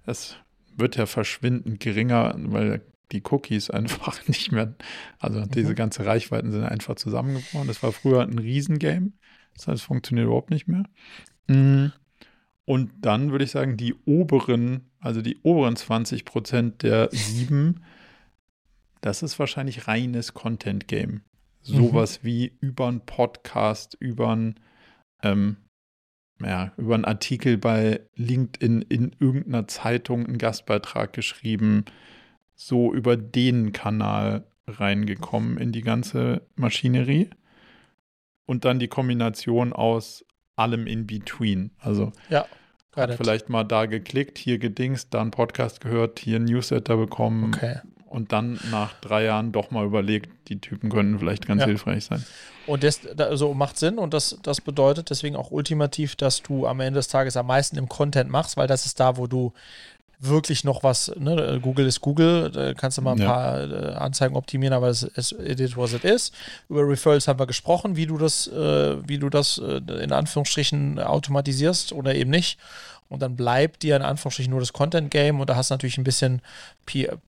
[0.05, 0.35] es
[0.75, 2.81] wird ja verschwindend geringer, weil
[3.11, 4.75] die Cookies einfach nicht mehr,
[5.19, 5.51] also mhm.
[5.51, 7.67] diese ganze Reichweiten sind einfach zusammengebrochen.
[7.67, 9.11] Das war früher ein Riesengame.
[9.55, 10.83] Das heißt, es funktioniert überhaupt nicht mehr.
[11.47, 11.91] Mhm.
[12.65, 17.83] Und dann würde ich sagen, die oberen, also die oberen 20 Prozent der sieben,
[19.01, 21.21] das ist wahrscheinlich reines Content-Game.
[21.61, 22.27] Sowas mhm.
[22.27, 24.59] wie über einen Podcast, über einen,
[25.23, 25.57] ähm,
[26.41, 31.85] ja, über einen Artikel bei LinkedIn in irgendeiner Zeitung, einen Gastbeitrag geschrieben,
[32.57, 37.29] so über den Kanal reingekommen in die ganze Maschinerie.
[38.45, 41.71] Und dann die Kombination aus allem in between.
[41.79, 42.45] Also ja,
[42.95, 47.53] hat vielleicht mal da geklickt, hier gedingst, da einen Podcast gehört, hier ein Newsletter bekommen.
[47.53, 47.77] Okay.
[48.07, 51.67] Und dann nach drei Jahren doch mal überlegt, die Typen könnten vielleicht ganz ja.
[51.67, 52.25] hilfreich sein.
[52.65, 56.79] Und das also macht Sinn und das, das bedeutet deswegen auch ultimativ, dass du am
[56.79, 59.53] Ende des Tages am meisten im Content machst, weil das ist da, wo du
[60.19, 61.59] wirklich noch was, ne?
[61.61, 63.27] Google ist Google, da kannst du mal ein ja.
[63.31, 66.31] paar äh, Anzeigen optimieren, aber es ist it is was it is.
[66.69, 70.99] Über Referrals haben wir gesprochen, wie du das, äh, wie du das äh, in Anführungsstrichen
[70.99, 72.57] automatisierst oder eben nicht
[73.09, 76.03] und dann bleibt dir in Anführungsstrichen nur das Content-Game und da hast du natürlich ein
[76.03, 76.41] bisschen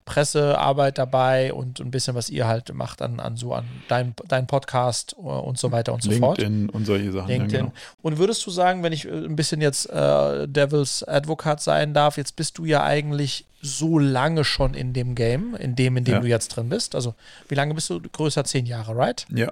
[0.05, 4.47] Pressearbeit dabei und ein bisschen, was ihr halt macht an, an so an deinem dein
[4.47, 6.37] Podcast und so weiter und so LinkedIn fort.
[6.37, 7.27] LinkedIn und solche Sachen.
[7.27, 7.51] LinkedIn.
[7.51, 7.73] Ja, genau.
[8.01, 12.17] Und würdest du sagen, wenn ich äh, ein bisschen jetzt äh, Devils Advocate sein darf,
[12.17, 16.15] jetzt bist du ja eigentlich so lange schon in dem Game, in dem, in dem
[16.15, 16.19] ja.
[16.21, 16.95] du jetzt drin bist.
[16.95, 17.15] Also
[17.47, 18.01] wie lange bist du?
[18.01, 19.25] Größer zehn Jahre, right?
[19.29, 19.51] Ja.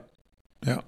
[0.65, 0.83] Ja.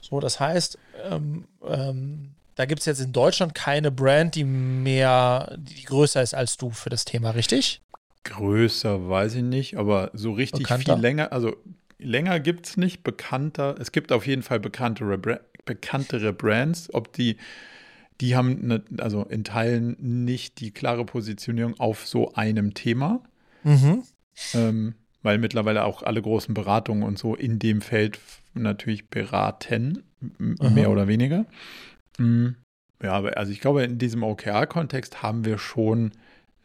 [0.00, 0.78] So, das heißt,
[1.08, 2.30] ähm, ähm,
[2.60, 6.68] da gibt es jetzt in Deutschland keine Brand, die mehr, die größer ist als du
[6.68, 7.80] für das Thema, richtig?
[8.24, 10.92] Größer weiß ich nicht, aber so richtig Bekannter?
[10.96, 11.56] viel länger, also
[11.98, 13.76] länger gibt es nicht, bekannter.
[13.80, 17.38] Es gibt auf jeden Fall bekanntere, bekanntere Brands, ob die,
[18.20, 19.96] die haben ne, also in Teilen
[20.26, 23.22] nicht die klare Positionierung auf so einem Thema.
[23.64, 24.02] Mhm.
[24.52, 28.18] Ähm, weil mittlerweile auch alle großen Beratungen und so in dem Feld
[28.52, 30.02] natürlich beraten,
[30.60, 30.70] Aha.
[30.70, 31.46] mehr oder weniger.
[32.20, 32.56] Mhm.
[33.02, 36.12] Ja, aber also ich glaube, in diesem OKR-Kontext haben wir schon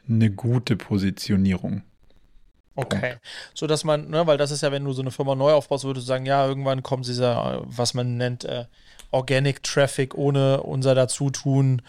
[0.08, 1.84] eine gute Positionierung.
[2.76, 3.16] Okay.
[3.53, 5.86] So dass man, ne, weil das ist ja, wenn du so eine Firma neu aufbaust,
[5.86, 8.66] würdest du sagen, ja, irgendwann kommt dieser, was man nennt, äh,
[9.12, 11.82] Organic Traffic ohne unser Dazutun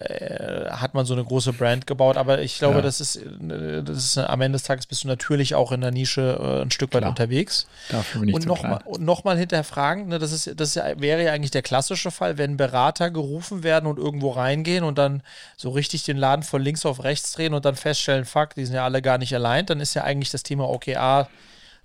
[0.00, 2.16] äh, hat man so eine große Brand gebaut.
[2.16, 2.82] Aber ich glaube, ja.
[2.82, 6.38] das, ist, das ist am Ende des Tages bist du natürlich auch in der Nische
[6.40, 7.10] äh, ein Stück weit Klar.
[7.10, 7.68] unterwegs.
[7.88, 11.62] Dafür bin ich und nochmal noch hinterfragen, ne, das, ist, das wäre ja eigentlich der
[11.62, 15.22] klassische Fall, wenn Berater gerufen werden und irgendwo reingehen und dann
[15.56, 18.74] so richtig den Laden von links auf rechts drehen und dann feststellen, fuck, die sind
[18.74, 21.28] ja alle gar nicht allein, dann ist ja eigentlich das Thema OKR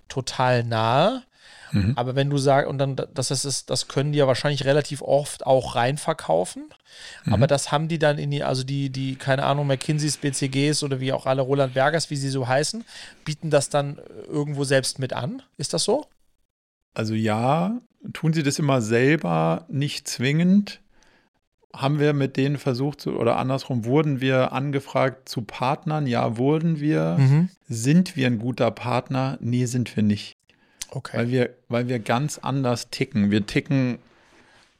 [0.08, 1.22] total nahe.
[1.72, 1.92] Mhm.
[1.96, 5.46] Aber wenn du sagst, und dann, das ist, das können die ja wahrscheinlich relativ oft
[5.46, 6.64] auch reinverkaufen.
[7.24, 7.34] Mhm.
[7.34, 11.00] Aber das haben die dann in die, also die, die, keine Ahnung, McKinseys, BCGs oder
[11.00, 12.84] wie auch alle Roland Bergers, wie sie so heißen,
[13.24, 15.42] bieten das dann irgendwo selbst mit an.
[15.56, 16.06] Ist das so?
[16.94, 17.78] Also ja,
[18.12, 20.80] tun sie das immer selber, nicht zwingend.
[21.74, 26.06] Haben wir mit denen versucht, zu, oder andersrum, wurden wir angefragt zu Partnern?
[26.06, 27.16] Ja, wurden wir.
[27.18, 27.50] Mhm.
[27.68, 29.36] Sind wir ein guter Partner?
[29.40, 30.37] Nee, sind wir nicht.
[30.90, 31.16] Okay.
[31.16, 33.30] Weil wir, weil wir ganz anders ticken.
[33.30, 33.98] Wir ticken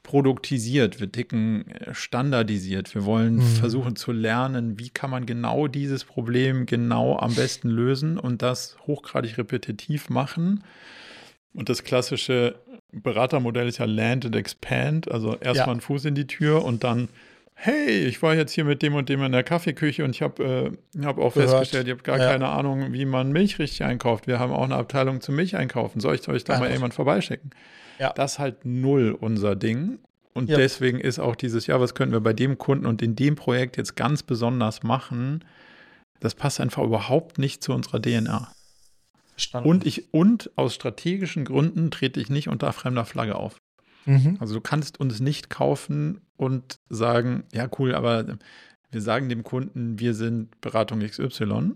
[0.03, 2.95] produktisiert, wir ticken äh, standardisiert.
[2.95, 3.43] Wir wollen mhm.
[3.43, 8.79] versuchen zu lernen, wie kann man genau dieses Problem genau am besten lösen und das
[8.87, 10.65] hochgradig repetitiv machen.
[11.53, 12.55] Und das klassische
[12.91, 15.73] Beratermodell ist ja Land and Expand, also erstmal ja.
[15.73, 17.09] einen Fuß in die Tür und dann
[17.61, 20.73] hey, ich war jetzt hier mit dem und dem in der Kaffeeküche und ich habe
[20.97, 21.51] äh, hab auch Gehört.
[21.51, 22.31] festgestellt, ich habe gar ja.
[22.31, 24.29] keine Ahnung, wie man Milch richtig einkauft.
[24.29, 25.99] Wir haben auch eine Abteilung zum Milch einkaufen.
[25.99, 27.51] Soll ich euch da ja, mal jemand vorbeischicken?
[27.99, 28.13] Ja.
[28.13, 29.99] Das ist halt null unser Ding.
[30.35, 33.35] Und deswegen ist auch dieses, ja, was können wir bei dem Kunden und in dem
[33.35, 35.45] Projekt jetzt ganz besonders machen,
[36.21, 38.53] das passt einfach überhaupt nicht zu unserer DNA.
[39.33, 39.69] Verstanden.
[39.69, 43.57] Und ich, und aus strategischen Gründen trete ich nicht unter fremder Flagge auf.
[44.05, 44.37] Mhm.
[44.39, 48.39] Also du kannst uns nicht kaufen und sagen, ja cool, aber
[48.91, 51.73] wir sagen dem Kunden, wir sind Beratung XY.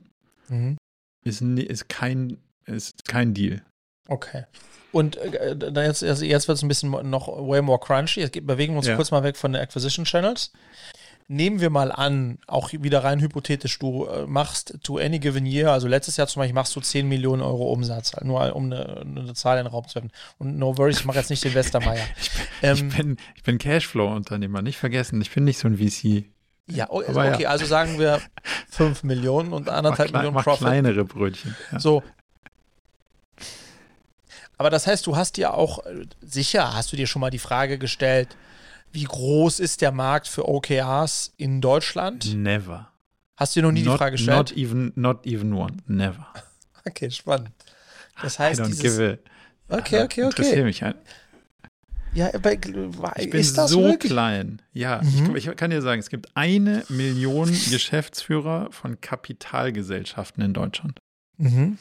[0.49, 0.79] Mhm.
[1.25, 3.63] Ist, ist, kein, ist kein Deal.
[4.09, 4.45] Okay.
[4.93, 8.21] Und äh, jetzt, also jetzt wird es ein bisschen noch way more crunchy.
[8.21, 8.97] Jetzt bewegen wir uns ja.
[8.97, 10.53] kurz mal weg von den Acquisition Channels.
[11.29, 15.73] Nehmen wir mal an, auch wieder rein hypothetisch, du äh, machst to any given year,
[15.73, 19.35] also letztes Jahr zum Beispiel machst du 10 Millionen Euro Umsatz, nur um eine, eine
[19.35, 20.13] Zahl in den Raum zu werfen.
[20.39, 22.05] Und no worries, ich mache jetzt nicht den Westermeier.
[22.21, 22.31] ich,
[22.61, 26.27] bin, ähm, ich, bin, ich bin Cashflow-Unternehmer, nicht vergessen, ich bin nicht so ein VC.
[26.67, 27.49] Ja, oh, okay, ja.
[27.49, 28.21] also sagen wir
[28.71, 30.67] 5 Millionen und anderthalb mach, Millionen mach Profit.
[30.67, 31.57] kleinere Brötchen.
[31.71, 31.81] Ja.
[31.81, 32.03] So.
[34.59, 37.41] Aber das heißt, du hast dir auch, äh, sicher hast du dir schon mal die
[37.41, 38.37] Frage gestellt,
[38.93, 42.35] wie groß ist der Markt für OKRs in Deutschland?
[42.35, 42.89] Never.
[43.37, 44.37] Hast du dir noch nie not, die Frage gestellt?
[44.39, 45.77] Not even, not even one.
[45.87, 46.27] Never.
[46.85, 47.51] Okay, spannend.
[48.23, 49.19] Das heißt, I don't dieses, give
[49.69, 50.65] a, Okay, okay, okay.
[50.65, 50.97] mich halt.
[52.13, 54.11] Ja, aber ich bin ist das so wirklich?
[54.11, 54.61] klein.
[54.73, 55.37] Ja, Mhm.
[55.37, 60.99] ich, ich kann dir sagen, es gibt eine Million Geschäftsführer von Kapitalgesellschaften in Deutschland.
[61.39, 61.79] Mhm.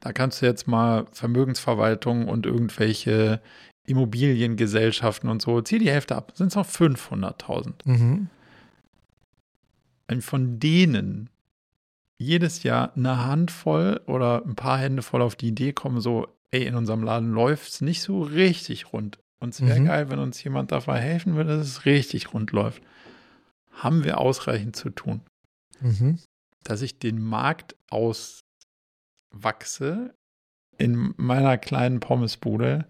[0.00, 3.40] Da kannst du jetzt mal Vermögensverwaltung und irgendwelche
[3.86, 7.72] Immobiliengesellschaften und so, zieh die Hälfte ab, sind es noch 500.000.
[7.84, 8.28] Mhm.
[10.20, 11.30] Von denen
[12.18, 16.64] jedes Jahr eine Handvoll oder ein paar Hände voll auf die Idee kommen, so, ey,
[16.64, 19.18] in unserem Laden läuft es nicht so richtig rund.
[19.40, 19.84] Und es wäre Mhm.
[19.86, 22.82] geil, wenn uns jemand dabei helfen würde, dass es richtig rund läuft.
[23.72, 25.20] Haben wir ausreichend zu tun.
[25.80, 26.18] Mhm.
[26.62, 28.44] Dass ich den Markt auswachse
[30.78, 32.86] in meiner kleinen Pommesbude,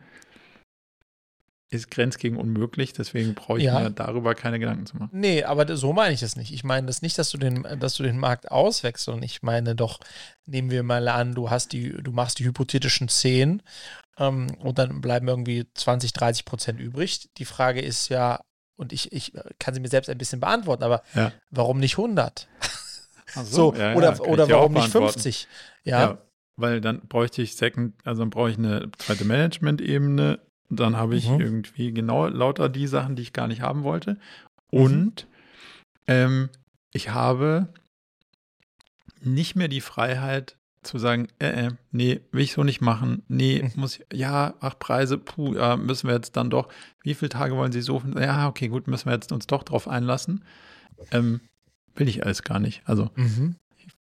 [1.74, 2.92] ist grenzgegen unmöglich.
[2.92, 3.80] Deswegen brauche ich Ja.
[3.80, 5.10] mir darüber keine Gedanken zu machen.
[5.12, 6.52] Nee, aber so meine ich das nicht.
[6.52, 9.74] Ich meine das nicht, dass du den, dass du den Markt auswächst, sondern ich meine
[9.74, 10.00] doch,
[10.46, 13.62] nehmen wir mal an, du hast die, du machst die hypothetischen 10
[14.18, 17.28] ähm, und dann bleiben irgendwie 20, 30 Prozent übrig.
[17.38, 18.40] Die Frage ist ja,
[18.76, 21.32] und ich, ich kann sie mir selbst ein bisschen beantworten, aber Ja.
[21.50, 22.48] warum nicht 100?
[22.60, 22.70] Ach
[23.44, 25.14] So, ja, oder, oder warum nicht beantworten.
[25.20, 25.48] 50?
[25.84, 26.00] Ja.
[26.00, 26.18] Ja.
[26.56, 30.38] weil dann bräuchte ich Second, also dann brauche ich eine zweite Management-Ebene.
[30.70, 31.40] Dann habe ich Mhm.
[31.40, 34.18] irgendwie genau lauter die Sachen, die ich gar nicht haben wollte.
[34.72, 34.80] Mhm.
[34.80, 35.26] Und
[36.06, 36.48] ähm,
[36.92, 37.68] ich habe
[39.20, 43.22] nicht mehr die Freiheit zu sagen, äh, äh, nee, will ich so nicht machen.
[43.28, 43.80] Nee, Mhm.
[43.80, 46.68] muss ich, ja, ach, Preise, puh, ja, müssen wir jetzt dann doch,
[47.02, 48.02] wie viele Tage wollen Sie so?
[48.18, 50.44] Ja, okay, gut, müssen wir jetzt uns doch drauf einlassen.
[51.10, 51.40] Ähm,
[51.94, 52.82] will ich alles gar nicht.
[52.84, 53.56] Also, Mhm.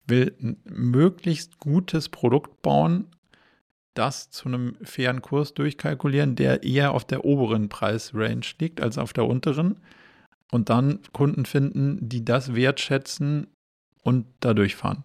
[0.06, 3.06] will ein möglichst gutes Produkt bauen,
[3.94, 9.12] das zu einem fairen Kurs durchkalkulieren, der eher auf der oberen Preisrange liegt als auf
[9.12, 9.76] der unteren.
[10.50, 13.48] Und dann Kunden finden, die das wertschätzen
[14.02, 15.04] und da durchfahren.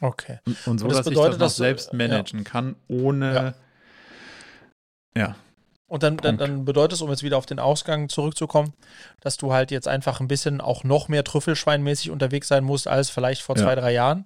[0.00, 0.38] Okay.
[0.46, 3.54] Und, und so, Und das dass ich bedeutet, das noch selbst managen kann, ohne.
[5.14, 5.22] Ja.
[5.22, 5.36] Ja.
[5.88, 8.72] Und dann, dann, dann bedeutet es, um jetzt wieder auf den Ausgang zurückzukommen,
[9.20, 13.08] dass du halt jetzt einfach ein bisschen auch noch mehr Trüffelschweinmäßig unterwegs sein musst als
[13.08, 13.62] vielleicht vor Ja.
[13.62, 14.24] zwei, drei Jahren.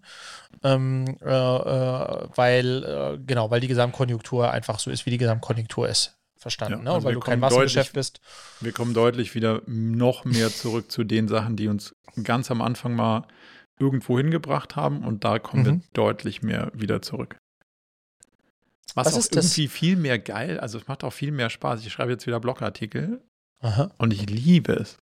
[0.65, 5.87] Ähm, äh, äh, weil, äh, genau, weil die Gesamtkonjunktur einfach so ist, wie die Gesamtkonjunktur
[5.89, 6.17] ist.
[6.39, 6.91] Verstanden, Ja, ne?
[6.93, 8.21] also Und weil du kein Massengeschäft bist.
[8.61, 12.95] Wir kommen deutlich wieder noch mehr zurück zu den Sachen, die uns ganz am Anfang
[12.95, 13.27] mal
[13.79, 15.67] irgendwo hingebracht haben und da kommen Mhm.
[15.67, 17.37] wir deutlich mehr wieder zurück.
[18.95, 19.45] Was, Was auch ist das?
[19.47, 21.85] irgendwie viel mehr geil, also es macht auch viel mehr Spaß.
[21.85, 23.21] Ich schreibe jetzt wieder Blogartikel
[23.61, 23.91] Aha.
[23.99, 24.99] und ich liebe es.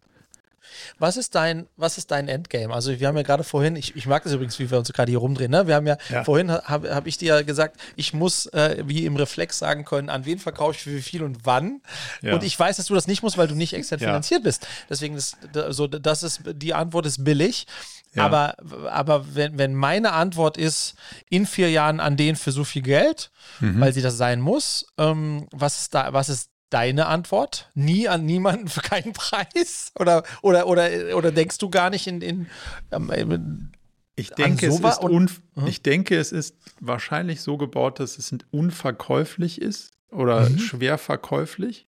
[0.98, 2.74] Was ist dein, was ist dein Endgame?
[2.74, 5.12] Also wir haben ja gerade vorhin, ich, ich mag das übrigens, wie wir uns gerade
[5.12, 5.68] hier rumdrehen, ne?
[5.68, 6.24] Wir haben ja, Ja.
[6.24, 10.10] vorhin habe hab ich dir ja gesagt, ich muss äh, wie im Reflex sagen können,
[10.10, 11.82] an wen verkaufe ich für wie viel und wann.
[12.24, 12.34] Ja.
[12.34, 14.66] Und ich weiß, dass du das nicht musst, weil du nicht extern finanziert bist.
[14.90, 15.38] Deswegen ist
[15.70, 17.68] so, das ist die Antwort ist billig.
[18.16, 18.26] Ja.
[18.26, 18.56] Aber,
[18.92, 20.96] aber wenn, wenn meine Antwort ist,
[21.30, 23.30] in vier Jahren an den für so viel Geld,
[23.60, 23.80] Mhm.
[23.82, 27.70] weil sie das sein muss, ähm, was ist da, was ist deine Antwort?
[27.76, 29.92] Nie an niemanden für keinen Preis?
[30.00, 32.48] Oder, oder, oder, oder denkst du gar nicht in, in
[32.92, 33.72] ähm,
[34.16, 35.68] Ich an denke, es ist und- Mhm.
[35.68, 40.60] ich denke, es ist wahrscheinlich so gebaut, dass es unverkäuflich ist oder Mhm.
[40.60, 41.88] schwer verkäuflich,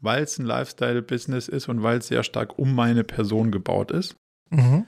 [0.00, 4.16] weil es ein Lifestyle-Business ist und weil es sehr stark um meine Person gebaut ist.
[4.50, 4.86] mhm.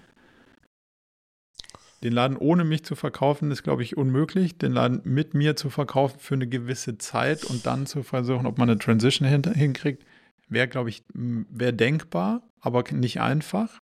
[2.04, 4.56] Den Laden ohne mich zu verkaufen, ist, glaube ich, unmöglich.
[4.56, 8.58] Den Laden mit mir zu verkaufen für eine gewisse Zeit und dann zu versuchen, ob
[8.58, 10.04] man eine Transition hinter, hinkriegt,
[10.48, 13.80] wäre, glaube ich, wäre denkbar, aber nicht einfach.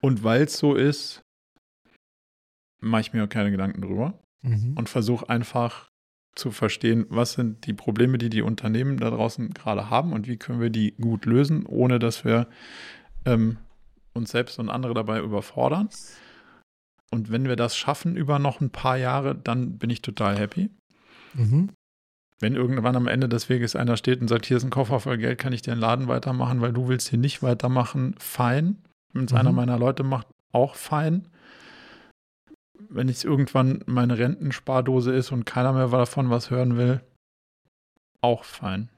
[0.00, 1.22] Und weil es so ist,
[2.80, 4.74] mache ich mir auch keine Gedanken drüber Mhm.
[4.76, 5.90] und versuche einfach
[6.34, 10.36] zu verstehen, was sind die Probleme, die die Unternehmen da draußen gerade haben und wie
[10.36, 12.48] können wir die gut lösen, ohne dass wir
[13.24, 13.56] ähm,
[14.12, 15.88] uns selbst und andere dabei überfordern.
[17.10, 20.70] Und wenn wir das schaffen über noch ein paar Jahre, dann bin ich total happy.
[21.34, 21.70] Mhm.
[22.40, 25.18] Wenn irgendwann am Ende des Weges einer steht und sagt, hier ist ein Koffer voll
[25.18, 28.82] Geld, kann ich dir den Laden weitermachen, weil du willst hier nicht weitermachen, fein.
[29.12, 29.38] Wenn es Mhm.
[29.38, 31.28] einer meiner Leute macht, auch fein.
[32.88, 37.00] Wenn es irgendwann meine Rentenspardose ist und keiner mehr davon was hören will,
[38.20, 38.88] auch fein.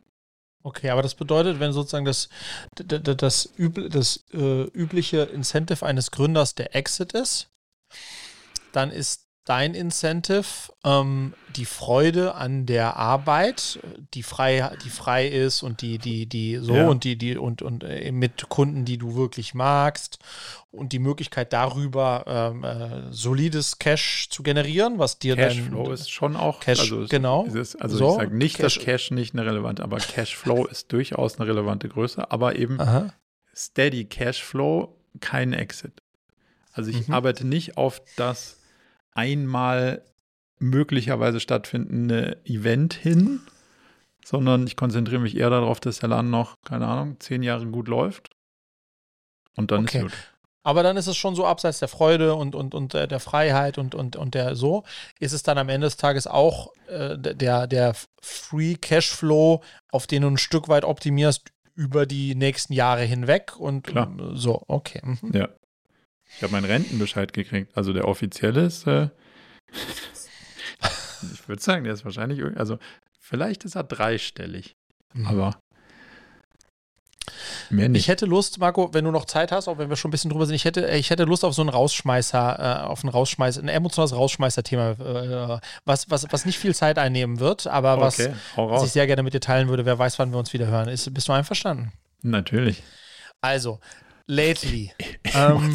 [0.63, 2.29] Okay, aber das bedeutet, wenn sozusagen das,
[2.75, 7.49] das, das, üb, das äh, übliche Incentive eines Gründers der Exit ist,
[8.73, 13.79] dann ist dein Incentive ähm, die Freude an der Arbeit,
[14.13, 16.89] die frei, die frei ist und die, die, die so ja.
[16.89, 20.19] und die, die und, und äh, mit Kunden, die du wirklich magst
[20.73, 26.11] und die Möglichkeit darüber ähm, äh, solides Cash zu generieren, was dir Cashflow dann, ist
[26.11, 27.45] schon auch Cash, also genau.
[27.45, 30.93] Ist, also so, ich sage nicht, Cash, dass Cash nicht eine relevante, aber Cashflow ist
[30.93, 33.15] durchaus eine relevante Größe, aber eben Aha.
[33.55, 36.03] Steady Cashflow, kein Exit.
[36.77, 37.15] Also ich mhm.
[37.15, 38.61] arbeite nicht auf das
[39.13, 40.03] einmal
[40.59, 43.41] möglicherweise stattfindende Event hin,
[44.25, 47.89] sondern ich konzentriere mich eher darauf, dass der Laden noch, keine Ahnung, zehn Jahre gut
[47.89, 48.31] läuft.
[49.57, 49.99] Und dann okay.
[49.99, 50.13] ist gut.
[50.65, 53.79] Aber dann ist es schon so abseits der Freude und, und, und äh, der Freiheit
[53.79, 54.83] und, und, und der so,
[55.21, 59.63] ist es dann am Ende des Tages auch äh, der, der Free Cashflow,
[59.93, 64.13] auf den du ein Stück weit optimierst über die nächsten Jahre hinweg und Klar.
[64.35, 65.01] so, okay.
[65.05, 65.33] Mhm.
[65.33, 65.49] Ja.
[66.37, 67.77] Ich habe meinen Rentenbescheid gekriegt.
[67.77, 69.09] Also der offizielle ist, äh,
[71.33, 72.79] ich würde sagen, der ist wahrscheinlich, also
[73.19, 74.77] vielleicht ist er dreistellig,
[75.15, 75.27] mhm.
[75.27, 75.63] aber
[77.71, 78.03] mehr nicht.
[78.03, 80.31] Ich hätte Lust, Marco, wenn du noch Zeit hast, auch wenn wir schon ein bisschen
[80.31, 83.63] drüber sind, ich hätte, ich hätte Lust auf so einen Rausschmeißer, äh, auf ein Rausschmeißer,
[83.63, 88.35] ein emotionales Rausschmeißer-Thema, äh, was, was, was nicht viel Zeit einnehmen wird, aber was, okay,
[88.57, 89.87] was ich sehr gerne mit dir teilen würde.
[89.87, 90.89] Wer weiß, wann wir uns wieder hören.
[90.89, 91.93] Ist, bist du einverstanden?
[92.23, 92.83] Natürlich.
[93.41, 93.81] Also,
[94.27, 94.93] lately.
[95.35, 95.75] ähm,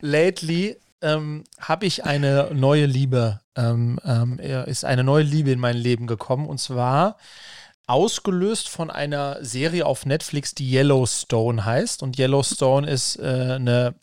[0.00, 5.76] lately ähm, habe ich eine neue Liebe, ähm, ähm, ist eine neue Liebe in mein
[5.76, 7.16] Leben gekommen und zwar
[7.86, 12.02] ausgelöst von einer Serie auf Netflix, die Yellowstone heißt.
[12.02, 13.94] Und Yellowstone ist äh, eine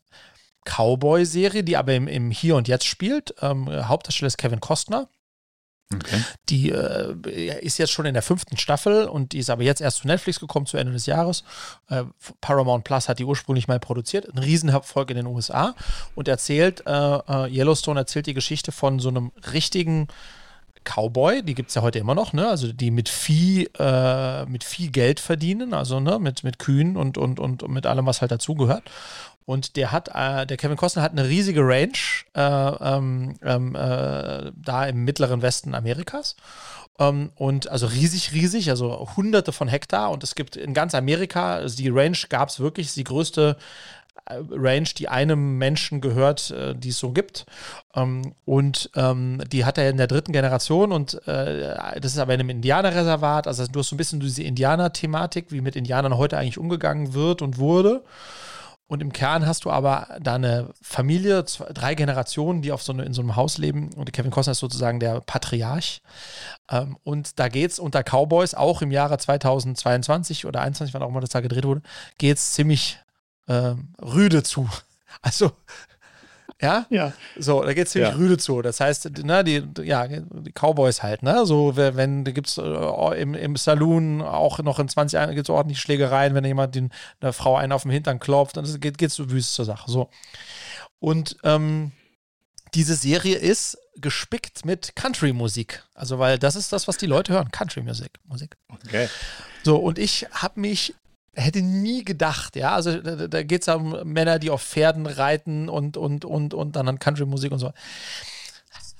[0.65, 3.35] Cowboy-Serie, die aber im, im, Hier und Jetzt spielt.
[3.41, 5.09] Ähm, Hauptdarsteller ist Kevin Costner.
[5.95, 6.21] Okay.
[6.49, 9.97] Die äh, ist jetzt schon in der fünften Staffel und die ist aber jetzt erst
[9.97, 11.43] zu Netflix gekommen zu Ende des Jahres.
[11.89, 12.03] Äh,
[12.41, 14.27] Paramount Plus hat die ursprünglich mal produziert.
[14.33, 15.75] Ein Riesenerfolg in den USA
[16.15, 20.07] und erzählt, äh, äh, Yellowstone erzählt die Geschichte von so einem richtigen
[20.83, 22.47] Cowboy, die gibt es ja heute immer noch, ne?
[22.47, 27.17] Also die mit Vieh, äh, mit Vieh Geld verdienen, also ne, mit, mit Kühen und,
[27.17, 28.83] und, und mit allem, was halt dazugehört.
[29.45, 31.91] Und der hat, äh, der Kevin Costner hat eine riesige Range
[32.33, 36.35] äh, ähm, ähm, äh, da im mittleren Westen Amerikas.
[36.99, 40.11] Ähm, und also riesig, riesig, also hunderte von Hektar.
[40.11, 43.57] Und es gibt in ganz Amerika, also die Range gab es wirklich, die größte
[44.25, 47.45] äh, Range, die einem Menschen gehört, äh, die es so gibt.
[47.95, 52.33] Ähm, und ähm, die hat er in der dritten Generation und äh, das ist aber
[52.33, 53.47] in einem Indianerreservat.
[53.47, 57.41] Also du hast so ein bisschen diese Indianer-Thematik, wie mit Indianern heute eigentlich umgegangen wird
[57.41, 58.03] und wurde.
[58.87, 62.93] Und im Kern hast du aber da eine Familie, zwei, drei Generationen, die auf so
[62.93, 63.91] eine, in so einem Haus leben.
[63.93, 66.01] Und Kevin Costner ist sozusagen der Patriarch.
[66.69, 71.09] Ähm, und da geht es unter Cowboys, auch im Jahre 2022 oder 2021, wann auch
[71.09, 71.81] immer das da gedreht wurde,
[72.17, 72.99] geht es ziemlich
[73.47, 74.69] äh, rüde zu.
[75.21, 75.51] Also
[76.61, 76.85] ja?
[76.89, 77.13] Ja.
[77.37, 78.17] So, da geht es ziemlich ja.
[78.17, 78.61] rüde zu.
[78.61, 81.45] Das heißt, ne, die, ja, die Cowboys halt, ne?
[81.45, 85.47] So, wenn, da gibt es äh, im, im Saloon auch noch in 20 Jahren gibt
[85.47, 89.01] es ordentlich Schlägereien, wenn jemand den, eine Frau einen auf dem Hintern klopft, dann geht
[89.01, 89.89] es so wüst zur Sache.
[89.89, 90.09] So.
[90.99, 91.91] Und ähm,
[92.73, 95.83] diese Serie ist gespickt mit Country-Musik.
[95.93, 97.51] Also, weil das ist das, was die Leute hören.
[97.51, 98.19] Country-Musik.
[98.25, 98.57] Musik.
[98.69, 99.07] Okay.
[99.63, 100.95] So, und ich habe mich
[101.35, 102.75] hätte nie gedacht, ja.
[102.75, 106.75] Also da, da geht es um Männer, die auf Pferden reiten und, und, und, und
[106.75, 107.71] dann an Country-Musik und so.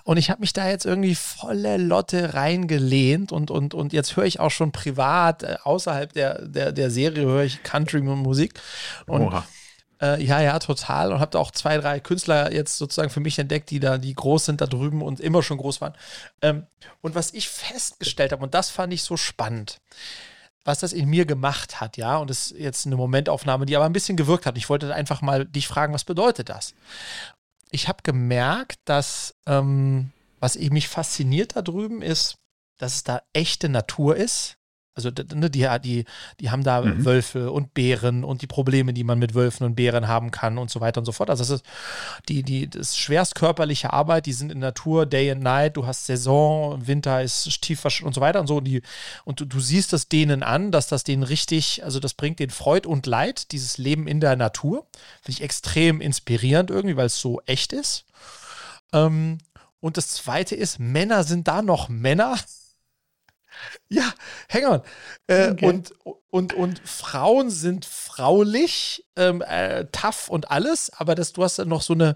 [0.05, 4.26] Und ich habe mich da jetzt irgendwie volle Lotte reingelehnt und, und, und jetzt höre
[4.26, 8.60] ich auch schon privat, äh, außerhalb der, der, der Serie höre ich Country-Musik.
[9.05, 9.45] Und Oha.
[10.01, 11.14] Äh, ja, ja, total.
[11.14, 14.14] Und habe da auch zwei, drei Künstler jetzt sozusagen für mich entdeckt, die da, die
[14.14, 15.93] groß sind da drüben und immer schon groß waren.
[16.41, 16.68] Ähm,
[16.99, 19.80] und was ich festgestellt habe, und das fand ich so spannend,
[20.65, 22.18] was das in mir gemacht hat, ja.
[22.18, 24.57] Und das ist jetzt eine Momentaufnahme, die aber ein bisschen gewirkt hat.
[24.57, 26.73] Ich wollte einfach mal dich fragen, was bedeutet das?
[27.72, 32.38] Ich habe gemerkt, dass ähm, was mich fasziniert da drüben ist,
[32.77, 34.57] dass es da echte Natur ist,
[34.95, 36.06] also ne, die, die,
[36.40, 37.03] die haben da mhm.
[37.03, 40.70] Wölfe und Bären und die Probleme, die man mit Wölfen und Bären haben kann und
[40.70, 41.32] so weiter und so fort.
[41.32, 41.65] Also das ist
[42.30, 45.88] die, die das ist schwerst körperliche Arbeit, die sind in Natur, Day and Night, du
[45.88, 48.57] hast Saison, Winter ist tief und so weiter und so.
[48.57, 48.82] Und, die,
[49.26, 52.52] und du, du siehst das denen an, dass das denen richtig, also das bringt denen
[52.52, 54.86] Freude und Leid, dieses Leben in der Natur.
[55.22, 58.06] Finde ich extrem inspirierend irgendwie, weil es so echt ist.
[58.94, 59.40] Ähm,
[59.80, 62.38] und das zweite ist, Männer sind da noch Männer
[63.90, 64.11] Ja,
[64.52, 64.81] hang on.
[65.27, 65.65] Äh, Okay.
[65.68, 65.94] und,
[66.31, 71.68] und, und Frauen sind fraulich, ähm, äh, tough und alles, aber das, du hast dann
[71.69, 72.15] noch so eine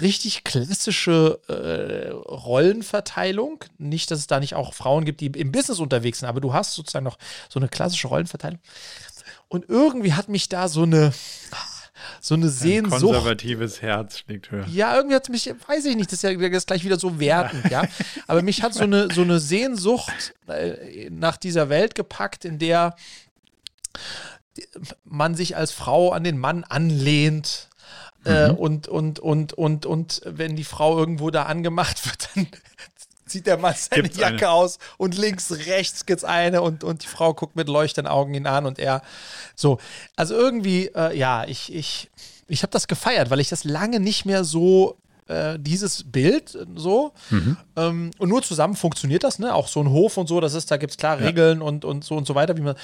[0.00, 3.64] richtig klassische äh, Rollenverteilung.
[3.76, 6.54] Nicht, dass es da nicht auch Frauen gibt, die im Business unterwegs sind, aber du
[6.54, 7.18] hast sozusagen noch
[7.50, 8.60] so eine klassische Rollenverteilung.
[9.48, 11.12] Und irgendwie hat mich da so eine,
[12.20, 13.00] so eine Ein Sehnsucht.
[13.02, 14.66] konservatives Herz schlägt höher.
[14.68, 17.70] Ja, irgendwie hat mich, weiß ich nicht, das ist ja jetzt gleich wieder so wertend,
[17.70, 17.82] ja.
[18.26, 22.94] Aber mich hat so eine, so eine Sehnsucht äh, nach dieser Welt gepackt, in der
[25.04, 27.68] man sich als Frau an den Mann anlehnt.
[28.24, 32.48] Äh, und, und, und, und, und wenn die Frau irgendwo da angemacht wird, dann
[33.28, 34.50] zieht der Mann seine Gibt's Jacke eine.
[34.50, 38.46] aus und links, rechts gibt's eine und, und die Frau guckt mit leuchtenden Augen ihn
[38.46, 39.02] an und er
[39.54, 39.78] so.
[40.16, 42.10] Also irgendwie, äh, ja, ich, ich,
[42.48, 44.96] ich habe das gefeiert, weil ich das lange nicht mehr so
[45.26, 47.12] äh, dieses Bild äh, so
[47.76, 49.54] ähm, und nur zusammen funktioniert das, ne?
[49.54, 52.02] Auch so ein Hof und so, das ist, da gibt es klar Regeln und, und
[52.04, 52.76] so und so weiter, wie man.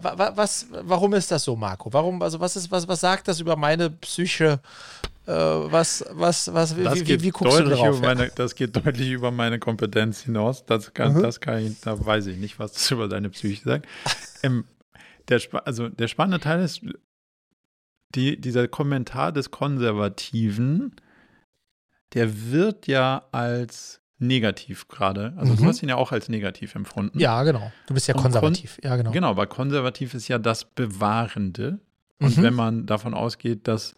[0.00, 1.92] Wa- wa- Was, warum ist das so, Marco?
[1.92, 4.60] Warum, also was ist, was, was sagt das über meine Psyche?
[5.26, 8.76] Äh, was, was, was, wie, Das wie, geht, wie guckst du über meine, das geht
[8.76, 10.66] deutlich über meine Kompetenz hinaus.
[10.66, 13.86] Das kann, das kann ich, da weiß ich nicht, was das über deine Psyche sagt.
[14.42, 14.64] ähm,
[15.28, 16.82] der, also der spannende Teil ist,
[18.14, 20.94] die, dieser Kommentar des Konservativen,
[22.12, 25.66] der wird ja als negativ gerade, also du Mhm.
[25.66, 27.18] hast ihn ja auch als negativ empfunden.
[27.18, 27.72] Ja, genau.
[27.86, 28.78] Du bist ja Und konservativ.
[28.82, 29.10] ja, genau.
[29.10, 31.80] Genau, weil konservativ ist ja das Bewahrende.
[32.20, 32.42] Und Mhm.
[32.42, 33.96] wenn man davon ausgeht, dass,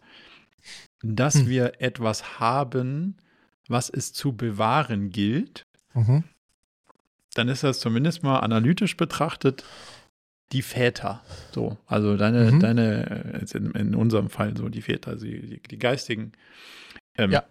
[1.03, 1.47] dass Hm.
[1.47, 3.15] wir etwas haben,
[3.67, 6.23] was es zu bewahren gilt, Mhm.
[7.35, 9.63] dann ist das zumindest mal analytisch betrachtet
[10.53, 11.21] die Väter.
[11.51, 12.59] So, also deine, Mhm.
[12.59, 16.31] deine, äh, in, in unserem Fall so die Väter, also die, die, die geistigen.
[17.17, 17.43] Ähm, Ja.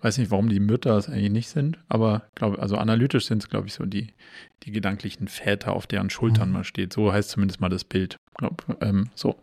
[0.00, 3.48] Weiß nicht, warum die Mütter es eigentlich nicht sind, aber glaube, also analytisch sind es,
[3.50, 4.12] glaube ich, so die,
[4.62, 6.54] die gedanklichen Väter, auf deren Schultern Mhm.
[6.54, 6.92] man steht.
[6.92, 8.16] So heißt zumindest mal das Bild.
[8.36, 9.40] Glaub, ähm, so.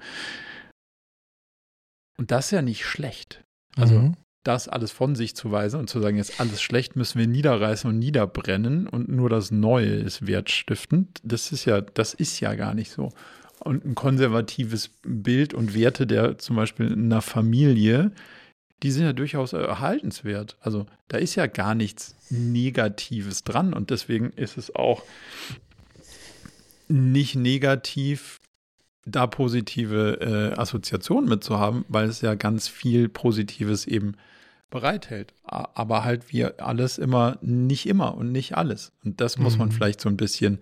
[2.17, 3.43] Und das ist ja nicht schlecht.
[3.75, 4.17] Also Mhm.
[4.43, 7.89] das alles von sich zu weisen und zu sagen, jetzt alles schlecht müssen wir niederreißen
[7.89, 12.73] und niederbrennen und nur das Neue ist wertstiftend, das ist ja, das ist ja gar
[12.73, 13.11] nicht so.
[13.59, 18.11] Und ein konservatives Bild und Werte der zum Beispiel in einer Familie,
[18.83, 20.57] die sind ja durchaus erhaltenswert.
[20.59, 25.01] Also da ist ja gar nichts Negatives dran und deswegen ist es auch
[26.87, 28.39] nicht negativ,
[29.05, 34.15] da positive äh, Assoziationen mitzuhaben, weil es ja ganz viel Positives eben
[34.71, 35.33] bereithält.
[35.43, 38.91] Aber halt wir alles immer, nicht immer und nicht alles.
[39.03, 39.73] Und das muss man Mhm.
[39.73, 40.59] vielleicht so ein bisschen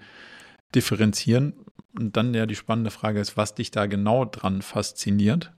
[0.75, 1.53] differenzieren.
[1.97, 5.51] Und dann ja die spannende Frage ist, was dich da genau dran fasziniert.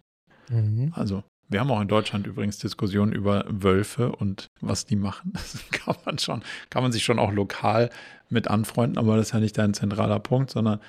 [0.50, 0.92] Mhm.
[0.94, 5.32] Also, wir haben auch in Deutschland übrigens Diskussionen über Wölfe und was die machen.
[5.34, 7.90] Das kann man schon, kann man sich schon auch lokal
[8.30, 10.80] mit anfreunden, aber das ist ja nicht dein zentraler Punkt, sondern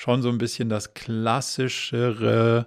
[0.00, 2.66] schon so ein bisschen das klassischere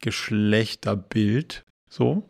[0.00, 1.64] Geschlechterbild.
[1.88, 2.28] So.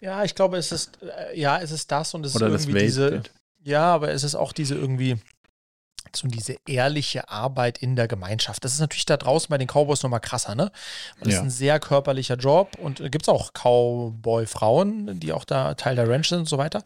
[0.00, 2.84] Ja, ich glaube, es ist, äh, ja, es ist das und es Oder ist irgendwie
[2.84, 3.22] diese,
[3.64, 5.16] ja, aber es ist auch diese irgendwie,
[6.14, 8.64] so diese ehrliche Arbeit in der Gemeinschaft.
[8.64, 10.70] Das ist natürlich da draußen bei den Cowboys nochmal krasser, ne?
[11.18, 11.38] Weil das Ja.
[11.40, 16.08] ist ein sehr körperlicher Job und gibt es auch Cowboy-Frauen, die auch da Teil der
[16.08, 16.84] Ranch sind und so weiter.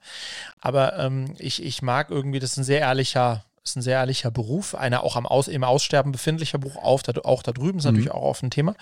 [0.59, 4.31] Aber ähm, ich, ich mag irgendwie, das ist ein sehr ehrlicher, ist ein sehr ehrlicher
[4.31, 7.85] Beruf, einer auch am Aus, im Aussterben befindlicher Beruf, auf, da, auch da drüben ist
[7.85, 7.91] Mhm.
[7.93, 8.75] natürlich auch auf ein Thema.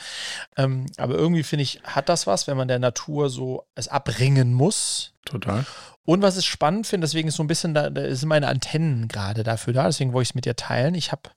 [0.56, 4.54] Ähm, aber irgendwie finde ich, hat das was, wenn man der Natur so es abringen
[4.54, 5.12] muss.
[5.24, 5.64] Total.
[6.04, 9.08] Und was ich spannend finde, deswegen ist so ein bisschen, da, da sind meine Antennen
[9.08, 10.94] gerade dafür da, deswegen wollte ich es mit dir teilen.
[10.94, 11.30] Ich habe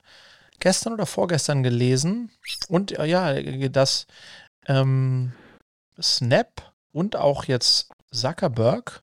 [0.60, 2.30] gestern oder vorgestern gelesen
[2.68, 3.32] und äh, ja,
[3.68, 4.06] dass
[4.66, 5.32] ähm,
[6.00, 9.02] Snap und auch jetzt Zuckerberg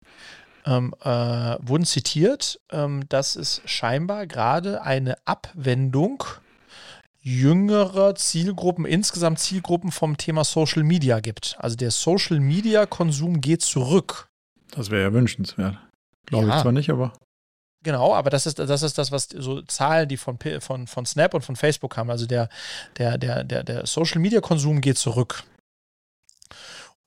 [0.67, 6.23] ähm, äh, wurden zitiert, ähm, dass es scheinbar gerade eine Abwendung
[7.21, 11.55] jüngerer Zielgruppen, insgesamt Zielgruppen vom Thema Social Media gibt.
[11.59, 14.29] Also der Social Media Konsum geht zurück.
[14.71, 15.77] Das wäre ja wünschenswert.
[16.25, 16.55] Glaube Ja.
[16.57, 17.13] ich zwar nicht, aber
[17.83, 21.33] Genau, aber das ist, das ist das, was so Zahlen, die von, von, von Snap
[21.33, 22.09] und von Facebook haben.
[22.09, 22.49] Also der,
[22.97, 25.43] der, der, der, der Social Media Konsum geht zurück.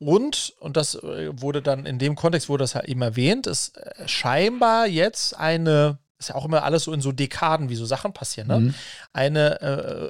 [0.00, 3.76] Und, und das äh, wurde dann in dem Kontext, wurde das halt eben erwähnt, ist
[3.76, 7.84] äh, scheinbar jetzt eine, ist ja auch immer alles so in so Dekaden, wie so
[7.84, 8.60] Sachen passieren, ne?
[8.60, 8.74] Mhm.
[9.12, 9.60] eine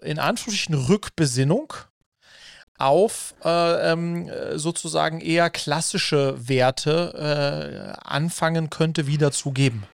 [0.02, 1.74] äh, in Anführungsstrichen Rückbesinnung
[2.78, 9.84] auf äh, ähm, äh, sozusagen eher klassische Werte äh, anfangen könnte wieder zu geben.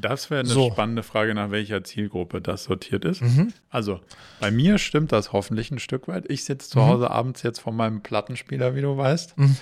[0.00, 0.70] Das wäre eine So.
[0.70, 3.22] spannende Frage, nach welcher Zielgruppe das sortiert ist.
[3.22, 3.52] Mhm.
[3.68, 4.00] Also,
[4.40, 6.24] bei mir stimmt das hoffentlich ein Stück weit.
[6.30, 6.84] Ich sitze zu Mhm.
[6.86, 9.38] Hause abends jetzt vor meinem Plattenspieler, wie du weißt.
[9.38, 9.56] Mhm.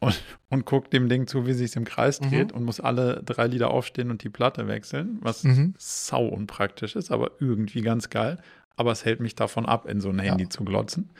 [0.00, 2.30] und, und gucke dem Ding zu, wie sich im Kreis Mhm.
[2.30, 5.74] dreht und muss alle drei Lieder aufstehen und die Platte wechseln, was Mhm.
[5.78, 8.38] sau unpraktisch ist, aber irgendwie ganz geil.
[8.74, 11.10] Aber es hält mich davon ab, in so ein Handy zu glotzen.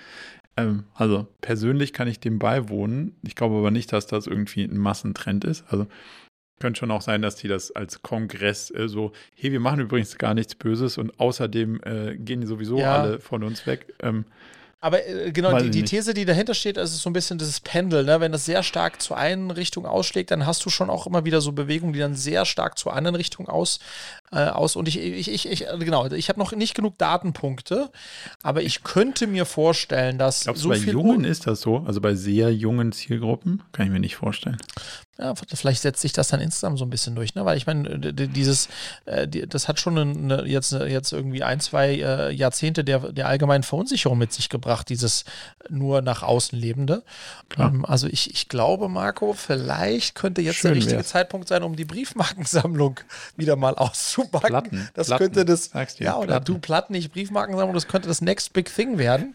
[0.56, 3.14] Ähm, also persönlich kann ich dem beiwohnen.
[3.22, 5.64] Ich glaube aber nicht, dass das irgendwie ein Massentrend ist.
[5.68, 5.86] Also
[6.62, 10.16] könnte schon auch sein, dass die das als Kongress äh, so, hey, wir machen übrigens
[10.16, 13.02] gar nichts Böses und außerdem äh, gehen die sowieso Ja.
[13.02, 13.92] alle von uns weg.
[14.00, 14.24] Ähm,
[14.80, 15.82] Aber äh, genau, die, die.
[15.84, 18.04] These, die dahinter steht, ist so ein bisschen dieses Pendel.
[18.04, 18.20] Ne?
[18.20, 21.40] Wenn das sehr stark zur einen Richtung ausschlägt, dann hast du schon auch immer wieder
[21.40, 23.78] so Bewegungen, die dann sehr stark zur anderen Richtung aus.
[24.32, 24.76] Äh, aus.
[24.76, 27.90] Und ich, ich, ich, ich äh, genau, ich habe noch nicht genug Datenpunkte,
[28.42, 30.94] aber ich könnte mir vorstellen, dass glaubst so du, bei viel.
[30.94, 31.84] Jungen ist das so?
[31.86, 33.62] Also bei sehr jungen Zielgruppen?
[33.72, 34.56] Kann ich mir nicht vorstellen.
[35.18, 37.44] Ja, vielleicht setzt sich das dann insgesamt so ein bisschen durch, ne?
[37.44, 38.70] Weil ich meine, dieses,
[39.04, 43.62] äh, das hat schon eine, jetzt, jetzt irgendwie ein, zwei äh, Jahrzehnte der, der allgemeinen
[43.62, 45.24] Verunsicherung mit sich gebracht, dieses
[45.68, 47.02] nur nach außen Lebende.
[47.58, 51.08] Ähm, also ich, ich glaube, Marco, vielleicht könnte jetzt Schön der richtige wär's.
[51.08, 52.98] Zeitpunkt sein, um die Briefmarkensammlung
[53.36, 53.74] wieder mal
[54.22, 54.48] auszupacken.
[54.48, 56.44] Platten, das Platten, könnte das, dir, ja, oder Platten.
[56.46, 59.34] du Platten, nicht Briefmarkensammlung, das könnte das Next Big Thing werden.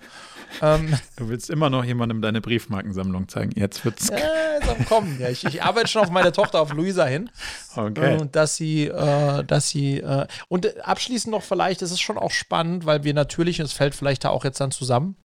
[0.61, 3.51] ähm, Du willst immer noch jemandem deine Briefmarkensammlung zeigen.
[3.55, 4.09] Jetzt wird's.
[4.09, 5.19] ja, ist am Kommen.
[5.19, 7.30] Ja, ich, ich arbeite schon auf meine Tochter, auf Luisa hin.
[7.76, 8.18] Okay.
[8.18, 12.31] Und dass sie, äh, dass sie, äh, und abschließend noch vielleicht, es ist schon auch
[12.31, 15.18] spannend, weil wir natürlich, und es fällt vielleicht da auch jetzt dann zusammen,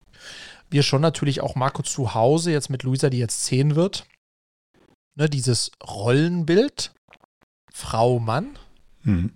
[0.70, 4.06] wir schon natürlich auch Marco zu Hause, jetzt mit Luisa, die jetzt 10 wird,
[5.16, 6.92] ne, dieses Rollenbild,
[7.72, 8.56] Frau, Mann,
[9.04, 9.32] Mhm.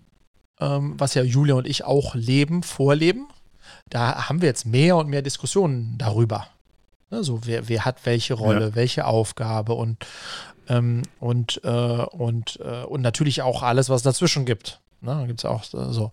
[0.61, 3.29] Ähm, was ja Julia und ich auch leben, vorleben,
[3.89, 6.47] da haben wir jetzt mehr und mehr Diskussionen darüber.
[7.11, 10.05] Ne, so, wer, wer hat welche Rolle, welche Aufgabe und,
[10.69, 14.81] ähm, und, äh, und, äh, und natürlich auch alles, was dazwischen gibt.
[15.03, 16.11] Ne, gibt es auch äh, so.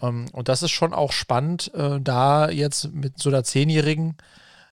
[0.00, 4.16] Ähm, und das ist schon auch spannend, äh, da jetzt mit so einer Zehnjährigen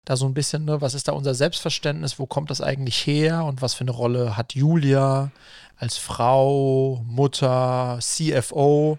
[0.09, 3.45] da so ein bisschen, ne, was ist da unser Selbstverständnis, wo kommt das eigentlich her
[3.45, 5.31] und was für eine Rolle hat Julia
[5.77, 8.99] als Frau, Mutter, CFO,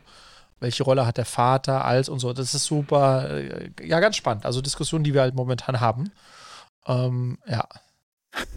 [0.60, 2.31] welche Rolle hat der Vater als und so.
[2.31, 4.45] Das ist super, äh, ja, ganz spannend.
[4.45, 6.11] Also Diskussionen, die wir halt momentan haben.
[6.86, 7.68] Ähm, ja.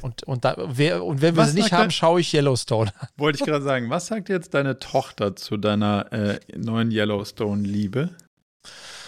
[0.03, 2.93] Und, und, da, wer, und wenn wir Was sie nicht haben, schaue ich Yellowstone.
[3.17, 8.11] Wollte ich gerade sagen, was sagt jetzt deine Tochter zu deiner äh, neuen Yellowstone-Liebe?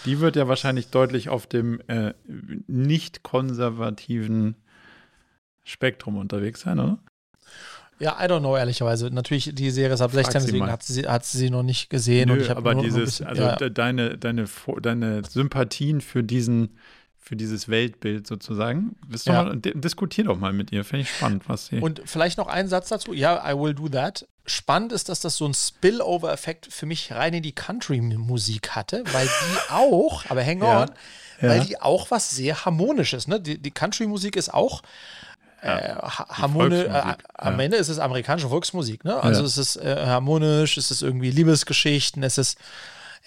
[0.05, 2.13] Die wird ja wahrscheinlich deutlich auf dem äh,
[2.67, 4.55] nicht konservativen
[5.63, 6.99] Spektrum unterwegs sein, oder?
[7.97, 9.09] Ja, I don't know, ehrlicherweise.
[9.09, 11.89] Natürlich, die Serie ist ab Frag 16, sie deswegen hat sie, hat sie noch nicht
[11.89, 12.29] gesehen.
[12.29, 13.55] und Nö, aber nur, dieses, bisschen- also ja.
[13.55, 14.45] de- deine, deine,
[14.81, 16.77] deine Sympathien für diesen,
[17.17, 19.45] für dieses Weltbild sozusagen, Ja.
[19.45, 20.83] doch mal, diskutier doch mal mit ihr.
[20.83, 21.79] Finde ich spannend, was sie.
[21.79, 23.13] Und vielleicht noch einen Satz dazu.
[23.13, 24.27] Ja, I will do that.
[24.47, 29.25] Spannend ist, dass das so ein Spillover-Effekt für mich rein in die Country-Musik hatte, weil
[29.27, 30.91] die auch, aber hang Ja, on,
[31.41, 31.63] weil ja.
[31.63, 33.39] die auch was sehr Harmonisches, ne?
[33.41, 34.81] Die, die Country-Musik ist auch
[35.61, 36.85] äh, ha- harmonisch.
[36.85, 37.65] Äh, am ja.
[37.65, 39.15] Ende ist es amerikanische Volksmusik, ne?
[39.21, 39.47] Also Ja.
[39.47, 42.57] es ist äh, harmonisch, es ist irgendwie Liebesgeschichten, es ist,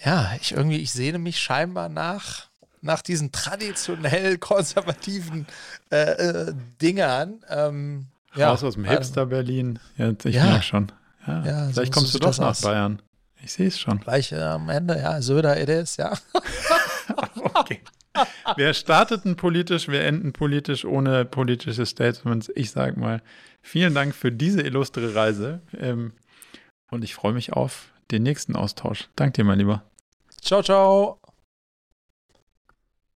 [0.05, 2.47] ja, ich irgendwie, ich sehne mich scheinbar nach
[2.81, 5.45] nach diesen traditionell konservativen
[5.91, 7.43] äh, äh, Dingern.
[7.49, 8.05] Ähm,
[8.35, 9.79] ja, Raus aus dem also- Hipster Berlin.
[9.97, 10.45] Ja, ich Ja.
[10.45, 10.91] merke schon.
[11.29, 12.61] Ja, Ja, so- vielleicht so kommst du doch nach aus.
[12.61, 13.01] Bayern.
[13.41, 13.99] Ich sehe es schon.
[13.99, 16.13] Gleich äh, am Ende, ja, Söder it is, ja.
[17.53, 17.81] Okay.
[18.57, 22.51] Wir starteten politisch, wir enden politisch ohne politische Statements.
[22.55, 23.21] Ich sage mal,
[23.61, 25.61] vielen Dank für diese illustre Reise.
[25.77, 26.13] Ähm,
[26.91, 29.07] und ich freue mich auf den nächsten Austausch.
[29.15, 29.83] Dank dir, mein Lieber.
[30.41, 31.19] Ciao, ciao.